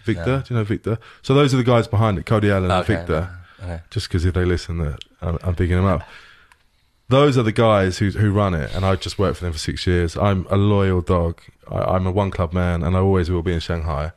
Victor, 0.05 0.25
No. 0.27 0.41
do 0.43 0.55
you 0.55 0.59
know 0.59 0.65
Victor? 0.65 0.99
So 1.23 1.35
those 1.35 1.53
are 1.53 1.59
the 1.59 1.65
guys 1.65 1.87
behind 1.87 2.19
it, 2.19 2.25
Cody 2.27 2.51
Allen 2.51 2.65
and 2.71 2.73
Okay, 2.85 2.97
Victor. 2.97 3.39
okay. 3.63 3.81
Just 3.91 4.09
because 4.09 4.25
if 4.25 4.33
they 4.35 4.45
listen, 4.47 4.79
that 4.79 4.99
I'm, 5.21 5.39
I'm 5.43 5.55
picking 5.55 5.77
them 5.77 5.85
up. 5.87 6.03
Those 7.11 7.37
are 7.37 7.43
the 7.43 7.53
guys 7.53 7.99
who 7.99 8.11
who 8.11 8.31
run 8.31 8.55
it, 8.55 8.73
and 8.73 8.85
I 8.85 8.95
just 8.95 9.19
worked 9.19 9.39
for 9.39 9.45
them 9.45 9.53
for 9.53 9.59
six 9.59 9.85
years. 9.85 10.17
I'm 10.17 10.47
a 10.49 10.57
loyal 10.57 11.01
dog. 11.01 11.41
I, 11.69 11.79
I'm 11.95 12.07
a 12.07 12.13
one 12.13 12.31
club 12.31 12.53
man, 12.53 12.85
and 12.85 12.97
I 12.97 13.01
always 13.01 13.29
will 13.29 13.43
be 13.43 13.53
in 13.53 13.59
Shanghai, 13.59 14.13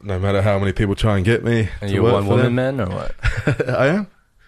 no 0.00 0.18
matter 0.18 0.40
how 0.40 0.58
many 0.58 0.72
people 0.72 0.94
try 0.94 1.16
and 1.16 1.26
get 1.26 1.44
me. 1.44 1.68
And 1.82 1.90
you're 1.90 2.02
one 2.02 2.26
woman 2.26 2.54
man 2.54 2.80
or 2.80 2.88
what? 2.88 3.14
I 3.68 3.88
am. 3.88 4.06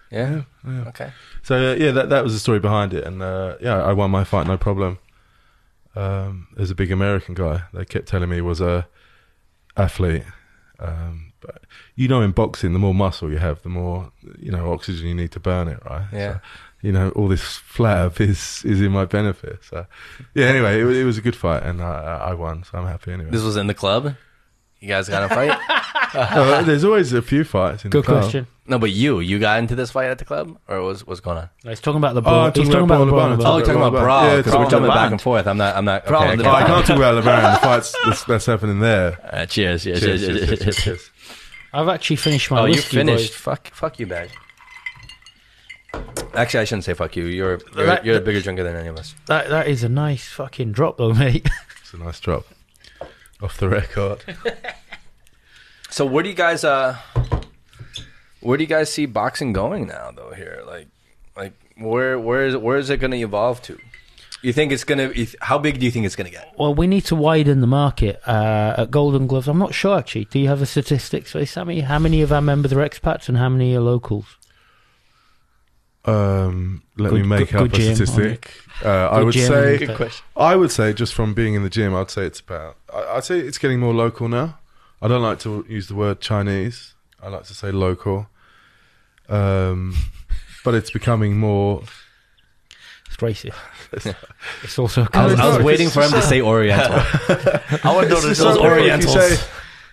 Yeah. 0.09 0.41
yeah. 0.65 0.83
Okay. 0.87 1.11
So 1.43 1.73
uh, 1.73 1.75
yeah, 1.75 1.91
that 1.91 2.09
that 2.09 2.23
was 2.23 2.33
the 2.33 2.39
story 2.39 2.59
behind 2.59 2.91
it, 2.93 3.03
and 3.03 3.21
uh, 3.21 3.57
yeah, 3.61 3.83
I 3.83 3.93
won 3.93 4.09
my 4.09 4.23
fight, 4.23 4.47
no 4.47 4.57
problem. 4.57 4.97
Um, 5.95 6.47
there's 6.55 6.71
a 6.71 6.75
big 6.75 6.91
American 6.91 7.35
guy. 7.35 7.63
They 7.73 7.85
kept 7.85 8.07
telling 8.07 8.29
me 8.29 8.41
was 8.41 8.61
a 8.61 8.87
athlete, 9.77 10.23
um, 10.79 11.33
but 11.39 11.63
you 11.95 12.07
know, 12.07 12.21
in 12.21 12.31
boxing, 12.31 12.73
the 12.73 12.79
more 12.79 12.95
muscle 12.95 13.31
you 13.31 13.37
have, 13.37 13.61
the 13.61 13.69
more 13.69 14.11
you 14.37 14.51
know 14.51 14.71
oxygen 14.73 15.07
you 15.07 15.15
need 15.15 15.31
to 15.33 15.39
burn 15.39 15.67
it, 15.67 15.79
right? 15.85 16.07
Yeah. 16.11 16.33
So, 16.33 16.41
you 16.81 16.91
know, 16.91 17.09
all 17.11 17.27
this 17.27 17.41
flab 17.43 18.19
is 18.21 18.63
is 18.65 18.81
in 18.81 18.91
my 18.91 19.05
benefit. 19.05 19.59
So 19.69 19.85
yeah. 20.33 20.45
Anyway, 20.47 20.79
it, 20.81 20.83
was- 20.83 20.97
it 20.97 21.03
was 21.03 21.17
a 21.17 21.21
good 21.21 21.35
fight, 21.35 21.63
and 21.63 21.81
I, 21.81 22.29
I 22.29 22.33
won, 22.33 22.63
so 22.63 22.77
I'm 22.77 22.85
happy. 22.87 23.11
Anyway, 23.11 23.29
This 23.31 23.43
was 23.43 23.57
in 23.57 23.67
the 23.67 23.73
club. 23.73 24.15
You 24.81 24.87
guys 24.87 25.09
got 25.09 25.23
a 25.23 25.27
fight? 25.35 25.59
No, 26.35 26.63
there's 26.63 26.85
always 26.85 27.11
a 27.11 27.21
few 27.21 27.43
fights. 27.43 27.83
In 27.83 27.91
Good 27.91 28.03
the 28.03 28.05
club. 28.05 28.21
question. 28.21 28.47
no, 28.65 28.79
but 28.79 28.91
you 28.91 29.19
you 29.19 29.37
got 29.37 29.59
into 29.59 29.75
this 29.75 29.91
fight 29.91 30.09
at 30.09 30.19
the 30.19 30.23
club, 30.23 30.57
or 30.69 30.81
was 30.81 31.05
what's 31.05 31.19
going 31.19 31.37
on? 31.37 31.49
He's 31.63 31.81
talking 31.81 31.97
about 31.97 32.15
the 32.15 32.21
Oh, 32.25 32.45
He's 32.45 32.53
talking 32.53 32.71
talking 32.71 32.83
about 32.85 33.01
about 33.01 33.05
the 33.05 33.11
Brawl 33.11 33.35
brawl. 33.37 33.51
Oh, 33.53 33.57
you're 33.57 33.65
talking 33.65 33.81
about 33.81 33.91
Brawl. 33.91 34.03
brawl 34.05 34.23
Yeah, 34.23 34.37
because 34.37 34.53
we're 34.53 34.61
and 34.61 34.69
jumping 34.71 34.91
back 34.91 35.11
and 35.11 35.21
forth. 35.21 35.47
I'm 35.47 35.57
not. 35.57 35.75
I'm 35.75 35.83
not. 35.83 36.07
Okay, 36.07 36.31
and 36.31 36.39
okay. 36.39 36.49
Oh, 36.49 36.53
I 36.53 36.63
can't 36.65 36.85
talk 36.85 36.95
about 36.95 37.21
LeBaron. 37.21 37.55
The 37.55 37.59
fights 37.59 37.95
that's, 38.05 38.23
that's 38.23 38.45
happening 38.45 38.79
there. 38.79 39.17
Uh, 39.33 39.45
cheers, 39.45 39.83
cheers, 39.83 39.99
Cheers, 39.99 40.21
cheers, 40.21 40.37
cheers, 40.37 40.47
cheers, 40.47 40.59
cheers, 40.63 40.77
cheers. 40.77 41.11
I've 41.73 41.89
actually 41.89 42.15
finished 42.15 42.49
my 42.49 42.61
Oh, 42.61 42.65
you 42.65 42.75
whiskey, 42.75 42.95
finished. 42.97 43.31
boys. 43.31 43.35
Fuck, 43.35 43.67
fuck 43.67 43.99
you, 43.99 44.07
Baj. 44.07 44.29
Actually, 46.35 46.59
I 46.61 46.63
shouldn't 46.65 46.83
say 46.85 46.93
fuck 46.93 47.15
you. 47.15 47.25
You're 47.25 47.59
you're, 47.75 47.85
That- 47.85 48.05
you're 48.05 48.17
a 48.17 48.21
bigger 48.21 48.41
drinker 48.41 48.63
than 48.63 48.75
any 48.75 48.87
of 48.87 48.97
us. 48.97 49.15
That 49.27 49.49
that 49.49 49.67
is 49.67 49.83
a 49.83 49.89
nice 49.89 50.27
fucking 50.29 50.71
drop, 50.71 50.97
though, 50.97 51.13
mate. 51.13 51.47
It's 51.81 51.93
a 51.93 51.97
nice 51.97 52.19
drop. 52.19 52.45
Off 53.41 53.57
the 53.57 53.67
record. 53.69 54.19
So 55.91 56.05
where 56.05 56.21
do 56.23 56.29
you 56.29 56.35
guys 56.35 56.63
uh 56.63 56.97
where 58.41 58.57
do 58.57 58.63
you 58.63 58.67
guys 58.67 58.93
see 58.93 59.07
boxing 59.07 59.53
going 59.53 59.87
now 59.87 60.11
though 60.15 60.31
here? 60.35 60.61
Like 60.67 60.87
like 61.35 61.53
where 61.77 62.19
where 62.19 62.45
is 62.45 62.55
where 62.55 62.77
is 62.77 62.91
it 62.91 62.97
going 62.97 63.09
to 63.11 63.17
evolve 63.17 63.61
to? 63.63 63.79
You 64.43 64.53
think 64.53 64.71
it's 64.71 64.83
going 64.83 64.99
to 65.13 65.27
how 65.41 65.57
big 65.57 65.79
do 65.79 65.85
you 65.85 65.91
think 65.91 66.05
it's 66.05 66.15
going 66.15 66.29
to 66.29 66.31
get? 66.31 66.53
well, 66.59 66.73
we 66.75 66.85
need 66.87 67.05
to 67.05 67.15
widen 67.15 67.59
the 67.59 67.67
market 67.67 68.21
uh, 68.27 68.75
at 68.77 68.91
Golden 68.91 69.25
Gloves. 69.27 69.47
I'm 69.47 69.57
not 69.57 69.73
sure 69.73 69.97
actually. 69.97 70.25
Do 70.25 70.37
you 70.39 70.47
have 70.47 70.59
the 70.59 70.65
statistics 70.67 71.31
for 71.31 71.39
this, 71.39 71.49
Sammy? 71.51 71.81
How 71.81 71.97
many 71.99 72.21
of 72.21 72.31
our 72.31 72.41
members 72.41 72.71
are 72.71 72.87
expats 72.87 73.27
and 73.27 73.37
how 73.39 73.49
many 73.49 73.75
are 73.75 73.81
locals? 73.81 74.37
Um, 76.09 76.81
let 76.97 77.09
Good- 77.11 77.21
me 77.21 77.27
make 77.27 77.49
good- 77.51 77.61
up 77.61 77.71
good 77.71 77.79
a 77.81 77.95
statistic. 77.95 78.51
Uh, 78.83 79.09
I 79.09 79.21
would 79.21 79.33
gym 79.33 79.47
say. 79.47 79.95
I 80.35 80.55
would 80.55 80.71
say, 80.71 80.93
just 80.93 81.13
from 81.13 81.33
being 81.33 81.53
in 81.53 81.63
the 81.63 81.69
gym, 81.69 81.93
I'd 81.95 82.09
say 82.09 82.23
it's 82.23 82.39
about. 82.39 82.77
I- 82.93 83.17
I'd 83.17 83.23
say 83.25 83.39
it's 83.39 83.57
getting 83.57 83.79
more 83.79 83.93
local 83.93 84.27
now. 84.29 84.57
I 85.01 85.07
don't 85.07 85.21
like 85.21 85.39
to 85.39 85.65
use 85.69 85.87
the 85.87 85.95
word 85.95 86.19
Chinese. 86.21 86.93
I 87.21 87.27
like 87.29 87.43
to 87.45 87.53
say 87.53 87.71
local. 87.71 88.27
Um, 89.27 89.95
but 90.63 90.73
it's 90.75 90.91
becoming 90.91 91.37
more. 91.37 91.83
It's 93.07 93.17
racist. 93.17 93.55
it's 94.63 94.77
also 94.79 95.07
I 95.13 95.25
was, 95.25 95.39
I 95.39 95.47
was 95.57 95.63
waiting 95.65 95.89
for 95.89 96.01
him 96.03 96.11
to 96.11 96.21
say 96.21 96.41
Oriental. 96.41 96.93
Our 97.83 98.03
It's 98.03 98.11
daughters 98.13 98.23
just 98.37 98.41
those 98.41 98.55
so. 98.55 98.63
Orientals. 98.63 99.15
You 99.15 99.21
say, 99.21 99.43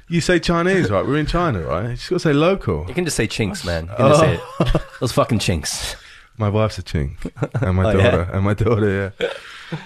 you 0.08 0.20
say 0.20 0.38
Chinese, 0.38 0.90
right? 0.90 1.04
We're 1.04 1.16
in 1.18 1.26
China, 1.26 1.62
right? 1.62 1.90
You 1.90 1.96
just 1.96 2.10
got 2.10 2.16
to 2.16 2.20
say 2.20 2.32
local. 2.32 2.84
You 2.88 2.94
can 2.94 3.04
just 3.04 3.16
say 3.16 3.26
chinks, 3.26 3.64
man. 3.64 3.84
You 3.86 3.96
can 3.96 4.08
just 4.08 4.20
say 4.20 4.34
it. 4.34 4.82
Those 5.00 5.12
fucking 5.12 5.38
chinks. 5.40 5.96
My 6.38 6.48
wife's 6.48 6.78
a 6.78 6.82
chink, 6.82 7.16
and 7.62 7.76
my 7.76 7.84
Oh, 7.92 7.96
yeah? 7.96 8.10
daughter, 8.10 8.30
and 8.32 8.44
my 8.44 8.54
daughter. 8.54 9.12
Yeah, 9.20 9.28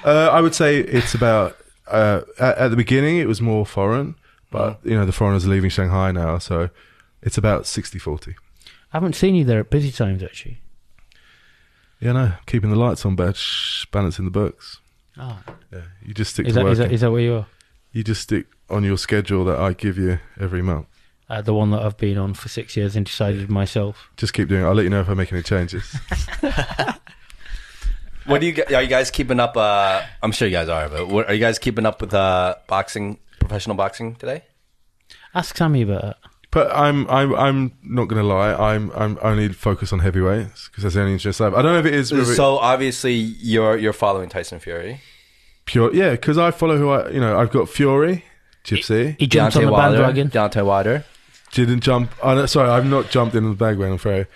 uh, 0.04 0.28
I 0.32 0.40
would 0.40 0.54
say 0.54 0.78
it's 0.78 1.14
about. 1.14 1.56
Uh, 1.86 2.22
at, 2.38 2.56
at 2.58 2.68
the 2.68 2.76
beginning, 2.76 3.16
it 3.18 3.26
was 3.26 3.40
more 3.40 3.66
foreign, 3.66 4.14
but 4.50 4.78
you 4.84 4.94
know 4.96 5.04
the 5.04 5.12
foreigners 5.12 5.44
are 5.46 5.50
leaving 5.50 5.70
Shanghai 5.70 6.12
now, 6.12 6.38
so 6.38 6.70
it's 7.22 7.36
about 7.36 7.64
60-40. 7.64 8.28
I 8.28 8.32
haven't 8.92 9.14
seen 9.14 9.34
you 9.34 9.44
there 9.44 9.60
at 9.60 9.70
busy 9.70 9.90
times 9.90 10.22
actually. 10.22 10.60
Yeah, 12.00 12.12
no, 12.12 12.32
keeping 12.46 12.70
the 12.70 12.76
lights 12.76 13.04
on, 13.04 13.16
Baj, 13.16 13.90
balancing 13.90 14.24
the 14.24 14.30
books. 14.30 14.78
Oh, 15.18 15.38
Yeah, 15.72 15.82
you 16.04 16.14
just 16.14 16.32
stick 16.34 16.46
is 16.46 16.54
to 16.54 16.60
that, 16.60 16.64
work. 16.64 16.72
is 16.72 16.78
that 16.78 16.92
is 16.92 17.00
that 17.02 17.10
where 17.10 17.20
you 17.20 17.34
are? 17.34 17.46
you 17.92 18.04
just 18.04 18.22
stick 18.22 18.46
on 18.70 18.84
your 18.84 18.96
schedule 18.96 19.44
that 19.46 19.58
I 19.58 19.72
give 19.72 19.98
you 19.98 20.20
every 20.38 20.62
month. 20.62 20.86
Uh, 21.30 21.40
the 21.40 21.54
one 21.54 21.70
that 21.70 21.80
I've 21.80 21.96
been 21.96 22.18
on 22.18 22.34
for 22.34 22.48
six 22.48 22.76
years 22.76 22.96
and 22.96 23.06
decided 23.06 23.48
myself. 23.48 24.10
Just 24.16 24.32
keep 24.32 24.48
doing 24.48 24.62
it. 24.62 24.66
I'll 24.66 24.74
let 24.74 24.82
you 24.82 24.90
know 24.90 25.00
if 25.00 25.08
I 25.08 25.14
make 25.14 25.32
any 25.32 25.42
changes. 25.42 25.96
What 28.26 28.40
do 28.40 28.46
you 28.46 28.52
gu- 28.52 28.74
are 28.74 28.82
you 28.82 28.88
guys 28.88 29.10
keeping 29.10 29.40
up 29.40 29.56
uh 29.56 30.02
I'm 30.22 30.32
sure 30.32 30.46
you 30.46 30.52
guys 30.52 30.68
are, 30.68 30.88
but 30.88 31.08
what, 31.08 31.28
are 31.28 31.34
you 31.34 31.40
guys 31.40 31.58
keeping 31.58 31.86
up 31.86 32.00
with 32.00 32.12
uh 32.14 32.54
boxing 32.68 33.18
professional 33.38 33.76
boxing 33.76 34.14
today? 34.14 34.44
Ask 35.34 35.56
Sammy 35.56 35.82
about 35.82 36.04
it. 36.04 36.16
But 36.50 36.70
I'm 36.74 37.08
I'm 37.08 37.34
I'm 37.34 37.72
not 37.82 38.04
gonna 38.06 38.22
lie. 38.22 38.52
I'm 38.52 38.90
I'm 38.94 39.18
only 39.22 39.48
focused 39.48 39.92
on 39.92 40.00
heavyweights 40.00 40.68
because 40.68 40.82
that's 40.84 40.94
the 40.94 41.00
only 41.00 41.14
interest 41.14 41.40
I 41.40 41.44
have. 41.44 41.54
I 41.54 41.62
don't 41.62 41.72
know 41.72 41.78
if 41.78 41.86
it 41.86 41.94
is 41.94 42.12
whether 42.12 42.24
So 42.24 42.58
obviously 42.58 43.14
you're 43.14 43.76
you're 43.76 43.92
following 43.92 44.28
Tyson 44.28 44.60
Fury. 44.60 45.00
pure. 45.64 45.94
Yeah, 45.94 46.10
because 46.10 46.38
I 46.38 46.50
follow 46.50 46.76
who 46.76 46.90
I. 46.90 47.10
You 47.10 47.20
know, 47.20 47.38
I've 47.38 47.50
got 47.50 47.68
Fury, 47.68 48.24
Gypsy. 48.64 49.16
He 49.18 49.26
jumped 49.26 49.56
on 49.56 49.64
the 49.64 49.72
Wilder, 49.72 49.98
bandwagon. 49.98 50.28
Deontay 50.28 50.64
Wilder. 50.64 51.04
Didn't 51.52 51.80
jump. 51.80 52.12
Oh, 52.22 52.34
no, 52.34 52.46
sorry, 52.46 52.70
I've 52.70 52.86
not 52.86 53.10
jumped 53.10 53.34
in 53.34 53.44
the 53.44 53.50
bandwagon. 53.54 53.86
I'm 53.92 53.92
afraid. 53.94 54.26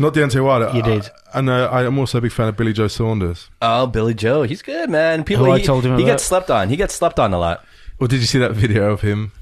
Not 0.00 0.14
Deontay 0.14 0.44
Wilder. 0.44 0.70
You 0.74 0.82
did. 0.82 1.04
I, 1.34 1.38
and 1.38 1.50
uh, 1.50 1.68
I'm 1.72 1.98
also 1.98 2.18
a 2.18 2.20
big 2.20 2.32
fan 2.32 2.48
of 2.48 2.56
Billy 2.56 2.72
Joe 2.72 2.86
Saunders. 2.88 3.48
Oh, 3.60 3.86
Billy 3.86 4.14
Joe, 4.14 4.42
he's 4.42 4.62
good, 4.62 4.88
man. 4.90 5.24
People, 5.24 5.46
Who 5.46 5.50
I 5.52 5.58
he, 5.58 5.64
told 5.64 5.84
him 5.84 5.96
he 5.96 6.02
about. 6.04 6.12
gets 6.12 6.24
slept 6.24 6.50
on. 6.50 6.68
He 6.68 6.76
gets 6.76 6.94
slept 6.94 7.18
on 7.18 7.32
a 7.34 7.38
lot. 7.38 7.64
Well, 7.98 8.06
did 8.08 8.20
you 8.20 8.26
see 8.26 8.38
that 8.38 8.52
video 8.52 8.92
of 8.92 9.00
him 9.00 9.32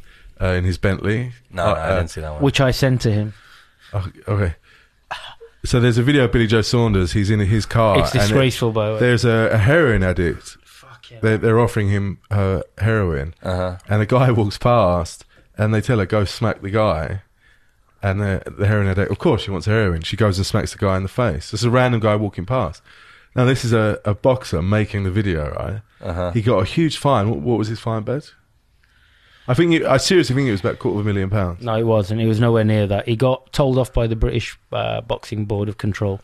uh, 0.40 0.46
in 0.48 0.64
his 0.64 0.78
Bentley? 0.78 1.32
No, 1.50 1.62
Uh, 1.62 1.74
no, 1.74 1.80
I 1.80 1.88
didn't 1.96 2.08
see 2.10 2.20
that 2.22 2.32
one. 2.32 2.42
which 2.42 2.60
I 2.60 2.70
sent 2.70 3.02
to 3.02 3.12
him. 3.12 3.34
Oh, 3.92 4.10
okay. 4.28 4.54
So 5.64 5.80
there's 5.80 5.98
a 5.98 6.02
video 6.04 6.24
of 6.26 6.32
Billy 6.32 6.46
Joe 6.46 6.62
Saunders. 6.62 7.12
He's 7.12 7.28
in 7.28 7.40
his 7.40 7.66
car. 7.66 7.98
it's 7.98 8.12
and 8.12 8.20
it- 8.20 8.24
disgraceful, 8.28 8.70
by 8.72 8.86
the 8.88 8.92
way. 8.94 9.00
there's 9.00 9.24
a, 9.24 9.50
a 9.52 9.58
heroin 9.58 10.04
addict. 10.04 10.56
Fucking 10.64 11.18
They're, 11.22 11.38
they're 11.38 11.58
offering 11.58 11.88
him 11.88 12.18
uh, 12.30 12.60
heroin, 12.78 13.34
uh-huh. 13.42 13.78
and 13.88 14.00
a 14.00 14.06
guy 14.06 14.30
walks 14.30 14.58
past, 14.58 15.24
and 15.56 15.74
they 15.74 15.80
tell 15.80 15.98
her 15.98 16.06
go 16.06 16.24
smack 16.24 16.62
the 16.62 16.70
guy. 16.70 17.22
And 18.02 18.20
the, 18.20 18.42
the 18.46 18.66
heroin 18.66 18.88
addict, 18.88 19.10
of 19.10 19.18
course, 19.18 19.42
she 19.42 19.50
wants 19.50 19.66
heroin. 19.66 20.02
She 20.02 20.16
goes 20.16 20.36
and 20.38 20.46
smacks 20.46 20.72
the 20.72 20.78
guy 20.78 20.96
in 20.96 21.02
the 21.02 21.08
face. 21.08 21.50
There's 21.50 21.64
a 21.64 21.70
random 21.70 22.00
guy 22.00 22.14
walking 22.14 22.46
past. 22.46 22.82
Now 23.34 23.46
this 23.46 23.64
is 23.64 23.72
a, 23.72 24.00
a 24.04 24.14
boxer 24.14 24.62
making 24.62 25.04
the 25.04 25.10
video, 25.10 25.50
right? 25.52 25.80
Uh-huh. 26.00 26.30
He 26.32 26.42
got 26.42 26.58
a 26.58 26.64
huge 26.64 26.98
fine. 26.98 27.28
What, 27.30 27.40
what 27.40 27.58
was 27.58 27.68
his 27.68 27.80
fine, 27.80 28.02
Bet? 28.02 28.32
I 29.48 29.54
think 29.54 29.74
it, 29.74 29.84
I 29.84 29.96
seriously 29.96 30.34
think 30.34 30.48
it 30.48 30.52
was 30.52 30.60
about 30.60 30.74
a 30.74 30.76
quarter 30.76 31.00
of 31.00 31.06
a 31.06 31.08
million 31.08 31.30
pounds. 31.30 31.62
No, 31.62 31.74
it 31.74 31.84
wasn't. 31.84 32.20
It 32.20 32.26
was 32.26 32.40
nowhere 32.40 32.64
near 32.64 32.86
that. 32.86 33.06
He 33.06 33.16
got 33.16 33.52
told 33.52 33.78
off 33.78 33.92
by 33.92 34.06
the 34.06 34.16
British 34.16 34.58
uh, 34.72 35.00
Boxing 35.02 35.44
Board 35.44 35.68
of 35.68 35.78
Control. 35.78 36.20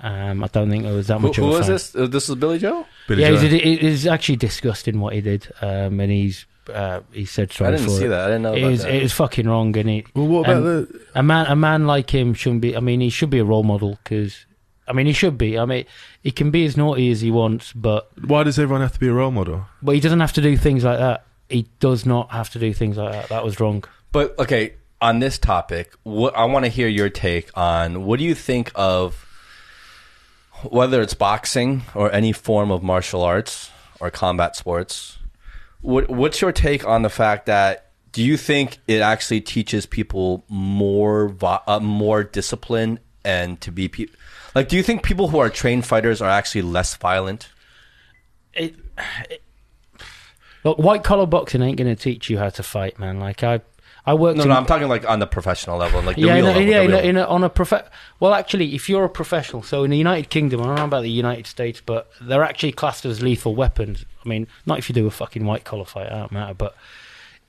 Um, 0.00 0.42
I 0.42 0.48
don't 0.48 0.68
think 0.68 0.84
it 0.84 0.92
was 0.92 1.06
that 1.06 1.20
much 1.20 1.36
who 1.36 1.44
of 1.44 1.48
a 1.48 1.52
was 1.52 1.66
fine. 1.66 1.74
this? 1.74 1.96
Uh, 1.96 2.06
this 2.06 2.28
is 2.28 2.34
Billy 2.34 2.58
Joe. 2.58 2.86
Billy 3.08 3.22
yeah, 3.22 3.30
Joe. 3.30 3.36
he's, 3.36 3.52
it 3.52 3.82
is 3.82 4.06
actually 4.06 4.36
disgusting 4.36 5.00
what 5.00 5.14
he 5.14 5.20
did, 5.20 5.50
um, 5.60 6.00
and 6.00 6.10
he's 6.10 6.44
uh, 6.72 7.00
he 7.12 7.24
said 7.24 7.50
I 7.60 7.70
didn't 7.72 7.84
for 7.86 7.90
see 7.90 8.04
it. 8.04 8.08
that. 8.08 8.20
I 8.20 8.26
didn't 8.26 8.42
know 8.42 8.54
It 8.54 8.58
about 8.62 8.72
is, 8.72 8.82
that. 8.82 8.94
it 8.94 9.02
is 9.02 9.12
fucking 9.12 9.48
wrong, 9.48 9.76
and 9.76 9.88
he, 9.88 10.04
well, 10.14 10.26
what 10.26 10.48
about 10.48 10.62
the? 10.62 11.06
a 11.14 11.22
man 11.22 11.46
a 11.46 11.56
man 11.56 11.86
like 11.86 12.10
him 12.14 12.34
shouldn't 12.34 12.60
be. 12.62 12.76
I 12.76 12.80
mean, 12.80 13.00
he 13.00 13.10
should 13.10 13.30
be 13.30 13.38
a 13.38 13.44
role 13.44 13.62
model 13.64 13.98
because, 14.02 14.46
I 14.86 14.92
mean, 14.92 15.06
he 15.06 15.12
should 15.12 15.36
be. 15.38 15.58
I 15.58 15.64
mean, 15.64 15.84
he 16.22 16.30
can 16.30 16.50
be 16.50 16.64
as 16.64 16.76
naughty 16.76 17.10
as 17.10 17.20
he 17.20 17.30
wants, 17.30 17.72
but 17.72 18.10
Why 18.26 18.42
does 18.44 18.58
everyone 18.58 18.80
have 18.82 18.92
to 18.92 19.00
be 19.00 19.08
a 19.08 19.12
role 19.12 19.30
model? 19.30 19.66
but 19.82 19.94
he 19.94 20.00
doesn't 20.00 20.20
have 20.20 20.32
to 20.34 20.40
do 20.40 20.56
things 20.56 20.84
like 20.84 20.98
that. 20.98 21.24
he 21.48 21.66
does 21.80 22.06
not 22.06 22.30
have 22.30 22.50
to 22.50 22.58
do 22.58 22.72
things 22.72 22.96
like 22.96 23.12
that. 23.12 23.28
That 23.28 23.44
was 23.44 23.58
wrong. 23.60 23.84
But 24.12 24.38
okay, 24.38 24.74
on 25.00 25.18
this 25.18 25.38
topic, 25.38 25.92
what 26.04 26.36
I 26.36 26.44
want 26.44 26.64
to 26.64 26.70
hear 26.70 26.86
your 26.88 27.08
take 27.10 27.50
on 27.56 28.04
what 28.04 28.18
do 28.20 28.24
you 28.24 28.34
think 28.34 28.70
of 28.74 29.26
whether 30.62 31.02
it's 31.02 31.14
boxing 31.14 31.82
or 31.94 32.12
any 32.12 32.30
form 32.32 32.70
of 32.70 32.82
martial 32.84 33.22
arts 33.22 33.70
or 34.00 34.10
combat 34.10 34.54
sports? 34.54 35.18
What 35.82 36.08
what's 36.08 36.40
your 36.40 36.52
take 36.52 36.86
on 36.86 37.02
the 37.02 37.10
fact 37.10 37.46
that 37.46 37.90
do 38.12 38.22
you 38.22 38.36
think 38.36 38.78
it 38.86 39.00
actually 39.00 39.40
teaches 39.40 39.86
people 39.86 40.44
more 40.48 41.34
uh, 41.42 41.80
more 41.80 42.24
discipline 42.24 43.00
and 43.24 43.60
to 43.60 43.70
be 43.70 43.88
pe- 43.88 44.06
like 44.54 44.68
do 44.68 44.76
you 44.76 44.82
think 44.82 45.02
people 45.02 45.28
who 45.28 45.38
are 45.38 45.50
trained 45.50 45.86
fighters 45.86 46.20
are 46.20 46.30
actually 46.30 46.62
less 46.62 46.94
violent? 46.96 47.50
It, 48.54 48.74
it 49.28 49.42
look, 50.64 50.78
white 50.78 51.04
collar 51.04 51.26
boxing 51.26 51.62
ain't 51.62 51.78
going 51.78 51.94
to 51.94 52.00
teach 52.00 52.30
you 52.30 52.38
how 52.38 52.50
to 52.50 52.62
fight, 52.62 52.98
man. 52.98 53.18
Like 53.18 53.42
I, 53.42 53.60
I 54.04 54.14
worked. 54.14 54.36
No, 54.36 54.42
in, 54.42 54.48
no, 54.48 54.56
I'm 54.56 54.66
talking 54.66 54.88
like 54.88 55.08
on 55.08 55.20
the 55.20 55.26
professional 55.26 55.78
level, 55.78 56.02
like 56.02 56.16
the 56.16 56.22
yeah, 56.22 56.34
real 56.34 56.46
in 56.48 56.54
level. 56.54 56.62
yeah, 56.62 56.78
the 56.78 56.84
in 56.84 56.92
a, 56.92 56.98
in 57.08 57.16
a, 57.18 57.24
on 57.24 57.44
a 57.44 57.48
prof. 57.48 57.72
Well, 58.18 58.34
actually, 58.34 58.74
if 58.74 58.88
you're 58.88 59.04
a 59.04 59.08
professional, 59.08 59.62
so 59.62 59.84
in 59.84 59.90
the 59.90 59.98
United 59.98 60.28
Kingdom, 60.28 60.60
I 60.60 60.66
don't 60.66 60.76
know 60.76 60.84
about 60.84 61.02
the 61.02 61.10
United 61.10 61.46
States, 61.46 61.80
but 61.84 62.10
they're 62.20 62.42
actually 62.42 62.72
classed 62.72 63.04
as 63.04 63.22
lethal 63.22 63.54
weapons. 63.54 64.04
I 64.24 64.28
mean, 64.28 64.48
not 64.66 64.78
if 64.78 64.88
you 64.88 64.94
do 64.94 65.06
a 65.06 65.10
fucking 65.10 65.44
white 65.44 65.64
collar 65.64 65.84
fight, 65.84 66.06
it 66.06 66.10
don't 66.10 66.32
matter. 66.32 66.54
But 66.54 66.74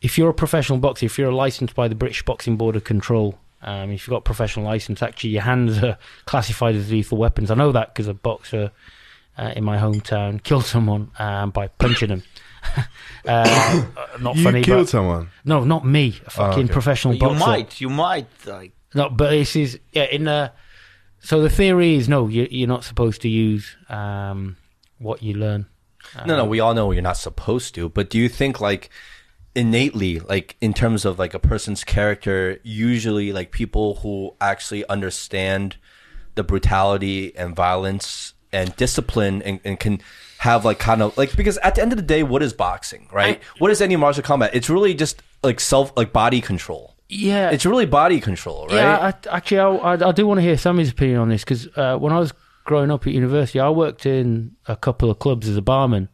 if 0.01 0.17
you're 0.17 0.29
a 0.29 0.33
professional 0.33 0.77
boxer, 0.77 1.07
if 1.07 1.17
you're 1.17 1.31
licensed 1.31 1.73
by 1.73 1.87
the 1.87 1.95
British 1.95 2.23
Boxing 2.23 2.55
Board 2.55 2.75
of 2.75 2.83
Control, 2.83 3.39
um, 3.63 3.91
if 3.91 4.05
you've 4.05 4.11
got 4.11 4.17
a 4.17 4.21
professional 4.21 4.65
license, 4.65 5.01
actually 5.01 5.31
your 5.31 5.41
hands 5.41 5.81
are 5.81 5.97
classified 6.25 6.75
as 6.75 6.91
lethal 6.91 7.17
weapons. 7.17 7.49
I 7.49 7.55
know 7.55 7.71
that 7.71 7.93
because 7.93 8.07
a 8.07 8.13
boxer 8.13 8.71
uh, 9.37 9.53
in 9.55 9.63
my 9.63 9.77
hometown 9.77 10.43
killed 10.43 10.65
someone 10.65 11.09
um, 11.17 11.49
by 11.49 11.67
punching 11.67 12.09
him. 12.09 12.23
uh, 13.25 13.85
not 14.19 14.35
you 14.35 14.43
funny, 14.43 14.63
killed 14.63 14.85
but 14.85 14.89
someone. 14.89 15.29
no, 15.45 15.63
not 15.63 15.85
me, 15.85 16.19
a 16.25 16.29
fucking 16.29 16.65
okay. 16.65 16.73
professional 16.73 17.15
You 17.15 17.31
might, 17.31 17.81
you 17.81 17.89
might 17.89 18.27
like. 18.45 18.73
No, 18.95 19.09
but 19.09 19.31
this 19.31 19.55
is 19.55 19.79
yeah. 19.91 20.03
In 20.03 20.25
the 20.25 20.51
so 21.19 21.41
the 21.41 21.49
theory 21.49 21.95
is 21.95 22.09
no, 22.09 22.27
you, 22.27 22.47
you're 22.51 22.67
not 22.67 22.83
supposed 22.83 23.21
to 23.21 23.29
use 23.29 23.77
um, 23.89 24.57
what 24.99 25.23
you 25.23 25.33
learn. 25.33 25.67
No, 26.25 26.35
no, 26.35 26.45
we 26.45 26.59
all 26.59 26.73
know 26.73 26.91
you're 26.91 27.01
not 27.01 27.17
supposed 27.17 27.73
to, 27.75 27.89
but 27.89 28.09
do 28.09 28.19
you 28.19 28.29
think 28.29 28.59
like 28.59 28.89
innately, 29.55 30.19
like 30.19 30.57
in 30.61 30.73
terms 30.73 31.05
of 31.05 31.17
like 31.17 31.33
a 31.33 31.39
person's 31.39 31.83
character, 31.83 32.59
usually 32.61 33.31
like 33.31 33.51
people 33.51 33.95
who 33.95 34.35
actually 34.41 34.87
understand 34.89 35.77
the 36.35 36.43
brutality 36.43 37.35
and 37.35 37.55
violence 37.55 38.33
and 38.51 38.75
discipline 38.75 39.41
and, 39.43 39.59
and 39.63 39.79
can 39.79 40.01
have 40.43 40.65
like 40.65 40.77
kind 40.77 41.01
of 41.01 41.17
like 41.17 41.33
because 41.37 41.57
at 41.59 41.75
the 41.75 41.81
end 41.81 41.93
of 41.93 41.97
the 41.97 42.03
day, 42.03 42.21
what 42.21 42.43
is 42.43 42.51
boxing, 42.51 43.07
right? 43.13 43.41
what 43.59 43.71
is 43.71 43.81
any 43.81 43.95
martial 43.95 44.23
combat? 44.23 44.51
It's 44.53 44.69
really 44.69 44.93
just 44.93 45.23
like 45.41 45.61
self 45.61 45.93
like 45.95 46.11
body 46.11 46.41
control. 46.41 46.95
Yeah, 47.07 47.51
It's 47.51 47.65
really 47.65 47.85
body 47.85 48.19
control, 48.19 48.67
right? 48.67 48.75
Yeah, 48.75 49.13
I, 49.29 49.37
actually, 49.37 49.59
I, 49.59 49.69
I, 49.69 50.09
I 50.09 50.11
do 50.11 50.27
want 50.27 50.39
to 50.39 50.41
hear 50.41 50.57
Sammy's 50.57 50.91
opinion 50.91 51.19
on 51.19 51.29
this 51.29 51.43
because 51.43 51.67
uh, 51.77 51.97
when 51.97 52.11
I 52.11 52.19
was 52.19 52.33
growing 52.65 52.91
up 52.91 53.07
at 53.07 53.13
university, 53.13 53.59
I 53.59 53.69
worked 53.69 54.05
in 54.05 54.55
a 54.67 54.75
couple 54.75 55.09
of 55.09 55.19
clubs 55.19 55.47
as 55.47 55.55
a 55.55 55.61
barman, 55.61 56.09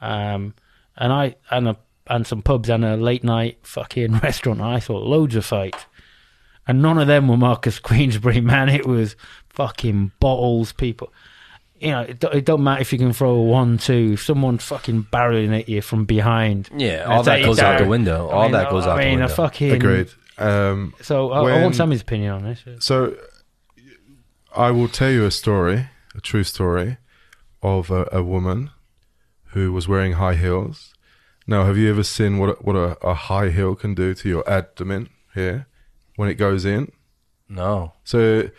um, 0.00 0.54
and 0.96 1.12
I 1.12 1.36
and 1.50 1.68
a, 1.68 1.76
and 2.08 2.26
some 2.26 2.42
pubs 2.42 2.68
and 2.68 2.84
a 2.84 2.96
late 2.96 3.22
night 3.22 3.58
fucking 3.62 4.18
restaurant. 4.22 4.60
I 4.60 4.80
saw 4.80 4.96
loads 4.96 5.36
of 5.36 5.44
fights, 5.44 5.84
and 6.66 6.82
none 6.82 6.98
of 6.98 7.06
them 7.06 7.28
were 7.28 7.36
Marcus 7.36 7.78
Queensbury. 7.88 8.40
Man, 8.40 8.68
it 8.68 8.86
was 8.86 9.14
fucking 9.48 10.10
bottles, 10.18 10.72
people. 10.72 11.12
You 11.80 11.90
know, 11.92 12.00
it, 12.02 12.20
don't- 12.20 12.34
it 12.34 12.44
don't 12.44 12.62
matter 12.62 12.82
if 12.82 12.92
you 12.92 12.98
can 12.98 13.12
throw 13.12 13.30
a 13.30 13.42
one, 13.42 13.78
two. 13.78 14.10
If 14.12 14.22
someone's 14.22 14.62
fucking 14.64 15.04
barreling 15.12 15.58
at 15.58 15.68
you 15.68 15.80
from 15.82 16.04
behind, 16.04 16.68
Yeah, 16.76 17.04
all 17.04 17.22
that 17.22 17.42
goes 17.42 17.58
you 17.58 17.64
out 17.64 17.72
the 17.78 17.84
down. 17.84 17.88
window. 17.88 18.28
I 18.28 18.32
All 18.32 18.42
mean, 18.44 18.52
that 18.52 18.70
goes 18.70 18.86
I 18.86 18.90
out 18.92 18.96
the 18.96 19.02
mean, 19.02 19.18
window. 19.18 19.32
A 19.32 19.36
fucking 19.36 19.72
Agreed. 19.72 20.08
Um, 20.38 20.94
So 21.02 21.30
I, 21.32 21.38
I 21.58 21.62
want 21.62 21.74
Sammy's 21.76 22.02
opinion 22.02 22.32
on 22.32 22.44
this. 22.44 22.62
So, 22.80 23.16
I 24.54 24.70
will 24.70 24.88
tell 24.88 25.10
you 25.10 25.24
a 25.24 25.30
story, 25.30 25.88
a 26.14 26.20
true 26.20 26.44
story, 26.44 26.98
of 27.62 27.90
a, 27.90 28.08
a 28.12 28.22
woman 28.22 28.70
who 29.52 29.72
was 29.72 29.86
wearing 29.88 30.12
high 30.12 30.34
heels. 30.34 30.94
Now, 31.46 31.64
have 31.64 31.76
you 31.76 31.88
ever 31.90 32.02
seen 32.02 32.38
what 32.38 32.50
a, 32.50 32.52
what 32.62 32.76
a, 32.76 32.98
a 33.06 33.14
high 33.14 33.50
heel 33.50 33.74
can 33.74 33.94
do 33.94 34.14
to 34.14 34.28
your 34.28 34.48
abdomen 34.48 35.08
here 35.34 35.66
when 36.16 36.28
it 36.28 36.34
goes 36.34 36.64
in? 36.64 36.92
No. 37.48 37.94
So, 38.04 38.50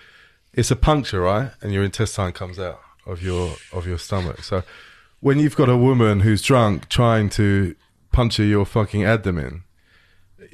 it's 0.53 0.71
a 0.71 0.75
puncture, 0.75 1.21
right? 1.21 1.51
And 1.61 1.71
your 1.73 1.83
intestine 1.83 2.31
comes 2.31 2.59
out 2.59 2.79
of 3.05 3.21
your 3.21 3.55
of 3.73 3.87
your 3.87 3.97
stomach. 3.97 4.43
So, 4.43 4.63
when 5.19 5.39
you've 5.39 5.55
got 5.55 5.69
a 5.69 5.77
woman 5.77 6.21
who's 6.21 6.41
drunk 6.41 6.89
trying 6.89 7.29
to 7.31 7.75
puncture 8.11 8.43
your 8.43 8.65
fucking 8.65 9.03
abdomen, 9.03 9.63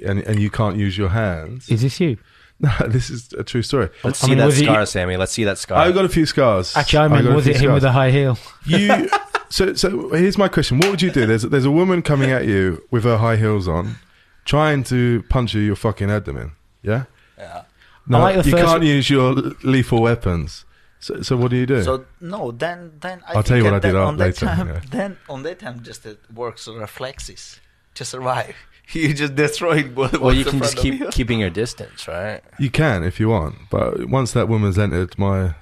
and 0.06 0.20
and 0.22 0.40
you 0.40 0.50
can't 0.50 0.78
use 0.78 0.98
your 0.98 1.10
hands, 1.10 1.70
Is 1.70 1.82
this 1.82 2.00
you? 2.00 2.18
no, 2.60 2.72
this 2.88 3.10
is 3.12 3.32
a 3.34 3.44
true 3.44 3.62
story. 3.62 3.90
Let's 4.04 4.24
I 4.24 4.26
see 4.26 4.32
mean, 4.32 4.40
that 4.40 4.46
was 4.48 4.60
it- 4.60 4.66
scar, 4.66 4.86
Sammy. 4.88 5.16
Let's 5.18 5.32
see 5.32 5.44
that 5.44 5.58
scar. 5.60 5.78
I've 5.78 5.94
got 5.94 6.06
a 6.06 6.10
few 6.10 6.26
scars. 6.26 6.76
Actually, 6.76 7.00
I 7.00 7.06
I've 7.06 7.12
meant, 7.12 7.24
got 7.26 7.32
a 7.34 7.36
was 7.36 7.46
few 7.46 7.54
it 7.54 7.62
him 7.62 7.74
with 7.74 7.84
a 7.84 7.92
high 7.92 8.12
heel? 8.12 8.38
You. 8.66 9.10
So, 9.50 9.74
so 9.76 10.10
here's 10.10 10.38
my 10.38 10.50
question: 10.50 10.78
What 10.78 10.90
would 10.92 11.02
you 11.02 11.10
do? 11.10 11.26
There's 11.26 11.44
there's 11.44 11.64
a 11.64 11.72
woman 11.72 12.02
coming 12.02 12.32
at 12.32 12.46
you 12.46 12.84
with 12.92 13.06
her 13.06 13.16
high 13.18 13.38
heels 13.38 13.66
on, 13.66 13.96
trying 14.44 14.84
to 14.86 15.24
puncture 15.30 15.60
your 15.60 15.78
fucking 15.78 16.12
abdomen. 16.12 16.52
Yeah. 16.82 17.06
Yeah. 17.38 17.62
No, 18.08 18.18
I 18.18 18.22
like 18.34 18.44
the 18.44 18.50
you 18.50 18.58
first- 18.58 18.66
can't 18.66 18.84
use 18.84 19.10
your 19.10 19.32
lethal 19.64 20.02
weapons. 20.02 20.66
So, 21.00 21.22
so 21.22 21.38
what 21.38 21.52
do 21.52 21.58
you 21.58 21.66
do? 21.66 21.84
So 21.84 22.06
no, 22.22 22.52
then 22.52 22.94
then 23.02 23.22
I 23.28 23.34
I'll 23.36 23.44
tell 23.44 23.58
you 23.58 23.64
what 23.64 23.74
I 23.76 23.80
did 23.80 23.96
out 23.96 24.08
on 24.08 24.18
that 24.18 24.36
time. 24.36 24.68
yeah. 24.68 24.82
Then 24.92 25.18
on 25.30 25.44
that 25.44 25.60
time, 25.60 25.84
just 25.84 26.06
it 26.06 26.20
works 26.34 26.68
reflexes 26.68 27.60
to 27.96 28.06
survive. 28.06 28.56
You 28.94 29.14
just 29.14 29.36
destroyed 29.36 29.98
what 29.98 30.14
well, 30.14 30.22
what's 30.22 30.38
you 30.38 30.46
can 30.46 30.60
just 30.60 30.78
keep 30.78 30.94
you. 30.98 31.10
keeping 31.10 31.42
your 31.42 31.50
distance, 31.50 32.08
right? 32.08 32.40
you 32.58 32.70
can 32.72 33.04
if 33.04 33.20
you 33.20 33.28
want, 33.28 33.56
but 33.70 34.06
once 34.08 34.32
that 34.32 34.48
woman's 34.48 34.78
entered 34.80 35.18
my 35.20 35.56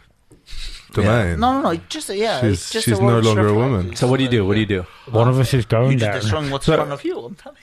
domain, 0.94 1.40
No, 1.40 1.54
no, 1.54 1.62
no. 1.62 1.70
it 1.72 1.90
Just 1.90 2.10
yeah, 2.10 2.40
She's- 2.42 2.54
it's 2.54 2.70
just 2.72 2.86
she's 2.86 3.00
no 3.00 3.08
works 3.08 3.26
longer 3.26 3.48
a 3.48 3.54
woman. 3.56 3.96
So 3.96 4.08
what 4.08 4.18
do 4.18 4.24
you 4.26 4.30
do? 4.30 4.46
What 4.46 4.54
do 4.54 4.60
you 4.60 4.66
do? 4.68 4.86
One 5.10 5.28
of 5.28 5.40
us 5.40 5.48
is 5.56 5.64
You 5.64 5.70
going 5.70 5.98
just 5.98 6.12
down. 6.12 6.22
destroying 6.22 6.50
what's 6.52 6.66
So- 6.68 6.74
in 6.74 6.78
front 6.78 6.92
of 6.92 7.04
you. 7.04 7.20
I'm 7.20 7.36
telling 7.36 7.58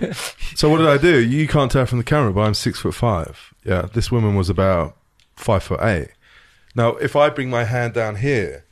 you. 0.00 0.12
So 0.56 0.68
what 0.68 0.78
did 0.78 0.88
I 0.88 0.98
do? 0.98 1.20
You 1.20 1.46
can't 1.46 1.70
tell 1.70 1.86
from 1.86 1.98
the 1.98 2.04
camera, 2.04 2.32
but 2.32 2.40
I'm 2.42 2.54
six 2.54 2.80
foot 2.80 2.94
five. 2.94 3.54
Yeah, 3.64 3.82
this 3.92 4.10
woman 4.10 4.34
was 4.34 4.50
about 4.50 4.96
five 5.36 5.62
foot 5.62 5.80
eight. 5.82 6.08
Now, 6.74 6.90
if 6.96 7.14
I 7.16 7.28
bring 7.30 7.50
my 7.50 7.64
hand 7.64 7.94
down 7.94 8.16
here 8.16 8.64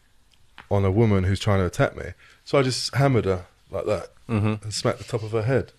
on 0.70 0.84
a 0.84 0.90
woman 0.90 1.24
who's 1.24 1.38
trying 1.40 1.58
to 1.60 1.66
attack 1.66 1.96
me, 1.96 2.12
so 2.44 2.58
I 2.58 2.62
just 2.62 2.94
hammered 2.94 3.24
her 3.26 3.46
like 3.70 3.86
that 3.86 4.08
Mm-hmm. 4.28 4.64
and 4.64 4.72
smacked 4.72 4.98
the 4.98 5.04
top 5.04 5.22
of 5.22 5.32
her 5.32 5.42
head. 5.42 5.72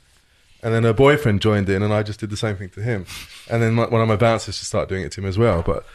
And 0.61 0.73
then 0.73 0.83
her 0.83 0.93
boyfriend 0.93 1.41
joined 1.41 1.67
in, 1.69 1.81
and 1.81 1.91
I 1.93 2.03
just 2.03 2.19
did 2.19 2.29
the 2.29 2.37
same 2.37 2.55
thing 2.55 2.69
to 2.71 2.81
him. 2.81 3.05
And 3.49 3.61
then 3.63 3.73
my, 3.73 3.85
one 3.87 4.01
of 4.01 4.07
my 4.07 4.15
bouncers 4.15 4.57
just 4.57 4.67
started 4.69 4.89
doing 4.89 5.03
it 5.03 5.11
to 5.13 5.21
him 5.21 5.25
as 5.27 5.37
well. 5.37 5.61
But 5.63 5.85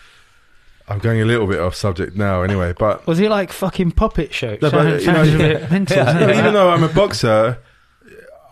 I'm 0.88 0.98
going 0.98 1.20
a 1.20 1.24
little 1.24 1.46
bit 1.46 1.60
off 1.60 1.74
subject 1.74 2.16
now, 2.16 2.42
anyway. 2.42 2.74
But 2.76 3.06
Was 3.06 3.20
it 3.20 3.30
like 3.30 3.52
fucking 3.52 3.92
puppet 3.92 4.34
show? 4.34 4.58
No, 4.60 4.70
but, 4.70 5.00
you 5.00 5.06
know- 5.06 5.26
sounds 5.26 5.70
mental. 5.70 5.96
doesn't 6.04 6.20
No, 6.20 6.28
it? 6.28 6.36
even 6.36 6.52
though 6.54 6.70
I'm 6.70 6.82
a 6.82 6.88
boxer, 6.88 7.58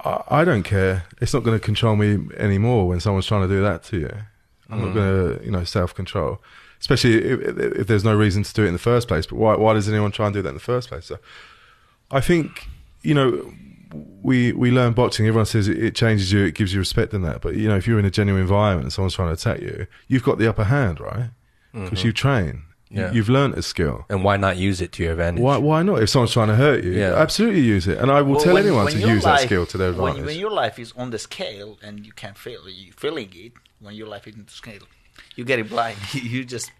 I, 0.04 0.22
I 0.28 0.44
don't 0.44 0.62
care. 0.62 1.04
It's 1.20 1.34
not 1.34 1.42
going 1.42 1.58
to 1.58 1.64
control 1.64 1.96
me 1.96 2.18
anymore 2.36 2.86
when 2.88 3.00
someone's 3.00 3.26
trying 3.26 3.48
to 3.48 3.52
do 3.54 3.60
that 3.62 3.82
to 3.84 3.98
you. 3.98 4.12
I'm 4.70 4.84
not 4.84 4.94
going 4.94 5.38
to, 5.38 5.44
you 5.44 5.50
know, 5.50 5.64
self 5.64 5.94
control. 5.94 6.40
Especially 6.80 7.14
if, 7.14 7.40
if, 7.40 7.58
if 7.58 7.86
there's 7.86 8.04
no 8.04 8.14
reason 8.14 8.42
to 8.42 8.52
do 8.52 8.64
it 8.64 8.68
in 8.68 8.72
the 8.72 8.78
first 8.78 9.08
place. 9.08 9.26
But 9.26 9.36
why, 9.36 9.56
why 9.56 9.74
does 9.74 9.88
anyone 9.88 10.12
try 10.12 10.26
and 10.26 10.34
do 10.34 10.42
that 10.42 10.48
in 10.48 10.54
the 10.54 10.60
first 10.60 10.88
place? 10.88 11.06
So 11.06 11.18
I 12.10 12.20
think, 12.20 12.68
you 13.02 13.14
know, 13.14 13.52
we 14.22 14.52
we 14.52 14.70
learn 14.70 14.92
boxing. 14.92 15.26
Everyone 15.26 15.46
says 15.46 15.68
it, 15.68 15.82
it 15.82 15.94
changes 15.94 16.32
you, 16.32 16.44
it 16.44 16.54
gives 16.54 16.72
you 16.72 16.78
respect 16.78 17.12
and 17.14 17.24
that. 17.24 17.40
But, 17.40 17.56
you 17.56 17.68
know, 17.68 17.76
if 17.76 17.86
you're 17.86 17.98
in 17.98 18.04
a 18.04 18.10
genuine 18.10 18.42
environment 18.42 18.84
and 18.84 18.92
someone's 18.92 19.14
trying 19.14 19.28
to 19.28 19.34
attack 19.34 19.60
you, 19.60 19.86
you've 20.08 20.24
got 20.24 20.38
the 20.38 20.48
upper 20.48 20.64
hand, 20.64 21.00
right? 21.00 21.30
Because 21.72 21.98
mm-hmm. 21.98 22.06
you 22.06 22.12
train. 22.12 22.62
Yeah. 22.88 23.12
You've 23.12 23.28
learned 23.28 23.54
a 23.54 23.62
skill. 23.62 24.06
And 24.08 24.22
why 24.22 24.36
not 24.36 24.56
use 24.56 24.80
it 24.80 24.92
to 24.92 25.02
your 25.02 25.12
advantage? 25.12 25.42
Why, 25.42 25.56
why 25.56 25.82
not? 25.82 26.02
If 26.02 26.08
someone's 26.08 26.32
trying 26.32 26.48
to 26.48 26.54
hurt 26.54 26.84
you, 26.84 26.92
Yeah. 26.92 27.14
absolutely 27.14 27.60
use 27.60 27.88
it. 27.88 27.98
And 27.98 28.12
I 28.12 28.22
will 28.22 28.36
Well, 28.36 28.44
tell 28.44 28.54
when- 28.54 28.62
anyone 28.64 28.84
when 28.84 28.94
to 28.94 29.00
your 29.00 29.10
use 29.10 29.24
that 29.24 29.40
skill 29.40 29.66
to 29.66 29.76
their 29.76 29.92
when, 29.92 30.10
advantage. 30.10 30.26
when 30.26 30.38
your 30.38 30.50
life 30.50 30.78
is 30.78 30.92
on 30.96 31.10
the 31.10 31.18
scale 31.18 31.78
and 31.82 32.06
you 32.06 32.12
can 32.12 32.34
feel 32.34 32.68
you 32.68 32.92
feeling 32.92 33.30
it 33.34 33.52
when 33.80 33.94
your 33.94 34.06
life 34.06 34.28
is 34.28 34.34
on 34.36 34.44
the 34.46 34.52
scale, 34.52 34.86
you 35.36 35.44
get 35.44 35.58
it 35.60 35.68
blind. 35.68 35.96
you 36.14 36.44
just 36.44 36.72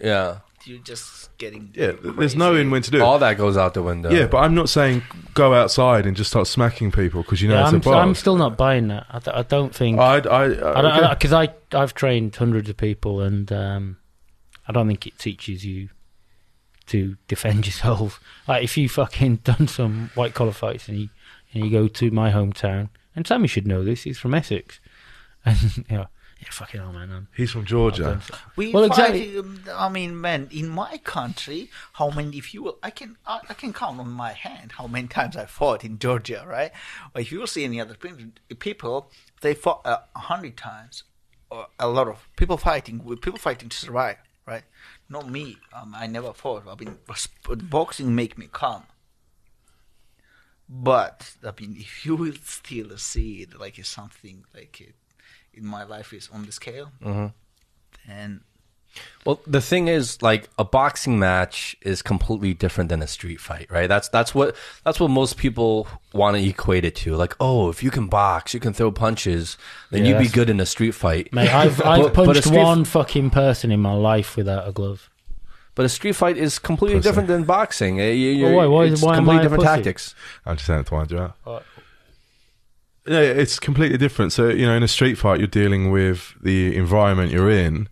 Yeah. 0.00 0.38
You're 0.64 0.78
just 0.78 1.34
getting 1.38 1.70
yeah, 1.74 1.92
th- 1.92 2.00
there's 2.02 2.14
crazy. 2.14 2.38
knowing 2.38 2.70
when 2.70 2.82
to 2.82 2.90
do 2.90 2.98
it. 2.98 3.00
All 3.00 3.18
that 3.18 3.38
goes 3.38 3.56
out 3.56 3.72
the 3.72 3.82
window. 3.82 4.10
yeah, 4.10 4.26
but 4.26 4.38
I'm 4.38 4.54
not 4.54 4.68
saying 4.68 5.02
go 5.32 5.54
outside 5.54 6.04
and 6.04 6.14
just 6.14 6.28
start 6.30 6.46
smacking 6.46 6.92
people 6.92 7.22
because 7.22 7.40
you 7.40 7.48
know 7.48 7.54
Yeah, 7.54 7.62
it's 7.62 7.68
I'm, 7.70 7.76
a 7.76 7.80
box. 7.80 7.96
I'm 7.96 8.14
still 8.14 8.36
not 8.36 8.58
buying 8.58 8.88
that. 8.88 9.06
I, 9.08 9.18
th- 9.20 9.34
I 9.36 9.42
don't 9.42 9.74
think. 9.74 9.98
I, 9.98 10.16
I, 10.16 10.16
I, 10.16 10.18
I 10.18 10.82
don't 10.82 10.92
okay. 11.04 11.08
because 11.14 11.32
I, 11.32 11.48
I've 11.72 11.94
trained 11.94 12.36
hundreds 12.36 12.68
of 12.68 12.76
people 12.76 13.22
and 13.22 13.50
um, 13.50 13.96
I 14.68 14.72
don't 14.72 14.86
think 14.86 15.06
it 15.06 15.18
teaches 15.18 15.64
you 15.64 15.88
to 16.88 17.16
defend 17.26 17.64
yourself. 17.66 18.20
Like 18.46 18.62
if 18.62 18.76
you 18.76 18.86
fucking 18.86 19.36
done 19.44 19.66
some 19.66 20.10
white 20.14 20.34
collar 20.34 20.52
fights 20.52 20.88
and 20.88 20.98
you 20.98 21.08
and 21.54 21.64
you 21.64 21.70
go 21.70 21.88
to 21.88 22.10
my 22.10 22.30
hometown 22.30 22.90
and 23.16 23.26
Sammy 23.26 23.48
should 23.48 23.66
know 23.66 23.82
this. 23.82 24.02
He's 24.02 24.18
from 24.18 24.34
Essex, 24.34 24.78
and 25.46 25.58
you 25.88 25.96
know 25.96 26.06
Yeah, 26.40 26.48
fucking 26.50 26.80
hell, 26.80 26.92
man. 26.92 27.10
I'm, 27.12 27.28
He's 27.36 27.50
from 27.50 27.66
Georgia. 27.66 28.20
We 28.56 28.72
Well, 28.72 28.88
fight, 28.88 29.14
exactly. 29.14 29.72
I 29.74 29.88
mean, 29.90 30.18
man, 30.18 30.48
in 30.50 30.70
my 30.70 30.96
country, 30.98 31.70
how 31.94 32.10
many? 32.10 32.38
If 32.38 32.54
you 32.54 32.62
will, 32.62 32.78
I 32.82 32.90
can 32.90 33.16
I, 33.26 33.40
I 33.50 33.54
can 33.54 33.74
count 33.74 34.00
on 34.00 34.10
my 34.10 34.32
hand 34.32 34.72
how 34.72 34.86
many 34.86 35.08
times 35.08 35.36
I 35.36 35.44
fought 35.44 35.84
in 35.84 35.98
Georgia, 35.98 36.44
right? 36.48 36.72
Or 37.14 37.20
if 37.20 37.30
you 37.30 37.40
will 37.40 37.46
see 37.46 37.64
any 37.64 37.78
other 37.78 37.94
people, 38.58 39.10
they 39.42 39.52
fought 39.52 39.82
uh, 39.84 39.98
a 40.14 40.18
hundred 40.18 40.56
times, 40.56 41.04
or 41.50 41.66
a 41.78 41.88
lot 41.88 42.08
of 42.08 42.26
people 42.36 42.56
fighting 42.56 43.00
people 43.20 43.38
fighting 43.38 43.68
to 43.68 43.76
survive, 43.76 44.16
right? 44.46 44.62
Not 45.10 45.28
me. 45.28 45.58
Um, 45.74 45.94
I 45.94 46.06
never 46.06 46.32
fought. 46.32 46.64
I 46.66 46.74
mean, 46.82 46.96
boxing 47.68 48.14
make 48.14 48.38
me 48.38 48.48
calm. 48.50 48.84
But 50.70 51.34
I 51.44 51.52
mean, 51.60 51.76
if 51.78 52.06
you 52.06 52.16
will 52.16 52.34
still 52.44 52.96
see 52.96 53.42
it 53.42 53.58
like 53.58 53.78
it's 53.78 53.88
something 53.88 54.44
like 54.54 54.80
it 54.80 54.94
in 55.54 55.64
my 55.66 55.84
life 55.84 56.12
is 56.12 56.28
on 56.32 56.44
the 56.46 56.52
scale, 56.52 56.90
and 58.08 58.40
Well, 59.24 59.40
the 59.46 59.60
thing 59.60 59.86
is, 59.88 60.20
like 60.20 60.48
a 60.58 60.64
boxing 60.64 61.18
match 61.18 61.76
is 61.82 62.02
completely 62.02 62.54
different 62.54 62.90
than 62.90 63.02
a 63.02 63.06
street 63.06 63.40
fight, 63.40 63.68
right? 63.70 63.86
That's 63.88 64.08
that's 64.08 64.34
what 64.34 64.56
that's 64.84 64.98
what 64.98 65.10
most 65.10 65.36
people 65.36 65.86
want 66.12 66.36
to 66.36 66.42
equate 66.42 66.84
it 66.84 66.96
to. 66.96 67.14
Like, 67.14 67.36
oh, 67.38 67.68
if 67.70 67.82
you 67.84 67.90
can 67.90 68.08
box, 68.08 68.52
you 68.54 68.58
can 68.60 68.72
throw 68.72 68.90
punches, 68.90 69.56
then 69.90 70.04
Yeah, 70.04 70.18
you'd 70.18 70.24
be 70.24 70.28
good 70.28 70.50
in 70.50 70.58
a 70.60 70.66
street 70.66 70.92
fight. 70.92 71.32
Mate, 71.32 71.50
I've, 71.54 71.76
But- 71.84 71.86
I've 71.86 72.02
but 72.02 72.10
a 72.10 72.24
punched 72.26 72.44
street- 72.46 72.58
one 72.62 72.84
fucking 72.84 73.30
person 73.30 73.70
in 73.70 73.80
my 73.80 73.94
life 73.94 74.36
without 74.36 74.66
a 74.66 74.72
glove. 74.72 75.08
But 75.76 75.86
a 75.86 75.88
street 75.88 76.16
fight 76.16 76.36
is 76.36 76.58
completely 76.58 76.98
Pussy. 76.98 77.08
different 77.08 77.28
than 77.28 77.44
boxing. 77.44 78.00
Uh, 78.00 78.04
you- 78.04 78.30
you're- 78.32 78.54
why- 78.56 78.66
why- 78.66 78.84
it's 78.86 79.02
why 79.02 79.14
completely 79.16 79.42
different 79.44 79.62
pussy? 79.62 79.76
tactics. 79.76 80.14
I'm 80.44 80.56
just 80.56 80.66
saying 80.66 80.80
it 80.80 80.86
to 80.86 80.94
wind 80.94 81.10
you 81.12 81.18
out. 81.20 81.36
Right. 81.46 81.62
Yeah, 83.10 83.22
it's 83.22 83.58
completely 83.58 83.98
different. 83.98 84.32
So 84.32 84.50
you 84.50 84.64
know, 84.66 84.74
in 84.76 84.84
a 84.84 84.88
street 84.88 85.16
fight, 85.16 85.40
you're 85.40 85.48
dealing 85.48 85.90
with 85.90 86.32
the 86.40 86.76
environment 86.76 87.32
you're 87.32 87.50
in, 87.50 87.88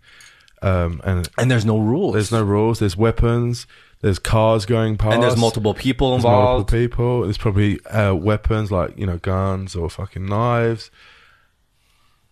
um, 0.61 1.01
and 1.03 1.27
And 1.37 1.51
there's 1.51 1.65
no 1.65 1.77
rules. 1.77 2.13
there's 2.13 2.31
no 2.31 2.41
rules. 2.41 2.79
There's 2.79 2.95
weapons. 2.95 3.67
There's 3.99 4.17
cars 4.17 4.65
going 4.65 4.95
past. 4.95 5.15
and 5.15 5.21
there's 5.23 5.35
multiple 5.35 5.73
people 5.73 6.11
There's 6.11 6.23
multiple 6.23 6.63
people. 6.63 7.23
There's 7.23 7.37
probably 7.37 7.83
uh, 7.87 8.13
weapons 8.15 8.71
like 8.71 8.97
you 8.97 9.05
know 9.05 9.17
guns 9.17 9.75
or 9.75 9.89
fucking 9.89 10.25
knives. 10.25 10.89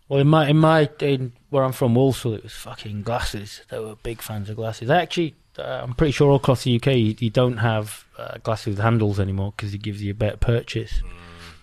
Well, 0.07 0.21
in 0.21 0.27
my 0.27 0.47
in 0.47 0.57
my 0.57 0.89
in 1.01 1.33
where 1.49 1.65
I'm 1.65 1.73
from, 1.73 1.93
Walsall, 1.93 2.35
it 2.35 2.43
was 2.43 2.53
fucking 2.53 3.01
glasses. 3.01 3.63
They 3.69 3.79
were 3.79 3.95
big 3.95 4.21
fans 4.21 4.49
of 4.49 4.55
glasses. 4.55 4.89
Actually, 4.89 5.35
uh, 5.59 5.81
I'm 5.83 5.93
pretty 5.93 6.13
sure 6.13 6.29
all 6.29 6.37
across 6.37 6.63
the 6.63 6.73
UK, 6.77 6.87
you, 6.95 7.15
you 7.19 7.29
don't 7.29 7.57
have 7.57 8.05
uh, 8.17 8.37
glasses 8.43 8.67
with 8.67 8.79
handles 8.79 9.19
anymore 9.19 9.53
because 9.57 9.73
it 9.73 9.79
gives 9.79 10.01
you 10.01 10.11
a 10.11 10.15
better 10.15 10.37
purchase 10.37 11.01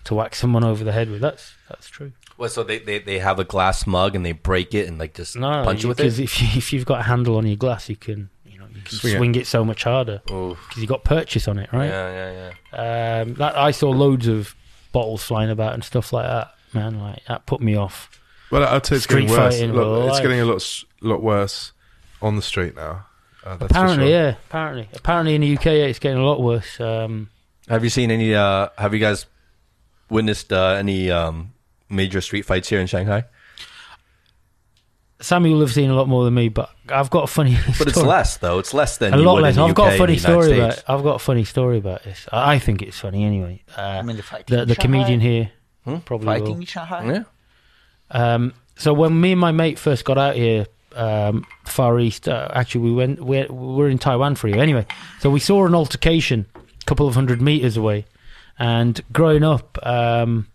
to 0.05 0.15
whack 0.15 0.35
someone 0.35 0.63
over 0.63 0.83
the 0.83 0.91
head 0.91 1.09
with. 1.09 1.21
That's 1.21 1.53
that's 1.69 1.87
true. 1.87 2.11
Well, 2.37 2.49
so 2.49 2.63
they, 2.63 2.79
they 2.79 2.99
they 2.99 3.19
have 3.19 3.39
a 3.39 3.43
glass 3.45 3.85
mug 3.87 4.15
and 4.15 4.25
they 4.25 4.31
break 4.33 4.73
it 4.73 4.87
and 4.87 4.97
like 4.97 5.13
just 5.13 5.35
No, 5.35 5.63
punch 5.63 5.83
you 5.83 5.89
with 5.89 5.99
it. 5.99 6.03
because 6.03 6.19
if 6.19 6.41
you, 6.41 6.47
if 6.55 6.73
you've 6.73 6.85
got 6.85 6.99
a 7.01 7.03
handle 7.03 7.37
on 7.37 7.45
your 7.47 7.55
glass, 7.55 7.87
you 7.89 7.95
can 7.95 8.29
you 8.45 8.59
know 8.59 8.65
you 8.73 8.81
can 8.81 8.97
Swing 8.97 9.15
swing, 9.17 9.35
it. 9.35 9.41
it. 9.41 9.47
so 9.47 9.63
much 9.63 9.83
harder 9.83 10.21
Oh, 10.29 10.55
because 10.67 10.81
you 10.81 10.87
got 10.87 11.03
purchase 11.03 11.47
on 11.47 11.59
it, 11.59 11.71
right? 11.71 11.85
yeah, 11.89 12.11
yeah, 12.33 12.51
yeah. 12.73 13.21
Um, 13.21 13.33
that 13.35 13.57
I 13.57 13.71
saw 13.71 13.89
loads 13.89 14.27
of 14.27 14.55
bottles 14.91 15.23
flying 15.23 15.49
about 15.49 15.73
and 15.73 15.83
stuff 15.83 16.11
like 16.13 16.25
that. 16.25 16.51
Man, 16.73 16.99
like 16.99 17.23
that 17.27 17.45
put 17.45 17.61
me 17.61 17.75
off. 17.75 18.09
Well, 18.51 18.63
I'd 18.63 18.85
say 18.85 18.95
it's 18.97 19.05
Street 19.05 19.27
getting 19.27 19.37
worse. 19.37 19.59
Look, 19.61 19.69
it's 19.69 19.77
alive. 20.09 20.21
getting 20.21 20.39
a 20.41 20.45
lot 20.45 20.83
lot 21.01 21.21
worse 21.23 21.71
on 22.21 22.35
the 22.35 22.41
street 22.41 22.75
now. 22.75 23.05
Uh, 23.45 23.55
that's 23.57 23.71
for 23.71 23.77
apparently, 23.79 24.07
sure. 24.07 24.07
yeah, 24.09 24.35
apparently, 24.49 24.89
apparently 24.93 25.35
in 25.35 25.41
the 25.41 25.55
UK, 25.57 25.65
yeah, 25.65 25.71
it's 25.85 25.99
getting 25.99 26.17
a 26.17 26.25
lot 26.25 26.41
worse. 26.41 26.79
Um, 26.81 27.29
Have 27.69 27.83
you 27.83 27.89
seen 27.89 28.11
any? 28.11 28.35
uh 28.35 28.69
Have 28.77 28.93
you 28.93 28.99
guys 28.99 29.25
witnessed 30.09 30.51
uh, 30.53 30.75
any 30.79 31.09
um 31.11 31.53
major 31.89 32.21
street 32.21 32.43
fights 32.43 32.69
here 32.69 32.79
in 32.79 32.87
Shanghai? 32.87 33.25
Sammy 35.21 35.51
will 35.53 35.61
have 35.61 35.71
seen 35.73 35.89
a 35.89 35.95
lot 35.95 36.07
more 36.09 36.25
than 36.25 36.33
me, 36.33 36.49
but 36.49 36.69
I've 36.89 37.09
got 37.09 37.23
a 37.23 37.27
funny. 37.27 37.57
But 37.79 37.87
it's 37.87 37.91
story. 37.93 38.07
less 38.07 38.37
though. 38.37 38.59
It's 38.59 38.73
less 38.73 38.97
than 38.97 39.13
a 39.13 39.17
you 39.17 39.23
lot 39.23 39.35
would 39.35 39.43
less. 39.43 39.55
in 39.55 39.61
the 39.61 39.67
I've 39.69 39.75
got 39.75 39.93
a 39.93 39.97
funny 39.97 40.17
story 40.17 40.47
States. 40.47 40.81
about. 40.83 40.97
I've 40.97 41.03
got 41.03 41.15
a 41.15 41.19
funny 41.19 41.43
story 41.45 41.77
about 41.77 42.03
this. 42.03 42.27
I 42.31 42.55
I 42.55 42.59
think 42.59 42.81
it's 42.81 42.99
funny 42.99 43.23
anyway. 43.23 43.63
Uh, 43.77 43.81
I 43.81 44.01
mean 44.01 44.17
the 44.17 44.23
fighting. 44.23 44.55
the 44.57 44.65
the 44.65 44.75
comedian 44.75 45.21
here 45.21 45.51
Hmm? 45.85 45.97
probably 45.97 46.25
fighting 46.25 46.43
will. 46.45 46.55
in 46.55 46.65
Shanghai. 46.65 47.05
Yeah. 47.13 47.23
Um, 48.11 48.53
so 48.75 48.93
when 48.93 49.19
me 49.19 49.31
and 49.31 49.39
my 49.41 49.51
mate 49.51 49.79
first 49.79 50.03
got 50.03 50.17
out 50.17 50.35
here, 50.35 50.65
um, 50.95 51.45
Far 51.65 51.97
East, 51.99 52.27
uh, 52.27 52.49
actually 52.53 52.81
we 52.81 52.91
went 52.91 53.23
we 53.23 53.43
we 53.43 53.75
were 53.75 53.87
in 53.89 53.97
Taiwan 53.97 54.35
for 54.35 54.47
you 54.49 54.59
anyway. 54.59 54.85
So 55.21 55.29
we 55.29 55.39
saw 55.39 55.65
an 55.65 55.73
altercation 55.75 56.45
a 56.55 56.85
couple 56.85 57.07
of 57.07 57.15
hundred 57.15 57.41
meters 57.41 57.77
away, 57.77 58.05
and 58.57 59.01
growing 59.11 59.43
up 59.43 59.77
um, 59.83 60.47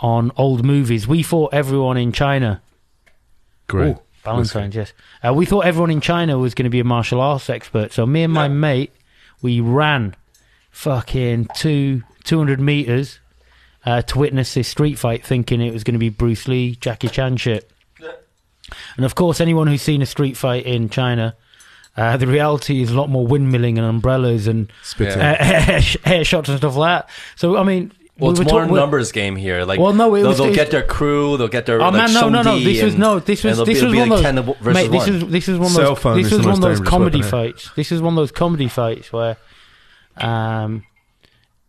on 0.00 0.32
old 0.36 0.64
movies, 0.64 1.06
we 1.08 1.22
thought 1.22 1.54
everyone 1.54 1.96
in 1.96 2.12
China. 2.12 2.62
Great. 3.66 3.96
Ooh, 3.96 4.02
Ballantine's, 4.24 4.74
yes. 4.74 4.92
Uh, 5.26 5.32
we 5.32 5.46
thought 5.46 5.64
everyone 5.64 5.90
in 5.90 6.00
China 6.00 6.38
was 6.38 6.54
going 6.54 6.64
to 6.64 6.70
be 6.70 6.80
a 6.80 6.84
martial 6.84 7.20
arts 7.20 7.48
expert. 7.48 7.92
So 7.92 8.06
me 8.06 8.22
and 8.22 8.32
my 8.32 8.48
mate, 8.48 8.92
we 9.42 9.60
ran 9.60 10.14
fucking 10.70 11.48
two 11.54 12.02
two 12.24 12.38
hundred 12.38 12.60
meters 12.60 13.20
uh, 13.86 14.02
to 14.02 14.18
witness 14.18 14.54
this 14.54 14.68
street 14.68 14.98
fight, 14.98 15.24
thinking 15.24 15.60
it 15.60 15.72
was 15.72 15.84
going 15.84 15.94
to 15.94 15.98
be 15.98 16.08
Bruce 16.08 16.48
Lee, 16.48 16.76
Jackie 16.76 17.08
Chan 17.08 17.36
shit. 17.38 17.70
And 18.96 19.06
of 19.06 19.14
course, 19.14 19.40
anyone 19.40 19.66
who's 19.66 19.80
seen 19.80 20.02
a 20.02 20.06
street 20.06 20.36
fight 20.36 20.66
in 20.66 20.90
China, 20.90 21.34
uh, 21.98 22.16
the 22.16 22.26
reality 22.26 22.80
is 22.80 22.90
a 22.90 22.94
lot 22.94 23.08
more 23.10 23.26
windmilling 23.26 23.76
and 23.76 23.80
umbrellas 23.80 24.46
and 24.46 24.72
Spitting. 24.82 25.20
uh, 25.20 25.36
air, 25.40 25.80
air 26.06 26.24
shots 26.24 26.48
and 26.48 26.58
stuff 26.58 26.76
like 26.76 27.02
that. 27.06 27.10
So 27.36 27.56
I 27.56 27.64
mean, 27.64 27.90
Well, 28.18 28.32
we 28.32 28.40
it's 28.40 28.50
more 28.52 28.62
talk- 28.62 28.70
numbers 28.70 29.10
game 29.12 29.34
here. 29.36 29.64
Like, 29.64 29.80
Well, 29.80 29.92
no, 29.92 30.14
it 30.14 30.20
they'll, 30.20 30.28
was- 30.28 30.38
they'll 30.38 30.54
get 30.54 30.70
their 30.70 30.82
crew, 30.84 31.36
they'll 31.36 31.48
get 31.48 31.66
their. 31.66 31.80
Oh 31.80 31.88
like, 31.90 31.94
man, 31.94 32.12
no, 32.14 32.28
no, 32.28 32.42
no! 32.42 32.56
Shongdi 32.56 32.64
This 32.64 32.82
was 32.82 32.94
no, 32.96 33.18
this 33.18 33.42
was 33.44 33.58
this 33.58 33.80
be- 33.80 33.86
was 33.86 33.94
one 33.94 34.12
of 34.12 34.46
like 34.46 34.58
those. 34.62 34.74
Mate, 34.74 34.90
this 34.90 35.08
is 35.08 35.26
this 35.26 35.48
is 35.48 35.58
one 35.58 35.70
of 35.70 35.74
those. 35.76 35.98
phone 35.98 36.16
This 36.22 36.32
is 36.32 36.38
was 36.38 36.46
one 36.46 36.54
of 36.54 36.60
those 36.60 36.80
comedy 36.80 37.18
weapon, 37.18 37.30
fights. 37.30 37.70
This 37.76 37.90
is 37.92 38.00
one 38.00 38.12
of 38.14 38.16
those 38.16 38.32
comedy 38.32 38.68
fights 38.68 39.12
where, 39.12 39.36
um, 40.16 40.84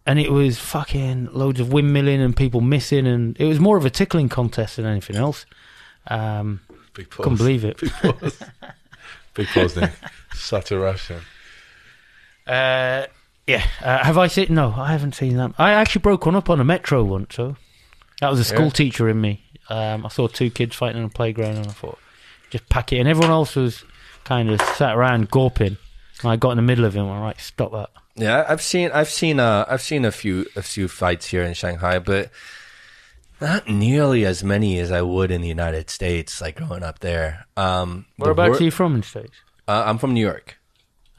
and 0.06 0.20
it 0.20 0.32
was 0.32 0.58
fucking 0.60 1.30
loads 1.34 1.60
of 1.60 1.68
windmilling 1.68 2.20
and 2.24 2.36
people 2.36 2.62
missing, 2.62 3.06
and 3.08 3.36
it 3.40 3.46
was 3.46 3.60
more 3.60 3.78
of 3.78 3.86
a 3.86 3.90
tickling 3.90 4.30
contest 4.30 4.76
than 4.78 4.86
anything 4.86 5.16
else. 5.16 5.46
Um, 6.08 6.62
Big 6.94 7.10
couldn't 7.10 7.38
believe 7.38 7.64
it. 7.66 7.78
Big 7.80 7.92
pause. 7.92 8.44
Big 9.36 9.48
pause, 9.48 9.76
Nick. 9.76 9.92
Such 10.34 10.72
a 10.72 10.80
Russian. 10.80 11.22
Uh, 12.48 13.06
yeah, 13.48 13.66
uh, 13.82 14.04
have 14.04 14.18
I 14.18 14.28
seen? 14.28 14.48
No, 14.50 14.74
I 14.76 14.92
haven't 14.92 15.16
seen 15.16 15.38
that. 15.38 15.52
I 15.58 15.72
actually 15.74 16.02
broke 16.02 16.26
one 16.26 16.36
up 16.36 16.50
on 16.50 16.60
a 16.60 16.64
metro 16.64 17.04
once. 17.04 17.36
So 17.36 17.56
that 18.22 18.30
was 18.30 18.40
a 18.40 18.44
school 18.44 18.66
Yeah. 18.66 18.72
teacher 18.72 19.10
in 19.10 19.20
me. 19.22 19.44
Um, 19.70 20.06
I 20.06 20.10
saw 20.10 20.28
two 20.28 20.50
kids 20.50 20.76
fighting 20.76 21.00
on 21.00 21.06
a 21.06 21.10
playground, 21.10 21.58
and 21.58 21.68
I 21.68 21.72
thought, 21.72 22.00
just 22.50 22.68
pack 22.70 22.92
it. 22.94 22.98
And 23.00 23.08
everyone 23.08 23.32
else 23.32 23.56
was 23.56 23.84
kind 24.24 24.50
of 24.50 24.62
sat 24.62 24.96
around 24.96 25.30
gawping. 25.30 25.78
And 26.22 26.32
I 26.32 26.36
got 26.36 26.52
in 26.52 26.58
the 26.58 26.64
middle 26.64 26.86
of 26.86 26.96
it. 26.96 27.00
and 27.00 27.10
went, 27.10 27.22
right, 27.22 27.40
stop 27.40 27.72
that. 27.72 27.90
Yeah, 28.16 28.46
I've 28.50 28.62
seen, 28.62 28.92
I've 28.92 29.10
seen, 29.10 29.40
uh, 29.40 29.66
I've 29.70 29.82
seen 29.82 30.04
a 30.06 30.12
few, 30.12 30.46
a 30.56 30.62
few 30.62 30.88
fights 30.88 31.28
here 31.28 31.44
in 31.44 31.54
Shanghai, 31.54 32.00
but 32.00 32.32
not 33.40 33.70
nearly 33.70 34.26
as 34.26 34.44
many 34.44 34.78
as 34.80 34.92
I 34.92 35.02
would 35.02 35.32
in 35.32 35.42
the 35.42 35.48
United 35.48 35.90
States. 35.90 36.42
Like 36.42 36.58
growing 36.58 36.84
up 36.84 37.00
there. 37.00 37.46
Um, 37.56 38.06
the 38.18 38.24
Whereabouts 38.26 38.50
wor- 38.50 38.58
are 38.58 38.64
you 38.64 38.72
from 38.72 38.96
in 38.96 39.02
the 39.02 39.08
states? 39.08 39.38
Uh, 39.70 39.84
I'm 39.86 39.98
from 40.00 40.14
New 40.14 40.26
York. 40.32 40.58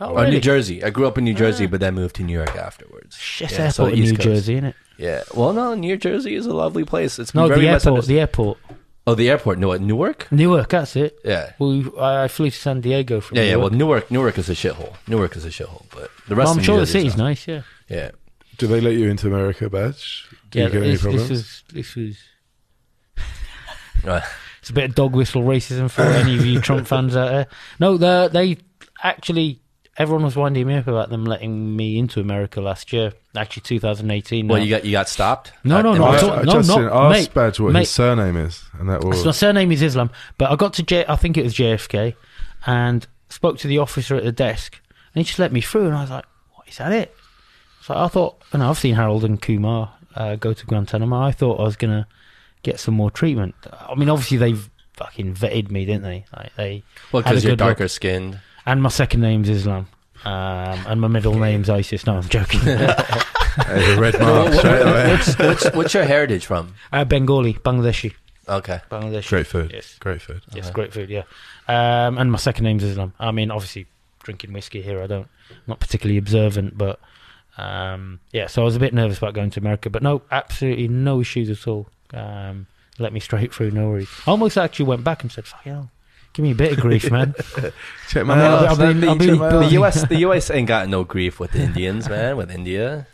Oh, 0.00 0.16
Or 0.16 0.26
New 0.26 0.40
Jersey. 0.40 0.82
I 0.82 0.90
grew 0.90 1.06
up 1.06 1.16
in 1.18 1.24
New 1.24 1.34
Jersey, 1.34 1.66
Ah. 1.66 1.68
but 1.72 1.80
then 1.80 1.94
moved 1.94 2.16
to 2.16 2.22
New 2.24 2.32
York 2.42 2.56
afterwards. 2.56 3.16
Shit 3.16 3.52
Yeah, 3.52 3.68
so 3.68 3.86
in 3.86 4.00
New 4.00 4.10
Coast. 4.16 4.22
Jersey, 4.22 4.54
isn't 4.54 4.64
it? 4.70 4.76
Yeah. 4.96 5.22
Well, 5.34 5.52
no, 5.52 5.74
New 5.74 5.96
Jersey 5.96 6.34
is 6.34 6.46
a 6.46 6.54
lovely 6.54 6.84
place. 6.84 7.18
It's 7.18 7.34
No, 7.34 7.46
very 7.48 7.60
the 7.60 7.66
airport. 7.68 7.80
misunderstood. 7.82 8.14
The 8.14 8.20
airport. 8.20 8.58
oh, 9.06 9.14
the 9.14 9.28
airport. 9.30 9.58
No, 9.58 9.68
what, 9.68 9.80
Newark. 9.82 10.26
Newark, 10.32 10.70
that's 10.70 10.96
it. 10.96 11.18
Yeah. 11.24 11.52
Well, 11.58 11.82
I 12.00 12.24
I 12.24 12.28
flew 12.28 12.50
to 12.50 12.56
San 12.56 12.80
Diego 12.80 13.20
from 13.20 13.36
Yeah, 13.38 13.44
yeah. 13.44 13.56
Well, 13.56 13.70
Newark. 13.70 14.10
Newark, 14.10 14.10
Newark 14.10 14.38
is 14.38 14.48
a 14.48 14.54
shithole. 14.54 14.94
Newark 15.06 15.36
is 15.36 15.44
a 15.44 15.50
shithole, 15.50 15.84
but 15.94 16.10
the 16.28 16.34
rest. 16.34 16.46
Well, 16.46 16.52
I'm 16.54 16.58
of 16.58 16.64
sure 16.64 16.74
New 16.76 16.80
the 16.80 16.86
Jersey 16.86 16.98
is 16.98 17.12
city's 17.12 17.16
nice, 17.28 17.46
yeah. 17.46 17.62
Yeah. 17.88 18.10
Do 18.58 18.66
they 18.66 18.80
let 18.80 18.94
you 18.94 19.08
into 19.08 19.26
America, 19.28 19.68
Baj? 19.70 19.98
Do 20.50 20.58
yeah, 20.58 20.64
you 20.66 20.70
get 20.72 20.82
any 20.82 20.90
this, 20.92 21.02
problems? 21.02 21.28
this 21.28 21.38
was 21.38 21.62
this 21.72 21.94
was 21.94 22.16
Right. 24.04 24.22
It's 24.70 24.78
a 24.78 24.80
bit 24.80 24.90
of 24.90 24.94
dog 24.94 25.16
whistle 25.16 25.42
racism 25.42 25.90
for 25.90 26.02
any 26.02 26.36
of 26.38 26.46
you 26.46 26.60
Trump 26.62 26.86
fans 26.86 27.16
out 27.16 27.30
there. 27.32 27.46
No, 27.80 27.96
they 27.96 28.28
they 28.32 28.56
actually 29.02 29.60
everyone 29.96 30.24
was 30.24 30.36
winding 30.36 30.64
me 30.68 30.76
up 30.76 30.86
about 30.86 31.10
them 31.10 31.24
letting 31.24 31.74
me 31.74 31.98
into 31.98 32.20
America 32.20 32.60
last 32.60 32.92
year. 32.92 33.12
Actually, 33.36 33.62
2018. 33.62 34.46
Well, 34.46 34.58
now. 34.58 34.64
you 34.64 34.70
got 34.70 34.84
you 34.84 34.92
got 34.92 35.08
stopped. 35.08 35.52
No, 35.64 35.78
Uh, 35.78 35.82
no, 35.82 35.94
no, 35.94 36.04
I, 36.04 36.08
I 36.08 36.12
Russia? 36.12 36.26
I, 36.32 36.42
no, 36.44 36.52
Justin, 36.52 36.84
not- 36.84 37.12
ask 37.16 37.18
mate, 37.20 37.34
Baj 37.34 37.58
what 37.60 37.72
mate. 37.72 37.80
his 37.80 37.90
surname 37.90 38.36
is, 38.36 38.62
and 38.78 38.88
that 38.88 39.02
was 39.02 39.24
my 39.24 39.32
surname 39.32 39.72
is 39.72 39.82
Islam, 39.82 40.10
but 40.38 40.52
I 40.52 40.56
got 40.56 40.74
to 40.74 40.84
J. 40.84 41.04
I 41.08 41.16
think 41.16 41.36
it 41.36 41.42
was 41.42 41.54
JFK, 41.54 42.14
and 42.64 43.06
spoke 43.28 43.58
to 43.58 43.66
the 43.68 43.78
officer 43.78 44.14
at 44.14 44.22
the 44.22 44.30
desk, 44.32 44.80
and 45.14 45.20
he 45.20 45.24
just 45.24 45.40
let 45.40 45.52
me 45.52 45.60
through, 45.60 45.86
and 45.86 45.96
I 45.96 46.02
was 46.02 46.10
like, 46.10 46.26
"What 46.54 46.68
is 46.68 46.78
that? 46.78 46.92
It?" 46.92 47.12
So 47.82 47.96
I 47.96 48.06
thought, 48.06 48.40
and 48.52 48.62
I've 48.62 48.78
seen 48.78 48.94
Harold 48.94 49.24
and 49.24 49.42
Kumar 49.42 49.92
uh, 50.14 50.36
go 50.36 50.52
to 50.52 50.66
Guantanamo. 50.66 51.20
I 51.20 51.32
thought 51.32 51.58
I 51.58 51.64
was 51.64 51.74
gonna 51.76 52.06
get 52.62 52.80
some 52.80 52.94
more 52.94 53.10
treatment. 53.10 53.54
I 53.72 53.94
mean, 53.94 54.08
obviously 54.08 54.36
they've 54.36 54.70
fucking 54.94 55.34
vetted 55.34 55.70
me, 55.70 55.84
didn't 55.84 56.02
they? 56.02 56.24
Like 56.36 56.54
they 56.56 56.82
Well, 57.12 57.22
because 57.22 57.42
you're 57.44 57.52
good 57.52 57.60
look. 57.64 57.68
darker 57.76 57.88
skinned. 57.88 58.40
And 58.66 58.82
my 58.82 58.88
second 58.90 59.20
name's 59.22 59.48
Islam. 59.48 59.88
Um, 60.24 60.32
and 60.86 61.00
my 61.00 61.08
middle 61.08 61.34
name's 61.38 61.70
ISIS. 61.70 62.04
No, 62.06 62.16
I'm 62.16 62.28
joking. 62.28 62.60
There's 62.64 63.98
red 63.98 64.20
mark 64.20 64.52
straight 64.54 64.82
away. 64.82 65.10
what's, 65.12 65.38
what's 65.38 65.72
what's 65.74 65.94
your 65.94 66.04
heritage 66.04 66.44
from? 66.46 66.74
uh, 66.92 67.04
Bengali, 67.04 67.54
Bangladeshi. 67.54 68.14
Okay. 68.48 68.80
Bangladeshi. 68.90 69.28
Great 69.28 69.46
food. 69.46 69.70
Yes. 69.72 69.96
Great 69.98 70.20
food. 70.20 70.42
Yes, 70.54 70.66
Uh-huh. 70.66 70.72
great 70.74 70.92
food. 70.92 71.08
Yeah, 71.08 71.22
um, 71.68 72.18
and 72.18 72.30
my 72.30 72.38
second 72.38 72.64
name's 72.64 72.84
Islam. 72.84 73.14
I 73.18 73.30
mean, 73.32 73.50
obviously, 73.50 73.86
drinking 74.22 74.52
whiskey 74.52 74.82
here. 74.82 75.02
I 75.02 75.06
don't, 75.06 75.26
I'm 75.50 75.56
not 75.66 75.80
particularly 75.80 76.18
observant, 76.18 76.76
but 76.76 77.00
um, 77.58 78.20
yeah. 78.32 78.46
So 78.46 78.62
I 78.62 78.64
was 78.66 78.76
a 78.76 78.80
bit 78.80 78.92
nervous 78.92 79.18
about 79.18 79.34
going 79.34 79.50
to 79.50 79.60
America, 79.60 79.88
but 79.90 80.02
no, 80.02 80.22
absolutely 80.30 80.88
no 80.88 81.20
issues 81.20 81.48
at 81.50 81.66
all. 81.66 81.88
Um, 82.14 82.66
let 82.98 83.12
me 83.12 83.20
straight 83.20 83.52
through, 83.54 83.70
no 83.70 83.88
worries. 83.90 84.08
I 84.26 84.30
almost 84.32 84.58
actually 84.58 84.86
went 84.86 85.04
back 85.04 85.22
and 85.22 85.30
said, 85.32 85.46
"Fuck 85.46 85.62
hell, 85.62 85.90
give 86.32 86.42
me 86.42 86.50
a 86.52 86.54
bit 86.54 86.72
of 86.72 86.80
grief, 86.80 87.10
man." 87.10 87.34
Check 88.08 88.26
my 88.26 88.34
I 88.34 88.36
mean, 88.36 88.46
out. 88.46 88.66
I'll 88.66 88.76
be- 88.94 89.00
the, 89.00 89.06
I'll 89.08 89.16
be- 89.16 89.26
the 89.66 89.80
US, 89.80 90.02
the 90.08 90.16
US 90.18 90.50
ain't 90.50 90.68
got 90.68 90.88
no 90.88 91.04
grief 91.04 91.40
with 91.40 91.52
the 91.52 91.60
Indians, 91.62 92.08
man. 92.08 92.36
With 92.36 92.50
India 92.50 93.06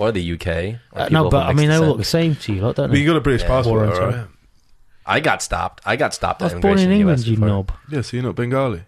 or 0.00 0.10
the 0.12 0.32
UK. 0.34 0.46
or 0.92 1.00
Uh, 1.02 1.08
no, 1.10 1.30
but 1.30 1.46
I 1.46 1.52
mean, 1.52 1.68
they 1.68 1.76
all 1.76 1.86
look 1.86 1.98
the 1.98 2.04
same 2.04 2.34
to 2.36 2.52
you, 2.52 2.62
lot, 2.62 2.76
don't 2.76 2.90
But 2.90 2.98
you 2.98 3.06
got 3.06 3.16
a 3.16 3.20
British 3.20 3.42
Yeah. 3.42 3.48
passport, 3.48 3.88
Warren, 3.88 4.14
right? 4.14 4.26
I 5.06 5.20
got 5.20 5.42
stopped. 5.42 5.82
I 5.86 5.96
got 5.96 6.14
stopped. 6.14 6.42
I 6.42 6.46
at 6.46 6.54
was 6.54 6.60
born 6.62 6.78
in 6.78 6.90
England, 6.90 7.20
US 7.20 7.26
you 7.26 7.36
before. 7.36 7.48
knob. 7.48 7.72
Yeah, 7.90 8.00
so 8.02 8.16
you're 8.16 8.24
not 8.24 8.34
Bengali. 8.36 8.82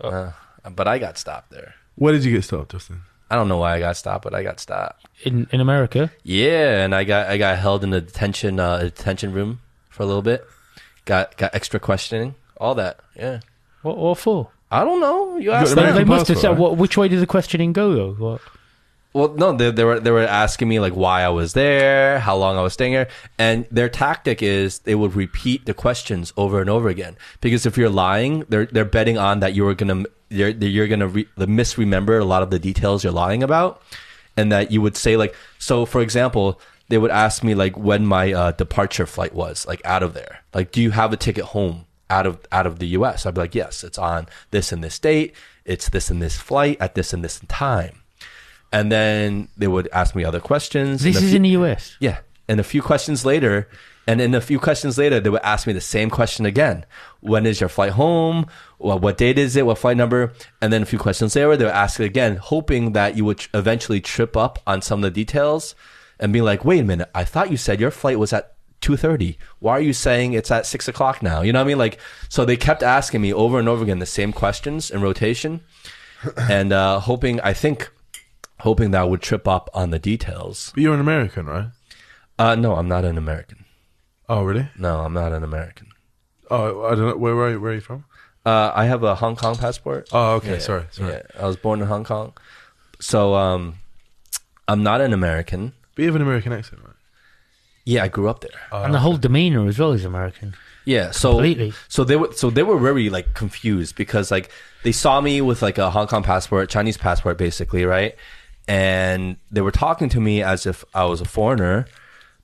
Uh, 0.00 0.32
but 0.70 0.86
I 0.88 0.98
got 0.98 1.16
stopped 1.16 1.50
there. 1.50 1.74
Where 1.94 2.12
did 2.12 2.24
you 2.24 2.32
get 2.32 2.44
stopped, 2.44 2.72
Justin? 2.72 3.02
I 3.30 3.36
don't 3.36 3.48
know 3.48 3.58
why 3.58 3.76
I 3.76 3.78
got 3.78 3.96
stopped, 3.96 4.24
but 4.24 4.34
I 4.34 4.42
got 4.42 4.58
stopped. 4.58 5.06
In 5.22 5.46
in 5.52 5.60
America, 5.60 6.10
Yeah, 6.24 6.82
and 6.84 6.94
I 6.94 7.04
got 7.04 7.28
I 7.28 7.38
got 7.38 7.58
held 7.58 7.84
in 7.84 7.90
the 7.90 8.00
detention 8.00 8.58
uh, 8.58 8.78
detention 8.78 9.32
room 9.32 9.60
for 9.88 10.02
a 10.02 10.06
little 10.06 10.22
bit. 10.22 10.44
Got 11.04 11.36
got 11.36 11.54
extra 11.54 11.78
questioning, 11.78 12.34
all 12.56 12.74
that. 12.74 12.98
Yeah, 13.16 13.40
what, 13.82 13.96
what 13.96 14.18
for? 14.18 14.50
I 14.70 14.84
don't 14.84 15.00
know. 15.00 15.36
You 15.36 15.46
got 15.46 15.62
asked 15.62 15.74
them. 15.74 15.94
They, 15.94 16.04
must 16.04 16.28
have 16.28 16.38
said, 16.38 16.50
right? 16.50 16.58
what, 16.58 16.76
which 16.76 16.96
way 16.96 17.08
did 17.08 17.20
the 17.20 17.26
questioning 17.26 17.72
go, 17.72 17.94
though? 17.94 18.12
What? 18.12 18.40
Well, 19.12 19.34
no, 19.34 19.52
they, 19.52 19.72
they 19.72 19.82
were 19.82 19.98
they 19.98 20.12
were 20.12 20.20
asking 20.20 20.68
me 20.68 20.78
like 20.78 20.92
why 20.92 21.22
I 21.22 21.30
was 21.30 21.52
there, 21.52 22.20
how 22.20 22.36
long 22.36 22.56
I 22.56 22.62
was 22.62 22.72
staying 22.72 22.92
here, 22.92 23.08
and 23.38 23.66
their 23.70 23.88
tactic 23.88 24.40
is 24.42 24.80
they 24.80 24.94
would 24.94 25.16
repeat 25.16 25.66
the 25.66 25.74
questions 25.74 26.32
over 26.36 26.60
and 26.60 26.70
over 26.70 26.88
again. 26.88 27.16
Because 27.40 27.66
if 27.66 27.76
you're 27.76 27.90
lying, 27.90 28.44
they're 28.48 28.66
they're 28.66 28.84
betting 28.84 29.18
on 29.18 29.40
that 29.40 29.54
you 29.54 29.64
were 29.64 29.74
gonna 29.74 30.04
you're 30.30 30.48
you're 30.50 30.88
gonna 30.88 31.08
re, 31.08 31.28
misremember 31.36 32.18
a 32.18 32.24
lot 32.24 32.42
of 32.42 32.50
the 32.50 32.58
details 32.58 33.04
you're 33.04 33.12
lying 33.12 33.42
about, 33.42 33.82
and 34.36 34.50
that 34.52 34.70
you 34.70 34.80
would 34.80 34.96
say 34.96 35.16
like 35.16 35.34
so. 35.58 35.84
For 35.84 36.00
example, 36.00 36.60
they 36.88 36.98
would 36.98 37.10
ask 37.10 37.44
me 37.44 37.54
like 37.54 37.76
when 37.76 38.06
my 38.06 38.32
uh, 38.32 38.52
departure 38.52 39.06
flight 39.06 39.34
was, 39.34 39.66
like 39.66 39.84
out 39.84 40.02
of 40.02 40.14
there. 40.14 40.40
Like, 40.54 40.72
do 40.72 40.80
you 40.80 40.92
have 40.92 41.12
a 41.12 41.16
ticket 41.16 41.44
home 41.46 41.84
out 42.08 42.26
of 42.26 42.38
out 42.50 42.66
of 42.66 42.78
the 42.78 42.86
U.S.? 42.88 43.26
I'd 43.26 43.34
be 43.34 43.40
like, 43.42 43.54
yes, 43.54 43.84
it's 43.84 43.98
on 43.98 44.26
this 44.50 44.72
and 44.72 44.82
this 44.82 44.98
date. 44.98 45.34
It's 45.64 45.88
this 45.90 46.10
and 46.10 46.22
this 46.22 46.36
flight 46.36 46.78
at 46.80 46.94
this 46.94 47.12
and 47.12 47.22
this 47.22 47.40
time. 47.48 48.00
And 48.72 48.90
then 48.90 49.48
they 49.56 49.66
would 49.68 49.88
ask 49.92 50.14
me 50.14 50.24
other 50.24 50.40
questions. 50.40 51.02
This 51.02 51.16
is 51.16 51.28
few- 51.30 51.36
in 51.36 51.42
the 51.42 51.50
US. 51.50 51.96
yeah. 52.00 52.18
And 52.48 52.58
a 52.58 52.64
few 52.64 52.82
questions 52.82 53.24
later, 53.24 53.68
and 54.06 54.18
then 54.18 54.34
a 54.34 54.40
few 54.40 54.58
questions 54.58 54.98
later, 54.98 55.20
they 55.20 55.30
would 55.30 55.42
ask 55.42 55.66
me 55.66 55.72
the 55.72 55.80
same 55.80 56.10
question 56.10 56.46
again. 56.46 56.86
When 57.20 57.46
is 57.46 57.60
your 57.60 57.68
flight 57.68 57.92
home? 57.92 58.46
Well, 58.78 58.98
what 58.98 59.18
date 59.18 59.38
is 59.38 59.56
it? 59.56 59.66
What 59.66 59.78
flight 59.78 59.96
number? 59.96 60.32
And 60.60 60.72
then 60.72 60.82
a 60.82 60.86
few 60.86 60.98
questions 60.98 61.36
later, 61.36 61.56
they 61.56 61.64
would 61.64 61.74
ask 61.74 62.00
it 62.00 62.06
again, 62.06 62.36
hoping 62.36 62.92
that 62.92 63.16
you 63.16 63.24
would 63.24 63.38
tr- 63.38 63.48
eventually 63.54 64.00
trip 64.00 64.36
up 64.36 64.58
on 64.66 64.82
some 64.82 65.00
of 65.00 65.02
the 65.02 65.10
details 65.10 65.74
and 66.18 66.32
be 66.32 66.40
like, 66.40 66.64
wait 66.64 66.80
a 66.80 66.84
minute, 66.84 67.10
I 67.14 67.24
thought 67.24 67.50
you 67.50 67.56
said 67.56 67.80
your 67.80 67.90
flight 67.90 68.18
was 68.18 68.32
at 68.32 68.54
2.30. 68.80 69.36
Why 69.58 69.72
are 69.72 69.80
you 69.80 69.92
saying 69.92 70.32
it's 70.32 70.50
at 70.50 70.66
6 70.66 70.88
o'clock 70.88 71.22
now? 71.22 71.42
You 71.42 71.52
know 71.52 71.60
what 71.60 71.66
I 71.66 71.68
mean? 71.68 71.78
Like, 71.78 71.98
so 72.28 72.44
they 72.44 72.56
kept 72.56 72.82
asking 72.82 73.20
me 73.20 73.32
over 73.32 73.58
and 73.58 73.68
over 73.68 73.82
again 73.82 73.98
the 73.98 74.06
same 74.06 74.32
questions 74.32 74.90
in 74.90 75.02
rotation 75.02 75.60
and 76.36 76.72
uh, 76.72 77.00
hoping, 77.00 77.40
I 77.42 77.52
think, 77.52 77.90
hoping 78.60 78.90
that 78.92 79.02
I 79.02 79.04
would 79.04 79.22
trip 79.22 79.46
up 79.46 79.68
on 79.74 79.90
the 79.90 79.98
details. 79.98 80.72
But 80.74 80.82
you're 80.82 80.94
an 80.94 81.00
American, 81.00 81.46
right? 81.46 81.68
Uh, 82.38 82.54
no, 82.54 82.76
I'm 82.76 82.88
not 82.88 83.04
an 83.04 83.18
American. 83.18 83.59
Oh, 84.30 84.44
really? 84.44 84.68
No, 84.78 85.00
I'm 85.00 85.12
not 85.12 85.32
an 85.32 85.42
American. 85.42 85.88
Oh, 86.52 86.84
I 86.84 86.94
don't 86.94 87.08
know. 87.08 87.16
Where, 87.16 87.34
where, 87.34 87.46
are, 87.46 87.50
you, 87.50 87.60
where 87.60 87.72
are 87.72 87.74
you 87.74 87.80
from? 87.80 88.04
Uh, 88.46 88.70
I 88.72 88.84
have 88.84 89.02
a 89.02 89.16
Hong 89.16 89.34
Kong 89.34 89.56
passport. 89.56 90.08
Oh, 90.12 90.34
okay. 90.34 90.52
Yeah, 90.52 90.58
Sorry, 90.58 90.84
sorry. 90.92 91.14
Yeah, 91.14 91.22
I 91.38 91.46
was 91.48 91.56
born 91.56 91.80
in 91.80 91.88
Hong 91.88 92.04
Kong, 92.04 92.32
so 93.00 93.34
um, 93.34 93.74
I'm 94.68 94.84
not 94.84 95.00
an 95.00 95.12
American. 95.12 95.72
But 95.96 96.02
you 96.02 96.06
have 96.06 96.14
an 96.14 96.22
American 96.22 96.52
accent, 96.52 96.80
right? 96.84 96.94
Yeah, 97.84 98.04
I 98.04 98.08
grew 98.08 98.28
up 98.28 98.40
there. 98.40 98.52
Oh, 98.70 98.84
and 98.84 98.94
the 98.94 99.00
whole 99.00 99.16
demeanor 99.16 99.66
as 99.66 99.80
well 99.80 99.90
is 99.92 100.04
American. 100.04 100.54
Yeah, 100.84 101.10
so 101.10 101.32
Completely. 101.32 101.72
so 101.88 102.04
they 102.04 102.16
were 102.16 102.32
so 102.32 102.50
they 102.50 102.62
were 102.62 102.78
very 102.78 103.10
like 103.10 103.34
confused 103.34 103.96
because 103.96 104.30
like 104.30 104.50
they 104.84 104.92
saw 104.92 105.20
me 105.20 105.40
with 105.40 105.60
like 105.60 105.76
a 105.76 105.90
Hong 105.90 106.06
Kong 106.06 106.22
passport, 106.22 106.70
Chinese 106.70 106.96
passport, 106.96 107.36
basically, 107.36 107.84
right? 107.84 108.14
And 108.68 109.38
they 109.50 109.60
were 109.60 109.72
talking 109.72 110.08
to 110.10 110.20
me 110.20 110.40
as 110.40 110.66
if 110.66 110.84
I 110.94 111.04
was 111.04 111.20
a 111.20 111.24
foreigner. 111.24 111.86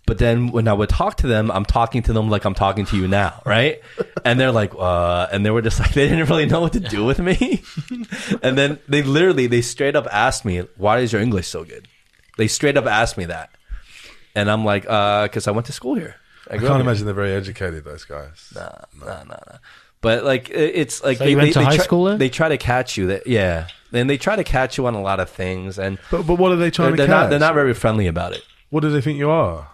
But 0.07 0.19
then 0.19 0.53
when 0.53 0.69
I 0.69 0.73
would 0.73 0.89
talk 0.89 1.17
to 1.19 1.27
them, 1.27 1.51
I'm 1.51 1.65
talking 1.65 2.03
to 2.05 2.13
them 2.13 2.31
like 2.31 2.45
I'm 2.45 2.55
talking 2.55 2.87
to 2.87 2.97
you 2.97 3.09
now, 3.09 3.43
right? 3.45 3.81
And 4.25 4.39
they're 4.39 4.53
like, 4.53 4.73
uh, 4.79 5.27
and 5.33 5.45
they 5.45 5.51
were 5.51 5.63
just 5.63 5.81
like, 5.83 5.93
they 5.95 6.09
didn't 6.09 6.29
really 6.29 6.47
know 6.47 6.61
what 6.61 6.73
to 6.75 6.81
do 6.81 7.05
with 7.05 7.19
me. 7.19 7.63
and 8.43 8.57
then 8.57 8.79
they 8.89 9.03
literally, 9.03 9.49
they 9.49 9.63
straight 9.63 9.97
up 9.97 10.07
asked 10.13 10.45
me, 10.45 10.61
why 10.77 11.01
is 11.01 11.13
your 11.13 11.21
English 11.21 11.49
so 11.49 11.65
good? 11.65 11.89
They 12.39 12.47
straight 12.49 12.77
up 12.77 12.87
asked 12.87 13.19
me 13.19 13.25
that. 13.27 13.51
And 14.35 14.51
I'm 14.51 14.65
like, 14.65 14.87
uh, 14.89 15.27
cause 15.29 15.49
I 15.49 15.51
went 15.51 15.67
to 15.67 15.73
school 15.73 15.95
here. 15.97 16.17
I 16.49 16.59
grew 16.59 16.69
can't 16.69 16.77
here." 16.79 16.89
imagine 16.89 17.05
they're 17.07 17.15
very 17.15 17.33
educated, 17.33 17.85
those 17.85 18.05
guys. 18.05 18.53
Nah, 18.55 18.71
nah, 18.97 19.25
nah, 19.25 19.25
nah. 19.25 19.59
But 20.03 20.23
like 20.23 20.51
it's 20.51 21.03
like 21.03 21.19
So 21.19 21.25
you 21.25 21.37
went 21.37 21.55
to 21.55 21.65
high 21.65 21.75
try, 21.77 21.85
school 21.85 22.05
there? 22.05 22.19
They 22.19 22.29
try 22.29 22.49
to 22.51 22.59
catch 22.59 22.97
you. 22.97 23.09
That 23.09 23.27
yeah, 23.27 23.67
and 23.93 24.09
they 24.09 24.19
try 24.19 24.37
to 24.37 24.45
catch 24.45 24.79
you 24.79 24.87
on 24.87 24.95
a 24.95 25.01
lot 25.03 25.19
of 25.19 25.31
things, 25.31 25.79
and 25.81 25.99
But, 26.13 26.27
but 26.29 26.37
what 26.39 26.53
are 26.53 26.57
they 26.57 26.65
they're, 26.67 26.71
trying 26.71 26.95
they're 26.97 27.07
to 27.07 27.11
not 27.11 27.23
catch? 27.23 27.31
they're 27.31 27.39
not 27.41 27.55
very 27.55 27.75
friendly 27.75 28.07
about 28.07 28.35
it. 28.35 28.43
What 28.71 28.81
do 28.81 28.91
they 28.91 29.01
think 29.01 29.19
you 29.19 29.31
are? 29.31 29.69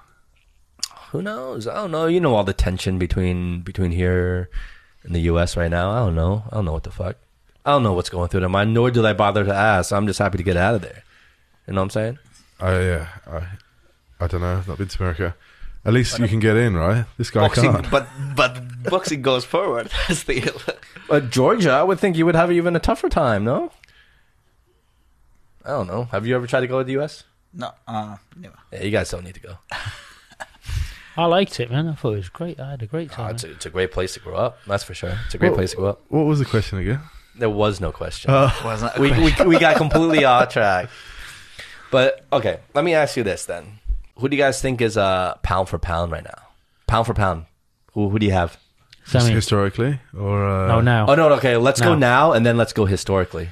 Who 1.13 1.21
knows? 1.21 1.69
I 1.69 1.75
don't 1.75 1.91
know. 1.91 2.07
You 2.07 2.21
know 2.21 2.35
all 2.35 2.43
the 2.43 2.55
tension 2.55 2.99
between 2.99 3.61
between 3.61 3.91
here 3.93 4.49
and 5.03 5.15
the 5.15 5.21
U.S. 5.33 5.59
right 5.59 5.71
now. 5.71 5.91
I 5.91 5.99
don't 5.99 6.15
know. 6.15 6.45
I 6.51 6.55
don't 6.57 6.65
know 6.65 6.73
what 6.73 6.85
the 6.85 6.91
fuck. 6.91 7.17
I 7.67 7.73
don't 7.73 7.83
know 7.83 7.93
what's 7.93 8.09
going 8.09 8.29
through 8.31 8.41
their 8.41 8.49
mind. 8.49 8.73
Nor 8.73 8.91
do 8.91 9.07
I 9.07 9.13
bother 9.13 9.45
to 9.45 9.55
ask. 9.55 9.93
I'm 9.93 10.07
just 10.07 10.19
happy 10.19 10.39
to 10.39 10.43
get 10.43 10.57
out 10.57 10.75
of 10.75 10.81
there. 10.81 11.03
You 11.67 11.75
know 11.75 11.83
what 11.83 11.85
I'm 11.85 11.91
saying? 11.91 12.19
I 12.61 12.81
yeah, 12.81 13.09
I 13.27 13.47
I 14.25 14.27
don't 14.27 14.41
know. 14.41 14.57
I've 14.57 14.67
not 14.67 14.79
been 14.79 14.89
to 14.89 14.99
America. 15.03 15.37
At 15.85 15.93
least 15.93 16.19
you 16.19 16.29
can 16.29 16.41
get 16.41 16.57
in, 16.57 16.77
right? 16.77 17.05
This 17.19 17.29
guy 17.31 17.41
boxing, 17.41 17.73
can't. 17.73 17.91
but 17.91 18.09
but 18.35 18.83
boxing 18.85 19.21
goes 19.21 19.45
forward. 19.45 19.91
That's 20.09 20.23
the 20.25 20.41
But 21.09 21.29
Georgia, 21.29 21.73
I 21.73 21.83
would 21.83 22.01
think 22.01 22.17
you 22.17 22.25
would 22.25 22.37
have 22.37 22.51
even 22.51 22.75
a 22.75 22.81
tougher 22.81 23.11
time. 23.11 23.45
No. 23.45 23.71
I 25.63 25.71
don't 25.71 25.89
know. 25.89 26.05
Have 26.05 26.27
you 26.27 26.35
ever 26.37 26.47
tried 26.47 26.61
to 26.61 26.67
go 26.69 26.79
to 26.79 26.85
the 26.85 26.93
U.S.? 26.93 27.25
no, 27.53 27.71
uh, 27.87 28.17
never. 28.35 28.57
Yeah, 28.73 28.83
you 28.83 28.91
guys 28.91 29.11
don't 29.11 29.25
need 29.25 29.35
to 29.35 29.41
go. 29.41 29.59
I 31.17 31.27
liked 31.27 31.61
it, 31.61 31.71
man. 31.71 31.89
I 31.89 31.95
thought 31.95 32.13
it 32.15 32.17
was 32.17 32.29
great. 32.29 32.59
I 32.61 32.71
had 32.71 32.83
a 32.83 32.87
great 32.87 33.11
Oh, 33.13 33.15
time. 33.17 33.31
it's, 33.35 33.45
a, 33.45 33.51
it's 33.51 33.67
a 33.67 33.71
great 33.71 33.93
place 33.93 34.15
to 34.15 34.21
grow 34.21 34.35
up. 34.37 34.59
That's 34.67 34.83
for 34.85 34.95
sure. 34.95 35.19
It's 35.27 35.35
a 35.35 35.39
great 35.39 35.51
Well- 35.51 35.59
place 35.59 35.71
to 35.73 35.77
grow 35.77 35.89
up. 35.91 36.01
What 36.09 36.23
was 36.25 36.39
the 36.39 36.45
question 36.47 36.79
again? 36.79 37.01
There 37.35 37.51
was 37.51 37.81
no 37.81 37.93
question. 37.93 38.31
Wasn't 38.65 38.99
we, 38.99 39.11
we 39.13 39.33
we 39.47 39.59
got 39.59 39.77
completely 39.77 40.25
off 40.33 40.51
track. 40.53 40.89
But 41.91 42.25
okay, 42.33 42.61
let 42.75 42.85
me 42.85 42.95
ask 42.95 43.17
you 43.17 43.23
this 43.23 43.47
then: 43.47 43.79
Who 44.19 44.29
do 44.29 44.37
you 44.37 44.43
guys 44.43 44.61
think 44.61 44.81
is 44.83 44.97
uh 44.99 45.37
pound 45.43 45.69
for 45.71 45.79
pound 45.79 46.13
right 46.13 46.25
now? 46.25 46.43
Pound 46.87 47.07
for 47.07 47.15
pound. 47.15 47.47
Who 47.95 48.11
who 48.11 48.19
do 48.19 48.27
you 48.27 48.33
have? 48.33 48.59
Just 49.07 49.25
Sammy, 49.25 49.35
historically, 49.35 49.99
or 50.17 50.47
uh, 50.47 50.69
no, 50.69 50.81
now. 50.83 51.07
Oh 51.09 51.15
no, 51.15 51.33
okay. 51.35 51.57
Let's 51.57 51.81
go 51.81 51.95
Now. 51.95 52.29
now 52.29 52.33
and 52.33 52.45
then 52.47 52.57
let's 52.59 52.73
go 52.75 52.85
historically. 52.85 53.49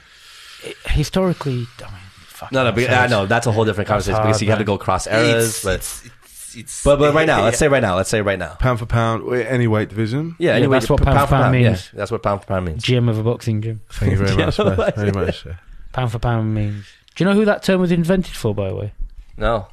Historically, 0.87 1.67
I 1.81 1.91
mean, 1.91 2.01
fuck 2.29 2.53
No, 2.53 2.65
no, 2.65 2.73
but, 2.73 2.91
I 2.91 3.07
know 3.07 3.27
that's 3.27 3.47
a 3.47 3.53
whole 3.53 3.65
different 3.65 3.89
That's 3.89 4.07
conversation 4.07 4.23
because 4.23 4.37
hard, 4.37 4.43
you 4.43 4.51
have 4.51 4.59
to 4.59 4.65
go 4.65 4.75
across 4.75 5.07
eras. 5.07 5.49
it's, 5.49 5.65
But, 5.65 5.75
it's, 5.77 6.11
it's, 6.55 6.57
it's, 6.57 6.85
but 6.85 6.99
but 6.99 7.15
right 7.15 7.27
now, 7.33 7.43
let's 7.45 7.59
say 7.59 7.69
right 7.69 7.83
now. 7.83 7.97
Let's 7.97 8.11
say 8.11 8.21
right 8.23 8.39
now. 8.39 8.55
pound 8.55 8.79
for 8.79 8.87
pound, 8.87 9.33
any 9.35 9.67
weight 9.67 9.89
division. 9.89 10.37
Yeah, 10.39 10.51
Yeah, 10.53 10.57
anyway, 10.57 10.77
that's 10.77 10.91
what 10.91 10.99
p- 11.01 11.05
pound 11.05 11.21
for 11.21 11.27
pound 11.37 11.55
Yeah, 11.61 11.69
means. 11.71 11.91
that's 11.93 12.11
what 12.11 12.23
pound 12.23 12.41
for 12.43 12.47
pound 12.47 12.67
means. 12.67 12.85
GM 12.85 13.09
of 13.09 13.19
a 13.19 13.23
boxing 13.23 13.61
gym. 13.63 13.81
Thank 13.91 14.13
you 14.13 14.19
very 14.19 14.37
much. 14.47 14.59
well. 14.59 14.91
Very 14.97 15.13
much. 15.13 15.47
yeah. 15.47 15.55
Pound 15.93 16.13
for 16.13 16.19
pound 16.19 16.55
means. 16.55 16.85
Do 17.15 17.25
you 17.25 17.31
know 17.31 17.35
who 17.37 17.45
that 17.45 17.63
term 17.63 17.81
was 17.81 17.91
invented 17.93 18.35
for, 18.35 18.55
by 18.55 18.69
the 18.69 18.75
way? 18.77 18.93
No, 19.37 19.67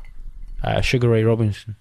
Uh, 0.63 0.81
Sugar 0.81 1.09
Ray 1.09 1.23
Robinson. 1.23 1.75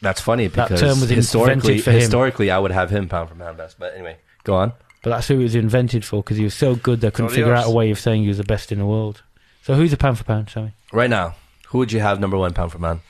that's 0.00 0.20
funny 0.20 0.48
because 0.48 0.68
That 0.68 0.74
because 0.76 0.80
term 0.80 1.00
was 1.00 1.10
historically, 1.10 1.78
for 1.78 1.90
him. 1.92 2.00
historically, 2.00 2.50
I 2.50 2.58
would 2.58 2.70
have 2.72 2.90
him 2.90 3.08
pound 3.08 3.28
for 3.28 3.34
pound 3.34 3.56
best. 3.56 3.78
But 3.78 3.94
anyway, 3.94 4.16
go 4.44 4.54
on. 4.54 4.72
But 5.02 5.10
that's 5.10 5.28
who 5.28 5.38
it 5.38 5.42
was 5.44 5.54
invented 5.54 6.04
for 6.04 6.22
because 6.22 6.36
he 6.38 6.44
was 6.44 6.54
so 6.54 6.74
good 6.74 7.00
they 7.00 7.10
couldn't 7.10 7.30
figure 7.30 7.52
Adios. 7.52 7.66
out 7.66 7.70
a 7.70 7.74
way 7.74 7.90
of 7.90 7.98
saying 8.00 8.22
he 8.22 8.28
was 8.28 8.38
the 8.38 8.44
best 8.44 8.72
in 8.72 8.78
the 8.80 8.86
world. 8.86 9.22
So 9.62 9.74
who's 9.74 9.92
a 9.92 9.96
pound 9.96 10.18
for 10.18 10.24
pound, 10.24 10.50
Sammy? 10.50 10.72
Right 10.92 11.10
now, 11.10 11.36
who 11.68 11.78
would 11.78 11.92
you 11.92 12.00
have 12.00 12.18
number 12.18 12.36
one 12.36 12.52
pound 12.54 12.72
for 12.72 12.78
pound? 12.78 13.00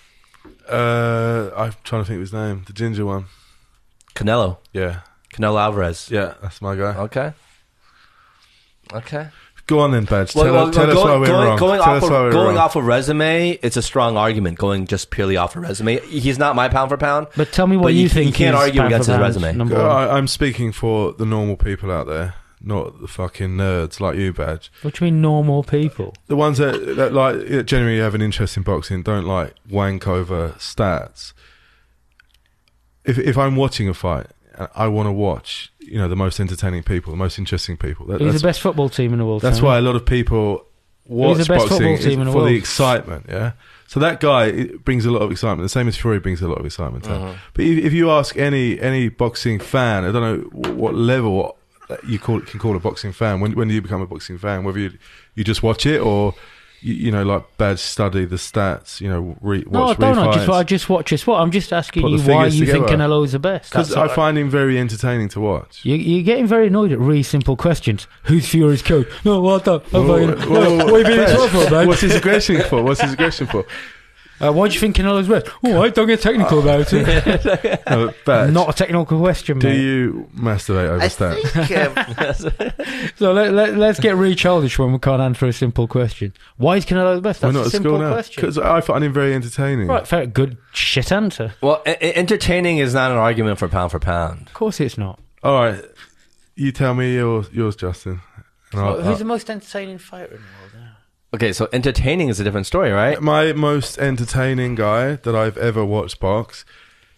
Uh, 0.68 1.50
I'm 1.56 1.72
trying 1.84 2.02
to 2.02 2.06
think 2.06 2.16
of 2.16 2.20
his 2.20 2.32
name. 2.32 2.64
The 2.66 2.72
ginger 2.72 3.04
one. 3.06 3.26
Canelo. 4.14 4.58
Yeah, 4.72 5.00
Canelo 5.32 5.60
Alvarez. 5.60 6.08
yeah, 6.10 6.34
that's 6.42 6.60
my 6.60 6.74
guy. 6.76 6.96
Okay. 6.96 7.32
Okay. 8.92 9.28
Go 9.66 9.80
on 9.80 9.90
then, 9.90 10.06
Baj. 10.06 10.34
Well, 10.34 10.44
tell 10.46 10.54
well, 10.54 10.70
tell 10.70 10.90
us 10.90 10.96
why 10.96 11.18
we're 11.18 11.26
going, 11.26 11.46
wrong. 11.46 11.58
Going, 11.58 11.80
tell 11.82 11.90
off, 11.96 12.02
us 12.02 12.10
why 12.10 12.20
we're 12.22 12.32
going 12.32 12.46
wrong. 12.48 12.56
off 12.56 12.74
a 12.74 12.82
resume, 12.82 13.50
it's 13.60 13.76
a 13.76 13.82
strong 13.82 14.16
argument. 14.16 14.56
Going 14.58 14.86
just 14.86 15.10
purely 15.10 15.36
off 15.36 15.56
a 15.56 15.60
resume, 15.60 16.00
he's 16.06 16.38
not 16.38 16.56
my 16.56 16.70
pound 16.70 16.88
for 16.88 16.96
pound. 16.96 17.26
But 17.36 17.52
tell 17.52 17.66
me 17.66 17.76
what 17.76 17.92
you, 17.92 18.04
you- 18.04 18.08
think. 18.08 18.28
you 18.28 18.32
can't 18.32 18.56
argue 18.56 18.80
pound 18.80 18.94
against 18.94 19.10
his 19.10 19.18
resume. 19.18 19.52
Number 19.52 19.74
one. 19.74 19.84
I, 19.84 20.16
I'm 20.16 20.26
speaking 20.26 20.72
for 20.72 21.12
the 21.12 21.26
normal 21.26 21.56
people 21.58 21.92
out 21.92 22.06
there, 22.06 22.32
not 22.60 23.00
the 23.00 23.08
fucking 23.08 23.50
nerds 23.50 24.00
like 24.00 24.16
you, 24.16 24.32
Baj. 24.32 24.68
What 24.82 24.94
do 24.94 25.04
you 25.04 25.10
mean, 25.12 25.20
normal 25.20 25.62
people? 25.62 26.14
The 26.26 26.36
ones 26.36 26.58
that, 26.58 26.96
that 26.96 27.12
like 27.12 27.48
yeah, 27.48 27.62
generally 27.62 27.98
have 27.98 28.14
an 28.14 28.22
interest 28.22 28.56
in 28.56 28.62
boxing 28.62 29.02
don't 29.02 29.24
like 29.24 29.54
wank 29.68 30.06
over 30.08 30.50
stats. 30.58 31.32
if 33.04 33.18
if 33.18 33.38
I'm 33.38 33.56
watching 33.56 33.88
a 33.88 33.94
fight, 33.94 34.26
I 34.74 34.88
want 34.88 35.06
to 35.06 35.12
watch 35.12 35.72
you 35.78 35.98
know 35.98 36.08
the 36.08 36.16
most 36.16 36.40
entertaining 36.40 36.82
people, 36.82 37.12
the 37.12 37.16
most 37.16 37.38
interesting 37.38 37.76
people. 37.76 38.06
That, 38.06 38.20
Who's 38.20 38.32
that's 38.32 38.42
the 38.42 38.48
best 38.48 38.60
football 38.60 38.88
team 38.88 39.12
in 39.12 39.18
the 39.18 39.24
world? 39.26 39.42
that's 39.42 39.56
Sammy? 39.56 39.68
why 39.68 39.78
a 39.78 39.82
lot 39.82 39.96
of 39.96 40.04
people 40.04 40.66
watch 41.06 41.38
the 41.38 41.44
best 41.44 41.68
boxing 41.68 41.78
football 41.78 41.96
team 41.98 42.20
in 42.20 42.26
the 42.26 42.32
for 42.32 42.38
world? 42.38 42.50
the 42.50 42.56
excitement. 42.56 43.26
Yeah. 43.28 43.52
So 43.86 44.00
that 44.00 44.20
guy 44.20 44.64
brings 44.84 45.06
a 45.06 45.10
lot 45.10 45.22
of 45.22 45.30
excitement. 45.32 45.64
The 45.64 45.70
same 45.70 45.88
as 45.88 45.96
Fury 45.96 46.20
brings 46.20 46.42
a 46.42 46.48
lot 46.48 46.58
of 46.58 46.66
excitement. 46.66 47.08
Uh-huh. 47.08 47.34
But 47.54 47.64
if, 47.64 47.86
if 47.86 47.92
you 47.94 48.10
ask 48.10 48.36
any 48.36 48.78
any 48.80 49.08
boxing 49.08 49.58
fan, 49.58 50.04
I 50.04 50.12
don't 50.12 50.22
know 50.52 50.72
what 50.74 50.94
level 50.94 51.56
you 52.06 52.18
call 52.18 52.40
can 52.40 52.60
call 52.60 52.76
a 52.76 52.80
boxing 52.80 53.12
fan. 53.12 53.40
When 53.40 53.52
when 53.52 53.68
do 53.68 53.74
you 53.74 53.82
become 53.82 54.02
a 54.02 54.06
boxing 54.06 54.38
fan? 54.38 54.64
Whether 54.64 54.78
you 54.78 54.98
you 55.34 55.44
just 55.44 55.62
watch 55.62 55.86
it 55.86 56.00
or 56.00 56.34
you, 56.80 56.94
you 56.94 57.10
know 57.10 57.22
like 57.22 57.56
bad 57.56 57.78
study 57.78 58.24
the 58.24 58.36
stats. 58.36 59.00
You 59.00 59.08
know, 59.08 59.36
re, 59.40 59.64
No, 59.68 59.86
I 59.88 59.94
don't. 59.94 60.18
I 60.18 60.32
just, 60.32 60.48
I 60.48 60.62
just 60.62 60.88
watch 60.88 61.12
a 61.12 61.18
sport. 61.18 61.40
I'm 61.40 61.50
just 61.50 61.72
asking 61.72 62.06
you 62.06 62.20
why 62.22 62.46
you 62.46 62.66
think 62.66 62.86
together. 62.86 63.02
Canelo's 63.02 63.32
the 63.32 63.38
best. 63.38 63.70
because 63.70 63.94
I 63.94 64.08
find 64.08 64.38
him 64.38 64.50
very 64.50 64.78
entertaining 64.78 65.28
to 65.30 65.40
watch. 65.40 65.84
You, 65.84 65.96
you're 65.96 66.24
getting 66.24 66.46
very 66.46 66.68
annoyed 66.68 66.92
at 66.92 66.98
really 66.98 67.22
simple 67.22 67.56
questions. 67.56 68.06
Who's 68.24 68.48
Fury's 68.48 68.82
coach? 68.82 69.08
No, 69.24 69.40
what 69.42 69.64
the? 69.64 69.80
Whoa, 69.80 70.02
whoa, 70.02 70.36
whoa, 70.36 70.76
What 70.84 71.06
are 71.06 71.10
you 71.10 71.26
being 71.26 71.48
for, 71.48 71.70
man? 71.70 71.88
What's 71.88 72.02
his 72.02 72.14
aggression 72.14 72.62
for? 72.62 72.82
What's 72.82 73.00
his 73.00 73.12
aggression 73.14 73.46
for? 73.46 73.64
Uh, 74.40 74.52
why 74.52 74.68
do 74.68 74.74
you 74.74 74.80
think 74.80 74.96
Canelo's 74.96 75.26
best? 75.28 75.46
Oh, 75.64 75.82
I 75.82 75.88
don't 75.90 76.06
get 76.06 76.20
technical 76.20 76.60
about 76.60 76.92
it. 76.92 77.80
No, 77.88 78.08
Baj, 78.24 78.52
Not 78.52 78.68
a 78.70 78.72
technical 78.72 79.18
question, 79.18 79.58
do 79.58 79.68
mate. 79.68 79.80
you 79.80 80.28
masturbate 80.36 80.88
over 80.88 81.02
I 81.02 81.08
stats? 81.08 82.46
think 82.46 82.98
um, 82.98 83.10
So 83.16 83.32
let, 83.32 83.52
let, 83.52 83.76
let's 83.76 83.98
get 83.98 84.14
really 84.16 84.34
childish 84.34 84.78
when 84.78 84.92
we 84.92 84.98
can't 84.98 85.20
answer 85.20 85.46
a 85.46 85.52
simple 85.52 85.88
question. 85.88 86.32
Why 86.56 86.76
is 86.76 86.86
Canelo 86.86 87.16
the 87.16 87.20
best? 87.22 87.42
We're 87.42 87.52
That's 87.52 87.54
not 87.56 87.62
a 87.62 87.66
at 87.66 87.72
simple 87.72 87.90
school 87.92 87.98
now 88.00 88.12
question. 88.12 88.40
because 88.40 88.58
I 88.58 88.80
find 88.80 89.02
him 89.04 89.12
very 89.12 89.34
entertaining. 89.34 89.88
Right, 89.88 90.06
fair, 90.06 90.26
good 90.26 90.56
shit 90.72 91.10
answer. 91.10 91.54
Well, 91.60 91.82
e- 91.86 91.90
e- 91.90 92.14
entertaining 92.14 92.78
is 92.78 92.94
not 92.94 93.10
an 93.10 93.16
argument 93.16 93.58
for 93.58 93.66
pound 93.68 93.90
for 93.90 93.98
pound. 93.98 94.46
Of 94.48 94.54
course 94.54 94.80
it's 94.80 94.96
not. 94.98 95.18
All 95.42 95.54
right, 95.64 95.82
you 96.54 96.70
tell 96.72 96.94
me 96.94 97.14
yours, 97.14 97.48
yours 97.52 97.74
Justin. 97.76 98.20
And 98.72 98.80
I'll- 98.82 99.00
Who's 99.02 99.18
the 99.18 99.24
most 99.24 99.48
entertaining 99.50 99.98
fighter 99.98 100.34
in 100.34 100.40
the 100.42 100.46
world 100.60 100.67
now? 100.67 100.67
Okay, 101.34 101.52
so 101.52 101.68
entertaining 101.72 102.30
is 102.30 102.40
a 102.40 102.44
different 102.44 102.66
story, 102.66 102.90
right? 102.90 103.20
my 103.20 103.52
most 103.52 103.98
entertaining 103.98 104.74
guy 104.74 105.16
that 105.16 105.36
I've 105.36 105.58
ever 105.58 105.84
watched 105.84 106.20
box 106.20 106.64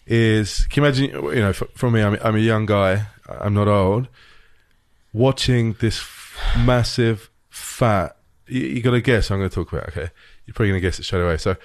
is. 0.06 0.66
Can 0.66 0.82
you 0.82 0.86
imagine? 0.88 1.10
You 1.36 1.40
know, 1.40 1.52
for, 1.52 1.66
for 1.74 1.90
me, 1.90 2.02
I'm, 2.02 2.18
I'm 2.22 2.34
a 2.34 2.40
young 2.40 2.66
guy. 2.66 3.06
I'm 3.28 3.54
not 3.54 3.68
old. 3.68 4.08
Watching 5.12 5.74
this 5.74 5.98
f- 5.98 6.56
massive, 6.58 7.30
fat. 7.50 8.16
You, 8.48 8.62
you 8.62 8.82
got 8.82 8.92
to 8.92 9.00
guess. 9.00 9.30
I'm 9.30 9.38
going 9.38 9.48
to 9.48 9.54
talk 9.54 9.72
about. 9.72 9.88
Okay, 9.90 10.10
you're 10.44 10.54
probably 10.54 10.70
going 10.70 10.80
to 10.80 10.86
guess 10.86 10.98
it 10.98 11.04
straight 11.04 11.22
away. 11.22 11.36
So, 11.36 11.56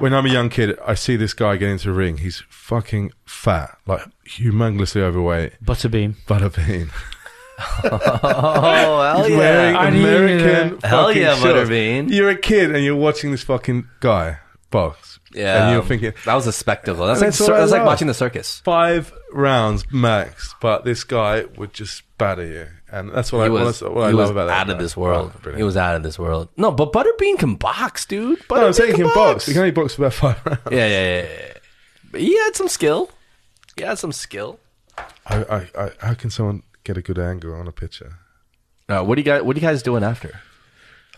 when 0.00 0.12
I'm 0.12 0.26
a 0.26 0.30
young 0.30 0.48
kid, 0.48 0.76
I 0.84 0.94
see 0.94 1.14
this 1.14 1.34
guy 1.34 1.56
get 1.56 1.68
into 1.68 1.90
a 1.90 1.92
ring. 1.92 2.18
He's 2.18 2.42
fucking 2.48 3.12
fat, 3.24 3.78
like 3.86 4.02
humongously 4.26 5.02
overweight. 5.02 5.52
Butterbean. 5.64 6.16
Butterbean. 6.26 6.90
Oh, 7.84 9.02
hell 9.02 9.24
He's 9.24 9.36
wearing 9.36 9.76
I 9.76 9.90
knew 9.90 10.00
American 10.06 10.78
that. 10.80 10.86
Hell 10.88 11.12
yeah, 11.12 11.34
shorts. 11.36 11.44
Butterbean. 11.68 12.10
You're 12.10 12.30
a 12.30 12.36
kid 12.36 12.74
and 12.74 12.84
you're 12.84 12.96
watching 12.96 13.30
this 13.30 13.42
fucking 13.42 13.88
guy 14.00 14.38
box. 14.70 15.18
Yeah, 15.34 15.64
And 15.64 15.72
you're 15.74 15.82
thinking 15.84 16.12
that 16.26 16.34
was 16.34 16.46
a 16.46 16.52
spectacle. 16.52 17.06
That's 17.06 17.20
And 17.20 17.28
like 17.28 17.38
that's 17.38 17.40
what 17.48 17.52
I 17.56 17.60
that's 17.60 17.72
like 17.72 17.78
love. 17.80 17.86
watching 17.86 18.06
the 18.06 18.14
circus. 18.14 18.60
five 18.60 19.12
rounds 19.32 19.90
max, 19.90 20.54
but 20.60 20.84
this 20.84 21.04
guy 21.04 21.44
would 21.56 21.72
just 21.72 22.02
batter 22.18 22.44
you, 22.44 22.66
and 22.90 23.10
that's 23.10 23.32
what 23.32 23.40
I 23.40 23.44
he 23.44 23.50
what, 23.50 23.64
was, 23.64 23.82
I- 23.82 23.88
what 23.88 24.04
I 24.04 24.08
he 24.08 24.12
love 24.12 24.24
was 24.24 24.30
about 24.30 24.46
that. 24.48 24.60
out 24.60 24.70
of 24.70 24.76
guy. 24.76 24.82
this 24.82 24.94
world. 24.94 25.32
Oh, 25.34 25.38
brilliant. 25.40 25.56
he 25.58 25.64
was 25.64 25.76
out 25.78 25.96
of 25.96 26.02
this 26.02 26.18
world. 26.18 26.48
No, 26.58 26.70
but 26.70 26.92
Butterbean 26.92 27.38
can 27.38 27.54
box, 27.54 28.04
dude. 28.04 28.40
Butterbean 28.40 28.56
No, 28.60 28.66
I'm 28.66 28.72
saying 28.74 28.90
he 28.90 28.96
can 28.96 29.06
can 29.06 29.14
box. 29.14 29.46
He 29.46 29.52
can 29.54 29.60
only 29.60 29.70
box 29.72 29.94
for 29.94 30.02
about 30.02 30.12
five 30.12 30.40
rounds. 30.46 30.60
Yeah, 30.70 30.86
yeah, 30.86 31.22
yeah, 31.22 31.22
yeah. 31.22 31.52
But 32.10 32.20
he 32.20 32.36
had 32.38 32.54
some 32.54 32.68
skill. 32.68 33.08
He 33.76 33.82
had 33.84 33.98
some 33.98 34.12
skill. 34.12 34.58
I, 35.26 35.36
I, 35.44 35.68
I, 35.82 35.90
how 36.00 36.12
can 36.14 36.28
someone 36.28 36.62
get 36.84 36.96
a 36.96 37.02
good 37.02 37.18
angle 37.18 37.54
on 37.54 37.66
a 37.68 37.72
picture? 37.72 38.18
Uh, 38.88 39.02
what 39.02 39.14
do 39.16 39.20
you 39.20 39.24
guys? 39.24 39.42
What 39.42 39.56
are 39.56 39.60
you 39.60 39.66
guys 39.66 39.82
doing 39.82 40.02
after? 40.04 40.40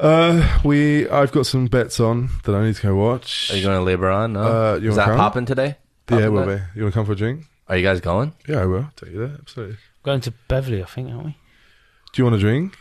Uh, 0.00 0.60
we 0.64 1.08
I've 1.08 1.30
got 1.32 1.46
some 1.46 1.66
bets 1.66 2.00
on 2.00 2.28
that 2.44 2.54
I 2.54 2.64
need 2.64 2.74
to 2.76 2.82
go 2.82 2.96
watch. 2.96 3.50
Are 3.52 3.56
you 3.56 3.62
going 3.62 3.84
to 3.84 3.96
LeBaron? 3.96 4.32
No. 4.32 4.40
Uh, 4.42 4.76
you 4.76 4.90
Is 4.90 4.96
wanna 4.96 4.96
that 4.96 5.06
come? 5.06 5.16
popping 5.18 5.46
today? 5.46 5.66
yeah, 6.10 6.16
Popping 6.18 6.32
will 6.32 6.46
be. 6.46 6.62
You 6.74 6.82
want 6.82 6.92
to 6.94 6.98
come 6.98 7.06
for 7.06 7.12
a 7.12 7.16
drink? 7.16 7.44
Are 7.68 7.76
you 7.76 7.82
guys 7.82 8.00
going? 8.00 8.34
Yeah, 8.48 8.62
I 8.62 8.66
will. 8.66 8.90
Take 8.96 9.10
you 9.12 9.18
there. 9.20 9.36
Absolutely. 9.38 9.76
Going 10.02 10.20
to 10.22 10.32
Beverly, 10.48 10.82
I 10.82 10.86
think, 10.86 11.10
aren't 11.10 11.24
we? 11.24 11.30
Do 12.12 12.20
you 12.20 12.24
want 12.24 12.36
a 12.36 12.38
drink? 12.38 12.76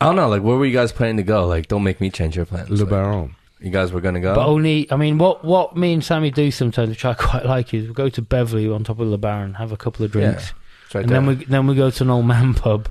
I 0.00 0.06
don't 0.06 0.16
know. 0.16 0.28
Like, 0.28 0.42
where 0.42 0.56
were 0.56 0.64
you 0.64 0.72
guys 0.72 0.92
planning 0.92 1.18
to 1.18 1.22
go? 1.24 1.46
Like, 1.46 1.66
don't 1.68 1.82
make 1.82 2.00
me 2.00 2.08
change 2.08 2.36
your 2.36 2.46
plans. 2.46 2.70
Le 2.70 2.76
Like, 2.76 2.88
Baron. 2.88 3.34
you 3.60 3.70
guys 3.70 3.92
were 3.92 4.00
going 4.00 4.14
to 4.14 4.20
go. 4.20 4.34
But 4.34 4.46
only, 4.46 4.90
I 4.90 4.96
mean, 4.96 5.18
what, 5.18 5.44
what 5.44 5.76
me 5.76 5.92
and 5.92 6.02
Sammy 6.02 6.30
do 6.30 6.50
sometimes, 6.50 6.88
which 6.90 7.04
I 7.04 7.14
quite 7.18 7.44
like, 7.44 7.74
is 7.74 7.86
we 7.88 7.92
go 7.94 8.08
to 8.08 8.22
Beverly 8.22 8.68
on 8.70 8.84
top 8.84 9.00
of 9.00 9.10
the 9.10 9.18
Baron, 9.18 9.54
have 9.54 9.72
a 9.72 9.76
couple 9.76 10.04
of 10.06 10.12
drinks, 10.12 10.44
Yeah, 10.44 10.50
it's 10.50 10.52
right 10.94 11.02
and 11.02 11.10
there. 11.10 11.20
then 11.20 11.26
we 11.26 11.44
then 11.44 11.66
we 11.66 11.74
go 11.74 11.90
to 11.90 12.02
an 12.04 12.10
old 12.10 12.26
man 12.26 12.54
pub, 12.54 12.88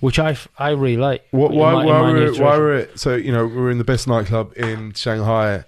which 0.00 0.18
I, 0.18 0.36
I 0.58 0.70
really 0.70 0.96
like. 0.96 1.26
What, 1.30 1.52
why, 1.52 1.72
my- 1.72 1.82
in 1.82 1.86
why, 1.88 2.00
my 2.00 2.12
we're, 2.12 2.20
why 2.20 2.26
situation. 2.32 2.60
we're 2.60 2.74
at, 2.76 2.98
so 2.98 3.14
you 3.16 3.32
know 3.32 3.46
we're 3.46 3.70
in 3.70 3.78
the 3.78 3.84
best 3.84 4.06
nightclub 4.08 4.52
in 4.56 4.92
Shanghai, 4.94 5.64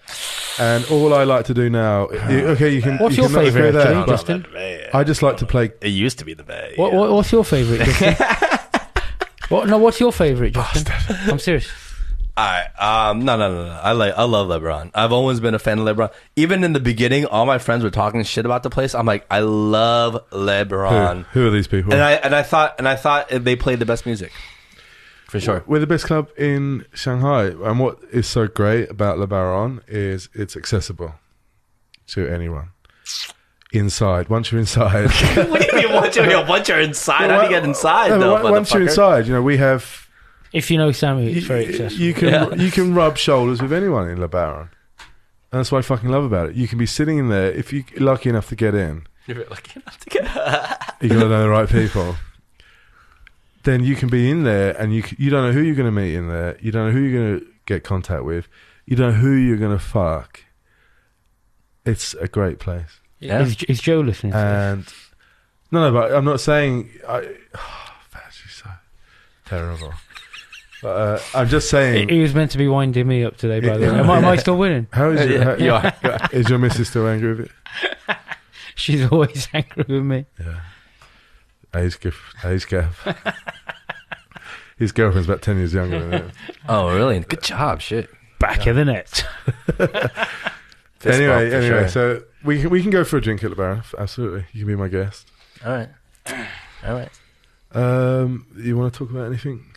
and 0.59 0.85
all 0.91 1.12
I 1.15 1.25
like 1.25 1.45
to 1.47 1.55
do 1.55 1.69
now. 1.71 2.11
you- 2.31 2.47
okay, 2.49 2.75
you 2.75 2.83
can. 2.83 2.99
What's 2.99 3.17
you 3.17 3.23
your 3.25 3.31
can 3.31 3.45
favourite, 3.45 3.73
go 3.73 3.79
there, 3.79 3.95
actually, 3.95 4.12
Justin? 4.12 4.47
I 4.93 5.05
just 5.05 5.23
like 5.23 5.37
to 5.39 5.47
play. 5.47 5.73
It 5.81 5.89
used 5.89 6.19
to 6.21 6.25
be 6.25 6.35
the 6.35 6.45
Bay. 6.45 6.75
What, 6.77 6.93
what, 6.93 7.11
what's 7.12 7.33
your 7.33 7.45
favourite? 7.45 7.85
Justin? 7.85 8.15
what? 9.49 9.69
No, 9.69 9.79
what's 9.79 10.01
your 10.01 10.12
favourite, 10.12 10.53
Justin? 10.55 10.93
I'm 11.31 11.39
serious. 11.39 11.69
I 12.37 12.64
um 13.11 13.24
no 13.24 13.37
no 13.37 13.53
no 13.55 13.66
no. 13.66 13.72
I 13.80 13.93
like 13.93 14.14
I 14.16 14.24
love 14.24 14.49
LeBaron. 14.49 14.91
I've 14.95 15.12
always 15.12 15.39
been 15.39 15.55
a 15.55 15.59
fan 15.59 15.78
of 15.78 15.87
LeBaron. 15.87 16.12
Even 16.35 16.64
in 16.64 16.72
the 16.72 16.80
beginning, 16.80 17.26
all 17.26 17.47
my 17.47 17.59
friends 17.59 17.85
were 17.85 17.91
talking 17.91 18.22
shit 18.24 18.45
about 18.45 18.64
the 18.64 18.70
place. 18.70 18.95
I'm 18.95 19.07
like, 19.07 19.24
I 19.30 19.41
love 19.41 20.28
LeBaron. 20.30 21.26
who 21.26 21.47
are 21.47 21.51
these 21.51 21.68
people? 21.68 21.93
And 21.93 22.03
I 22.03 22.12
and 22.14 22.35
I 22.35 22.43
thought 22.43 22.74
and 22.78 22.89
I 22.89 22.97
thought 22.97 23.28
they 23.28 23.55
played 23.55 23.78
the 23.78 23.87
best 23.87 24.05
music. 24.05 24.32
For 25.28 25.41
sure. 25.41 25.64
We're 25.66 25.80
the 25.80 25.87
best 25.87 26.07
club 26.07 26.28
in 26.39 26.87
Shanghai, 26.95 27.47
and 27.47 27.80
what 27.80 27.99
is 28.12 28.26
so 28.26 28.47
great 28.47 28.91
about 28.91 29.18
Le 29.18 29.26
Baron 29.26 29.80
is 29.89 30.28
it's 30.32 30.57
accessible 30.57 31.14
to 32.09 32.28
anyone. 32.28 32.70
Inside, 33.72 34.28
once 34.28 34.53
you're 34.53 34.61
inside, 34.61 35.11
what 35.51 35.61
do 35.61 35.66
you 35.76 35.89
mean 35.89 35.93
once 35.95 36.14
you're, 36.14 36.47
once 36.47 36.68
you're 36.68 36.78
inside? 36.80 37.30
How 37.30 37.39
do 37.41 37.45
you 37.47 37.51
get 37.51 37.64
inside 37.64 38.11
No, 38.11 38.20
though? 38.20 38.43
but 38.43 38.53
once 38.53 38.72
you're 38.72 38.82
inside, 38.82 39.26
you 39.26 39.32
know 39.32 39.43
we 39.43 39.57
have 39.57 40.04
If 40.55 40.71
you 40.71 40.79
know 40.79 40.93
Sammy, 40.93 41.33
it's 41.33 41.47
very 41.47 41.65
you, 41.65 41.71
accessible. 41.73 42.03
you 42.05 42.15
can 42.15 42.29
Yeah. 42.29 42.55
you 42.55 42.71
can 42.71 42.95
rub 42.95 43.19
shoulders 43.19 43.61
with 43.61 43.73
anyone 43.73 44.09
in 44.09 44.21
Le 44.21 44.29
Baron. 44.29 44.71
And 45.53 45.59
that's 45.61 45.71
what 45.71 45.79
I 45.79 45.83
fucking 45.83 46.09
love 46.09 46.25
about 46.25 46.49
it. 46.51 46.55
You 46.57 46.67
can 46.69 46.79
be 46.79 46.87
sitting 46.87 47.19
in 47.19 47.29
there 47.29 47.51
if 47.53 47.73
you're 47.73 47.85
lucky 47.99 48.29
enough 48.29 48.49
to 48.49 48.57
get 48.57 48.75
in. 48.75 49.07
You're 49.27 49.45
lucky 49.51 49.81
enough 49.81 49.99
to 50.01 50.11
get. 50.11 50.25
You 51.01 51.09
got 51.11 51.21
to 51.25 51.29
know 51.29 51.43
the 51.43 51.49
right 51.51 51.69
people. 51.69 52.17
Then 53.65 53.83
you 53.85 53.95
can 53.97 54.09
be 54.09 54.31
in 54.31 54.45
there, 54.45 54.73
and 54.81 54.95
you 54.95 55.03
you 55.19 55.29
don't 55.31 55.43
know 55.47 55.53
who 55.53 55.61
you're 55.61 55.75
going 55.75 55.93
to 55.93 56.01
meet 56.03 56.15
in 56.15 56.29
there. 56.29 56.57
You 56.61 56.71
don't 56.73 56.87
know 56.87 56.93
who 56.93 57.01
you're 57.01 57.21
going 57.21 57.41
to 57.41 57.47
get 57.67 57.83
contact 57.85 58.25
with. 58.25 58.49
You 58.87 58.97
don't 58.97 59.13
know 59.13 59.19
who 59.19 59.33
you're 59.33 59.57
going 59.59 59.77
to 59.77 59.83
fuck. 59.85 60.41
It's 61.85 62.15
a 62.15 62.29
great 62.29 62.59
place. 62.59 63.01
Yeah. 63.21 63.41
Is, 63.43 63.63
is 63.65 63.81
Joe 63.81 64.01
listening? 64.01 64.33
to 64.33 64.39
this? 64.39 64.45
And 64.45 64.95
no, 65.71 65.91
no, 65.91 65.93
but 66.01 66.15
I'm 66.15 66.25
not 66.25 66.41
saying 66.41 66.91
I. 67.09 67.35
Oh, 67.55 67.87
that's 68.13 68.39
just 68.43 68.59
so 68.59 68.71
terrible. 69.47 69.93
But 70.85 70.97
uh, 70.99 71.18
I'm 71.35 71.49
just 71.49 71.70
saying. 71.70 72.11
He 72.11 72.20
was 72.20 72.35
meant 72.35 72.51
to 72.51 72.59
be 72.59 72.68
winding 72.68 73.09
me 73.09 73.24
up 73.24 73.39
today, 73.39 73.59
by 73.66 73.78
the 73.78 73.87
way. 73.91 73.99
Am 74.01 74.11
I, 74.11 74.18
am 74.18 74.24
I 74.26 74.37
still 74.37 74.59
winning? 74.59 74.87
How 74.93 75.09
is 75.12 75.30
your, 75.30 75.43
how, 75.43 75.55
You 75.55 75.72
are. 75.72 75.95
is 76.30 76.51
your 76.51 76.59
missus 76.59 76.91
still 76.91 77.09
angry 77.09 77.35
with 77.35 77.47
it? 77.47 78.16
She's 78.74 79.11
always 79.11 79.49
angry 79.55 79.87
with 79.89 80.03
me. 80.03 80.26
Yeah. 80.39 80.61
Age 81.74 81.99
gap. 82.01 82.12
Age 82.45 82.66
gap. 82.66 82.93
His 84.76 84.93
girlfriend's 84.93 85.26
about 85.26 85.41
ten 85.41 85.57
years 85.57 85.72
younger 85.72 86.01
than 86.01 86.12
him. 86.12 86.32
Oh 86.68 86.95
really? 86.95 87.18
Good 87.20 87.43
job. 87.43 87.80
Shit. 87.80 88.11
Back 88.39 88.66
of 88.66 88.76
the 88.76 88.85
net. 88.85 89.24
Anyway, 91.07 91.51
anyway, 91.51 91.68
sure. 91.68 91.89
so 91.89 92.22
we 92.45 92.61
can 92.61 92.68
we 92.68 92.82
can 92.82 92.91
go 92.91 93.05
for 93.05 93.16
a 93.16 93.20
drink 93.22 93.43
at 93.43 93.49
the 93.49 93.57
Baron. 93.57 93.82
Absolutely, 93.99 94.45
you 94.53 94.61
can 94.61 94.66
be 94.68 94.76
my 94.76 94.89
guest. 94.89 95.30
All 95.64 95.72
right. 95.72 95.89
All 96.87 96.95
right. 96.95 97.11
Um, 97.72 98.47
you 98.57 98.76
want 98.76 98.93
to 98.93 98.99
talk 98.99 99.11
about 99.11 99.26
anything? 99.26 99.74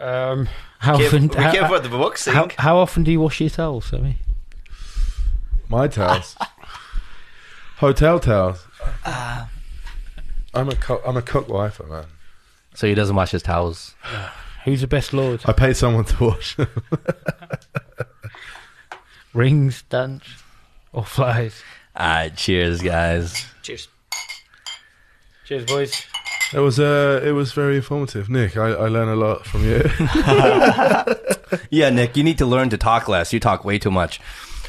Um, 0.00 0.48
how, 0.78 0.96
Care- 0.96 1.06
often, 1.06 1.28
we 1.28 1.34
how, 1.36 1.52
care 1.52 1.68
for 1.68 1.78
the 1.80 1.88
boxing. 1.88 2.32
how, 2.32 2.48
how 2.58 2.76
often 2.78 3.02
do 3.04 3.10
you 3.10 3.20
wash 3.20 3.40
your 3.40 3.50
towels, 3.50 3.86
Sammy? 3.86 4.16
My 5.68 5.88
towels, 5.88 6.36
hotel 7.78 8.20
towels. 8.20 8.64
Uh, 9.04 9.46
I'm 10.54 10.68
a 10.68 10.76
co- 10.76 11.02
I'm 11.04 11.16
a 11.16 11.22
cook 11.22 11.48
wifer, 11.48 11.84
man. 11.84 12.04
So 12.74 12.86
he 12.86 12.94
doesn't 12.94 13.14
wash 13.16 13.32
his 13.32 13.42
towels. 13.42 13.94
Who's 14.64 14.80
the 14.82 14.86
best 14.86 15.12
lord? 15.12 15.40
I 15.46 15.52
pay 15.52 15.72
someone 15.74 16.04
to 16.04 16.24
wash. 16.24 16.56
Rings, 19.34 19.82
dance, 19.88 20.24
or 20.92 21.04
flies? 21.04 21.62
All 21.96 22.06
right. 22.06 22.36
Cheers, 22.36 22.80
guys. 22.82 23.46
cheers. 23.62 23.88
Cheers, 25.44 25.64
boys. 25.66 26.04
It 26.54 26.58
was 26.60 26.78
uh, 26.80 27.20
it 27.24 27.32
was 27.32 27.52
very 27.52 27.76
informative, 27.76 28.28
Nick. 28.28 28.56
I, 28.56 28.68
I 28.68 28.88
learned 28.88 29.10
a 29.10 29.16
lot 29.16 29.44
from 29.46 29.64
you. 29.64 29.82
Yeah, 31.70 31.88
Nick, 31.90 32.16
you 32.16 32.22
need 32.24 32.38
to 32.38 32.46
learn 32.46 32.68
to 32.70 32.76
talk 32.78 33.08
less. 33.08 33.32
You 33.32 33.40
talk 33.40 33.64
way 33.64 33.78
too 33.78 33.90
much. 33.90 34.20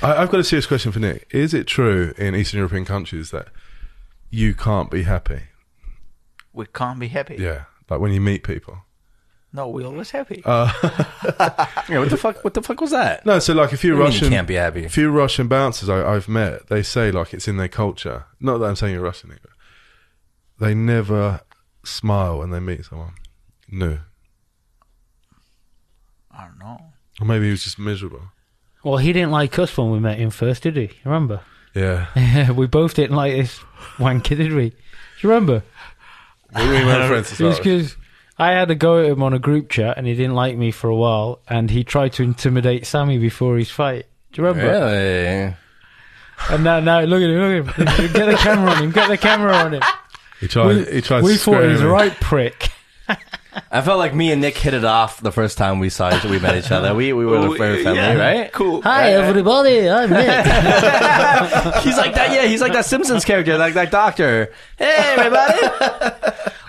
I, 0.01 0.15
I've 0.17 0.29
got 0.31 0.39
a 0.39 0.43
serious 0.45 0.65
question 0.65 0.91
for 0.93 0.99
Nick. 0.99 1.27
Is 1.31 1.53
it 1.53 1.67
true 1.67 2.13
in 2.17 2.35
Eastern 2.35 2.59
European 2.59 2.85
countries 2.85 3.31
that 3.31 3.47
you 4.29 4.53
can't 4.53 4.89
be 4.89 5.03
happy. 5.03 5.41
We 6.53 6.65
can't 6.67 6.99
be 6.99 7.07
happy. 7.09 7.35
Yeah, 7.37 7.63
like 7.89 7.99
when 7.99 8.13
you 8.13 8.21
meet 8.21 8.43
people. 8.43 8.77
No, 9.51 9.67
we 9.67 9.83
always 9.83 10.11
happy. 10.11 10.41
Uh, 10.45 10.71
Yeah, 11.89 11.99
what 11.99 12.09
the 12.11 12.17
fuck? 12.17 12.43
What 12.43 12.53
the 12.53 12.61
fuck 12.61 12.79
was 12.79 12.91
that? 12.91 13.25
no, 13.25 13.39
so 13.39 13.53
like 13.53 13.71
a 13.73 13.77
few 13.77 13.97
What 13.97 13.97
do 13.97 14.03
you 14.03 14.03
mean 14.03 14.13
Russian, 14.21 14.29
can't 14.29 14.47
be 14.47 14.55
happy. 14.55 14.85
a 14.85 14.89
few 14.89 15.09
Russian 15.11 15.47
bouncers 15.47 15.89
I, 15.89 16.13
I've 16.13 16.29
met, 16.29 16.67
they 16.67 16.81
say 16.83 17.11
like 17.11 17.33
it's 17.33 17.47
in 17.47 17.57
their 17.57 17.67
culture. 17.67 18.25
Not 18.39 18.59
that 18.59 18.65
I'm 18.67 18.75
saying 18.75 18.93
you're 18.93 19.03
Russian, 19.03 19.31
either. 19.31 19.49
they 20.59 20.73
never 20.75 21.41
smile 21.83 22.39
when 22.39 22.49
they 22.51 22.59
meet 22.59 22.85
someone 22.85 23.13
new. 23.69 23.99
I 26.31 26.45
don't 26.45 26.59
know. 26.59 26.79
Or 27.21 27.25
maybe 27.27 27.45
he 27.45 27.51
was 27.51 27.63
just 27.63 27.79
miserable. 27.79 28.21
Well, 28.83 28.97
he 28.97 29.11
didn't 29.11 29.31
like 29.31 29.59
us 29.59 29.75
when 29.77 29.91
we 29.91 29.99
met 29.99 30.17
him 30.19 30.29
first, 30.29 30.63
did 30.63 30.75
he? 30.77 30.91
Remember? 31.05 31.41
Yeah, 31.75 32.49
we 32.51 32.65
both 32.65 32.95
didn't 32.95 33.15
like 33.15 33.31
this 33.33 33.59
wanker, 33.97 34.35
did 34.35 34.53
we? 34.53 34.69
Do 34.71 34.75
you 35.21 35.29
remember? 35.29 35.61
we 36.53 36.61
weren't 36.63 37.07
friends 37.09 37.37
to 37.37 37.43
It 37.43 37.47
was 37.47 37.55
start 37.57 37.57
with. 37.59 37.63
because 37.63 37.97
I 38.39 38.51
had 38.53 38.71
a 38.71 38.75
go 38.75 38.99
at 38.99 39.05
him 39.11 39.21
on 39.21 39.33
a 39.35 39.39
group 39.39 39.69
chat, 39.69 39.95
and 39.97 40.07
he 40.07 40.15
didn't 40.15 40.33
like 40.33 40.57
me 40.57 40.71
for 40.71 40.89
a 40.89 40.95
while, 40.95 41.41
and 41.47 41.69
he 41.69 41.83
tried 41.83 42.13
to 42.13 42.23
intimidate 42.23 42.87
Sammy 42.87 43.19
before 43.19 43.55
his 43.55 43.69
fight. 43.69 44.07
Do 44.33 44.41
you 44.41 44.47
remember? 44.47 44.67
Really? 44.71 45.55
And 46.49 46.63
now, 46.63 46.79
now 46.79 47.01
look 47.01 47.21
at 47.21 47.29
him, 47.29 47.65
look 47.65 47.77
at 47.79 47.99
him. 47.99 48.13
Get 48.13 48.25
the 48.25 48.37
camera 48.37 48.71
on 48.71 48.83
him. 48.83 48.91
Get 48.91 49.07
the 49.07 49.17
camera 49.17 49.53
on 49.55 49.73
him. 49.75 49.81
He 50.39 50.47
tried. 50.47 50.67
we 50.67 50.85
he 50.85 51.01
tried. 51.01 51.23
we 51.23 51.33
to 51.33 51.39
thought 51.39 51.63
he 51.63 51.69
was 51.69 51.81
a 51.81 51.87
right 51.87 52.13
prick. 52.19 52.71
I 53.71 53.81
felt 53.81 53.97
like 53.97 54.13
me 54.13 54.31
and 54.31 54.41
Nick 54.41 54.57
hit 54.57 54.73
it 54.73 54.85
off 54.85 55.19
the 55.19 55.31
first 55.31 55.57
time 55.57 55.79
we 55.79 55.89
saw 55.89 56.15
each 56.15 56.23
we 56.23 56.39
met 56.39 56.55
each 56.55 56.71
other. 56.71 56.93
We 56.93 57.13
we 57.13 57.25
were 57.25 57.37
a 57.37 57.57
very 57.57 57.83
friendly, 57.83 58.19
right? 58.19 58.51
Cool. 58.53 58.81
Hi, 58.83 59.13
everybody. 59.13 59.89
I'm 59.89 60.09
Nick. 60.09 60.27
he's 61.83 61.97
like 61.97 62.13
that. 62.15 62.29
Yeah, 62.31 62.45
he's 62.45 62.61
like 62.61 62.73
that 62.73 62.85
Simpsons 62.85 63.25
character, 63.25 63.57
like 63.57 63.73
that 63.73 63.91
doctor. 63.91 64.53
Hey, 64.77 65.15
everybody! 65.17 65.59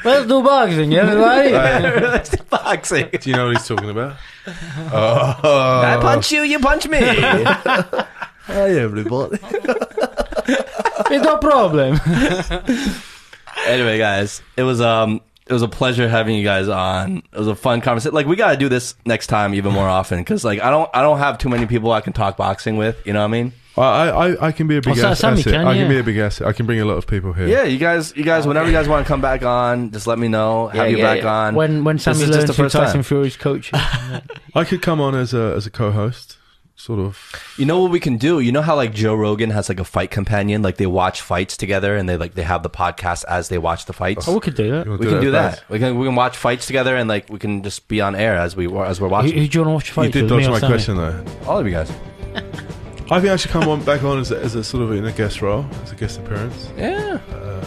Let's 0.04 0.26
do 0.26 0.42
boxing, 0.42 0.94
everybody. 0.94 1.50
Let's 1.50 2.30
do 2.30 2.42
boxing. 2.44 3.08
Do 3.12 3.30
you 3.30 3.36
know 3.36 3.46
what 3.48 3.56
he's 3.58 3.68
talking 3.68 3.90
about? 3.90 4.16
oh, 4.46 5.82
I 5.84 5.98
punch 6.00 6.32
you, 6.32 6.42
you 6.42 6.58
punch 6.58 6.88
me. 6.88 6.98
Hi, 7.00 8.06
everybody. 8.48 9.38
it's 11.10 11.24
no 11.24 11.36
problem. 11.36 12.00
Anyway, 13.66 13.98
guys, 13.98 14.42
it 14.56 14.62
was 14.62 14.80
um 14.80 15.20
it 15.46 15.52
was 15.52 15.62
a 15.62 15.68
pleasure 15.68 16.08
having 16.08 16.36
you 16.36 16.44
guys 16.44 16.68
on. 16.68 17.22
It 17.32 17.38
was 17.38 17.48
a 17.48 17.56
fun 17.56 17.80
conversation. 17.80 18.14
Like 18.14 18.26
we 18.26 18.36
got 18.36 18.52
to 18.52 18.56
do 18.56 18.68
this 18.68 18.94
next 19.04 19.26
time 19.26 19.54
even 19.54 19.72
more 19.72 19.88
often 19.88 20.18
because 20.18 20.44
like 20.44 20.60
I 20.60 20.70
don't 20.70 20.88
I 20.94 21.02
don't 21.02 21.18
have 21.18 21.38
too 21.38 21.48
many 21.48 21.66
people 21.66 21.90
I 21.92 22.00
can 22.00 22.12
talk 22.12 22.36
boxing 22.36 22.76
with. 22.76 23.04
You 23.06 23.12
know 23.12 23.20
what 23.20 23.24
I 23.26 23.28
mean? 23.28 23.52
I, 23.76 24.10
I, 24.10 24.46
I 24.48 24.52
can 24.52 24.66
be 24.66 24.76
a 24.76 24.82
big 24.82 24.96
Sa- 24.96 25.10
ass- 25.10 25.20
Sammy 25.20 25.40
asset. 25.40 25.52
can, 25.54 25.66
I 25.66 25.74
can 25.74 25.88
be 25.88 25.96
a 25.98 26.02
big 26.02 26.18
asset. 26.18 26.46
I 26.46 26.52
can 26.52 26.66
bring 26.66 26.80
a 26.80 26.84
lot 26.84 26.98
of 26.98 27.06
people 27.06 27.32
here. 27.32 27.46
Yeah, 27.46 27.62
you 27.62 27.78
guys, 27.78 28.14
you 28.14 28.24
guys, 28.24 28.46
whenever 28.46 28.66
you 28.66 28.72
guys 28.72 28.88
want 28.88 29.06
to 29.06 29.08
come 29.08 29.20
back 29.22 29.42
on, 29.42 29.90
just 29.92 30.06
let 30.06 30.18
me 30.18 30.28
know. 30.28 30.66
Have 30.66 30.74
Yeah, 30.76 30.84
you 30.90 30.98
yeah, 30.98 31.14
back 31.14 31.22
yeah. 31.22 31.32
on. 31.34 31.54
When 31.54 31.84
when 31.84 31.96
This 31.96 32.04
Sammy 32.04 32.16
is 32.22 32.26
just 32.26 32.32
learns 32.32 32.46
the 32.48 32.52
who 32.54 32.62
first 32.64 32.74
Tyson 32.74 32.94
time. 32.94 33.02
Fury's 33.04 33.36
coaching. 33.36 33.78
I 34.54 34.64
could 34.64 34.82
come 34.82 35.00
on 35.00 35.14
as 35.14 35.32
a 35.32 35.54
as 35.56 35.66
a 35.66 35.70
co-host, 35.70 36.36
sort 36.80 36.98
of. 36.98 37.18
You 37.56 37.66
know 37.66 37.80
what 37.80 37.90
we 37.90 38.00
can 38.00 38.16
do? 38.16 38.40
You 38.40 38.52
know 38.52 38.62
how 38.62 38.74
like 38.74 38.92
Joe 38.94 39.14
Rogan 39.14 39.50
has 39.50 39.68
like 39.68 39.78
a 39.80 39.84
fight 39.84 40.10
companion, 40.10 40.62
like 40.62 40.76
they 40.76 40.86
watch 40.86 41.20
fights 41.20 41.56
together 41.56 41.96
and 41.96 42.08
they 42.08 42.16
like 42.16 42.34
they 42.34 42.42
have 42.42 42.62
the 42.62 42.70
podcast 42.70 43.24
as 43.28 43.48
they 43.48 43.58
watch 43.58 43.84
the 43.86 43.92
fights. 43.92 44.26
oh, 44.26 44.34
we 44.34 44.40
could 44.40 44.54
do 44.54 44.70
that. 44.70 44.86
You 44.86 44.92
wanna 44.92 45.00
we 45.04 45.10
can 45.10 45.20
do 45.20 45.30
that. 45.32 45.62
We 45.68 45.78
can 45.78 45.98
we 45.98 46.06
can 46.06 46.14
watch 46.14 46.36
fights 46.36 46.66
together 46.66 46.96
and 46.96 47.08
like 47.08 47.28
we 47.28 47.38
can 47.38 47.62
just 47.62 47.86
be 47.88 48.00
on 48.00 48.14
air 48.14 48.34
as 48.36 48.56
we 48.56 48.66
as 48.66 49.00
we're 49.00 49.08
Who, 49.08 49.12
watching. 49.12 49.38
who 49.38 49.46
do 49.48 49.58
you 49.58 49.64
want 49.64 49.84
to 49.84 49.94
watch 49.94 50.06
You 50.06 50.12
did 50.12 50.22
with, 50.30 50.32
me 50.40 50.46
dodge 50.46 50.62
my 50.62 50.68
question 50.68 50.96
though. 50.96 51.24
All 51.46 51.58
of 51.58 51.66
you 51.66 51.72
guys. 51.72 51.90
I 53.12 53.20
think 53.20 53.32
I 53.32 53.36
should 53.36 53.50
come 53.50 53.68
on 53.68 53.84
back 53.84 54.04
on 54.04 54.20
as 54.20 54.30
a, 54.30 54.38
as 54.38 54.54
a 54.54 54.62
sort 54.62 54.84
of 54.84 54.92
in 54.92 55.04
a 55.04 55.12
guest 55.12 55.42
role, 55.42 55.66
as 55.82 55.90
a 55.90 55.96
guest 55.96 56.20
appearance. 56.20 56.70
Yeah. 56.76 57.18
Uh, 57.32 57.64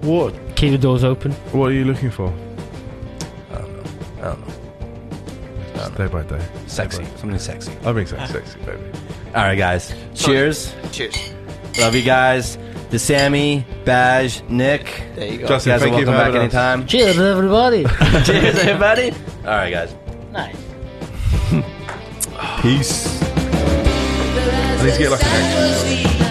what 0.00 0.34
Keep 0.56 0.72
the 0.72 0.78
doors 0.78 1.04
open. 1.04 1.32
What 1.52 1.66
are 1.70 1.72
you 1.74 1.84
looking 1.84 2.10
for? 2.10 2.32
I 3.52 3.58
don't 3.58 3.72
know. 3.74 3.82
I 4.18 4.20
don't 4.22 4.48
know. 4.48 4.54
I 5.74 5.76
don't 5.76 5.76
know. 5.76 5.80
Just 5.88 5.94
day 5.96 6.06
by 6.06 6.22
day. 6.22 6.44
Sexy. 6.66 7.04
Something 7.16 7.38
sexy. 7.38 7.72
I 7.84 7.92
think 7.92 8.08
so. 8.08 8.16
Sexy, 8.26 8.58
baby. 8.60 8.82
All 9.34 9.42
right, 9.42 9.56
guys. 9.56 9.94
Cheers. 10.14 10.74
Cheers. 10.92 11.16
Love 11.78 11.94
you 11.94 12.02
guys. 12.02 12.56
To 12.90 12.98
Sammy, 12.98 13.66
Baj, 13.84 14.48
Nick. 14.48 15.02
There 15.16 15.26
you 15.26 15.38
go. 15.38 15.42
You 15.44 15.48
guys 15.48 15.66
are 15.66 15.78
thank 15.80 15.98
you 15.98 16.06
welcome 16.06 16.06
for 16.06 16.10
back 16.12 16.26
having 16.26 16.40
us. 16.42 16.54
anytime. 16.54 16.86
Cheers, 16.86 17.18
everybody. 17.18 17.84
Cheers, 18.24 18.56
everybody. 18.58 19.10
All 19.10 19.46
right, 19.50 19.70
guys. 19.70 19.94
nice. 20.30 20.56
Peace. 22.60 23.22
I 23.22 24.84
need 24.86 24.92
to 24.92 24.98
get 24.98 25.10
like 25.10 25.24
an 25.24 25.30
an 25.30 26.23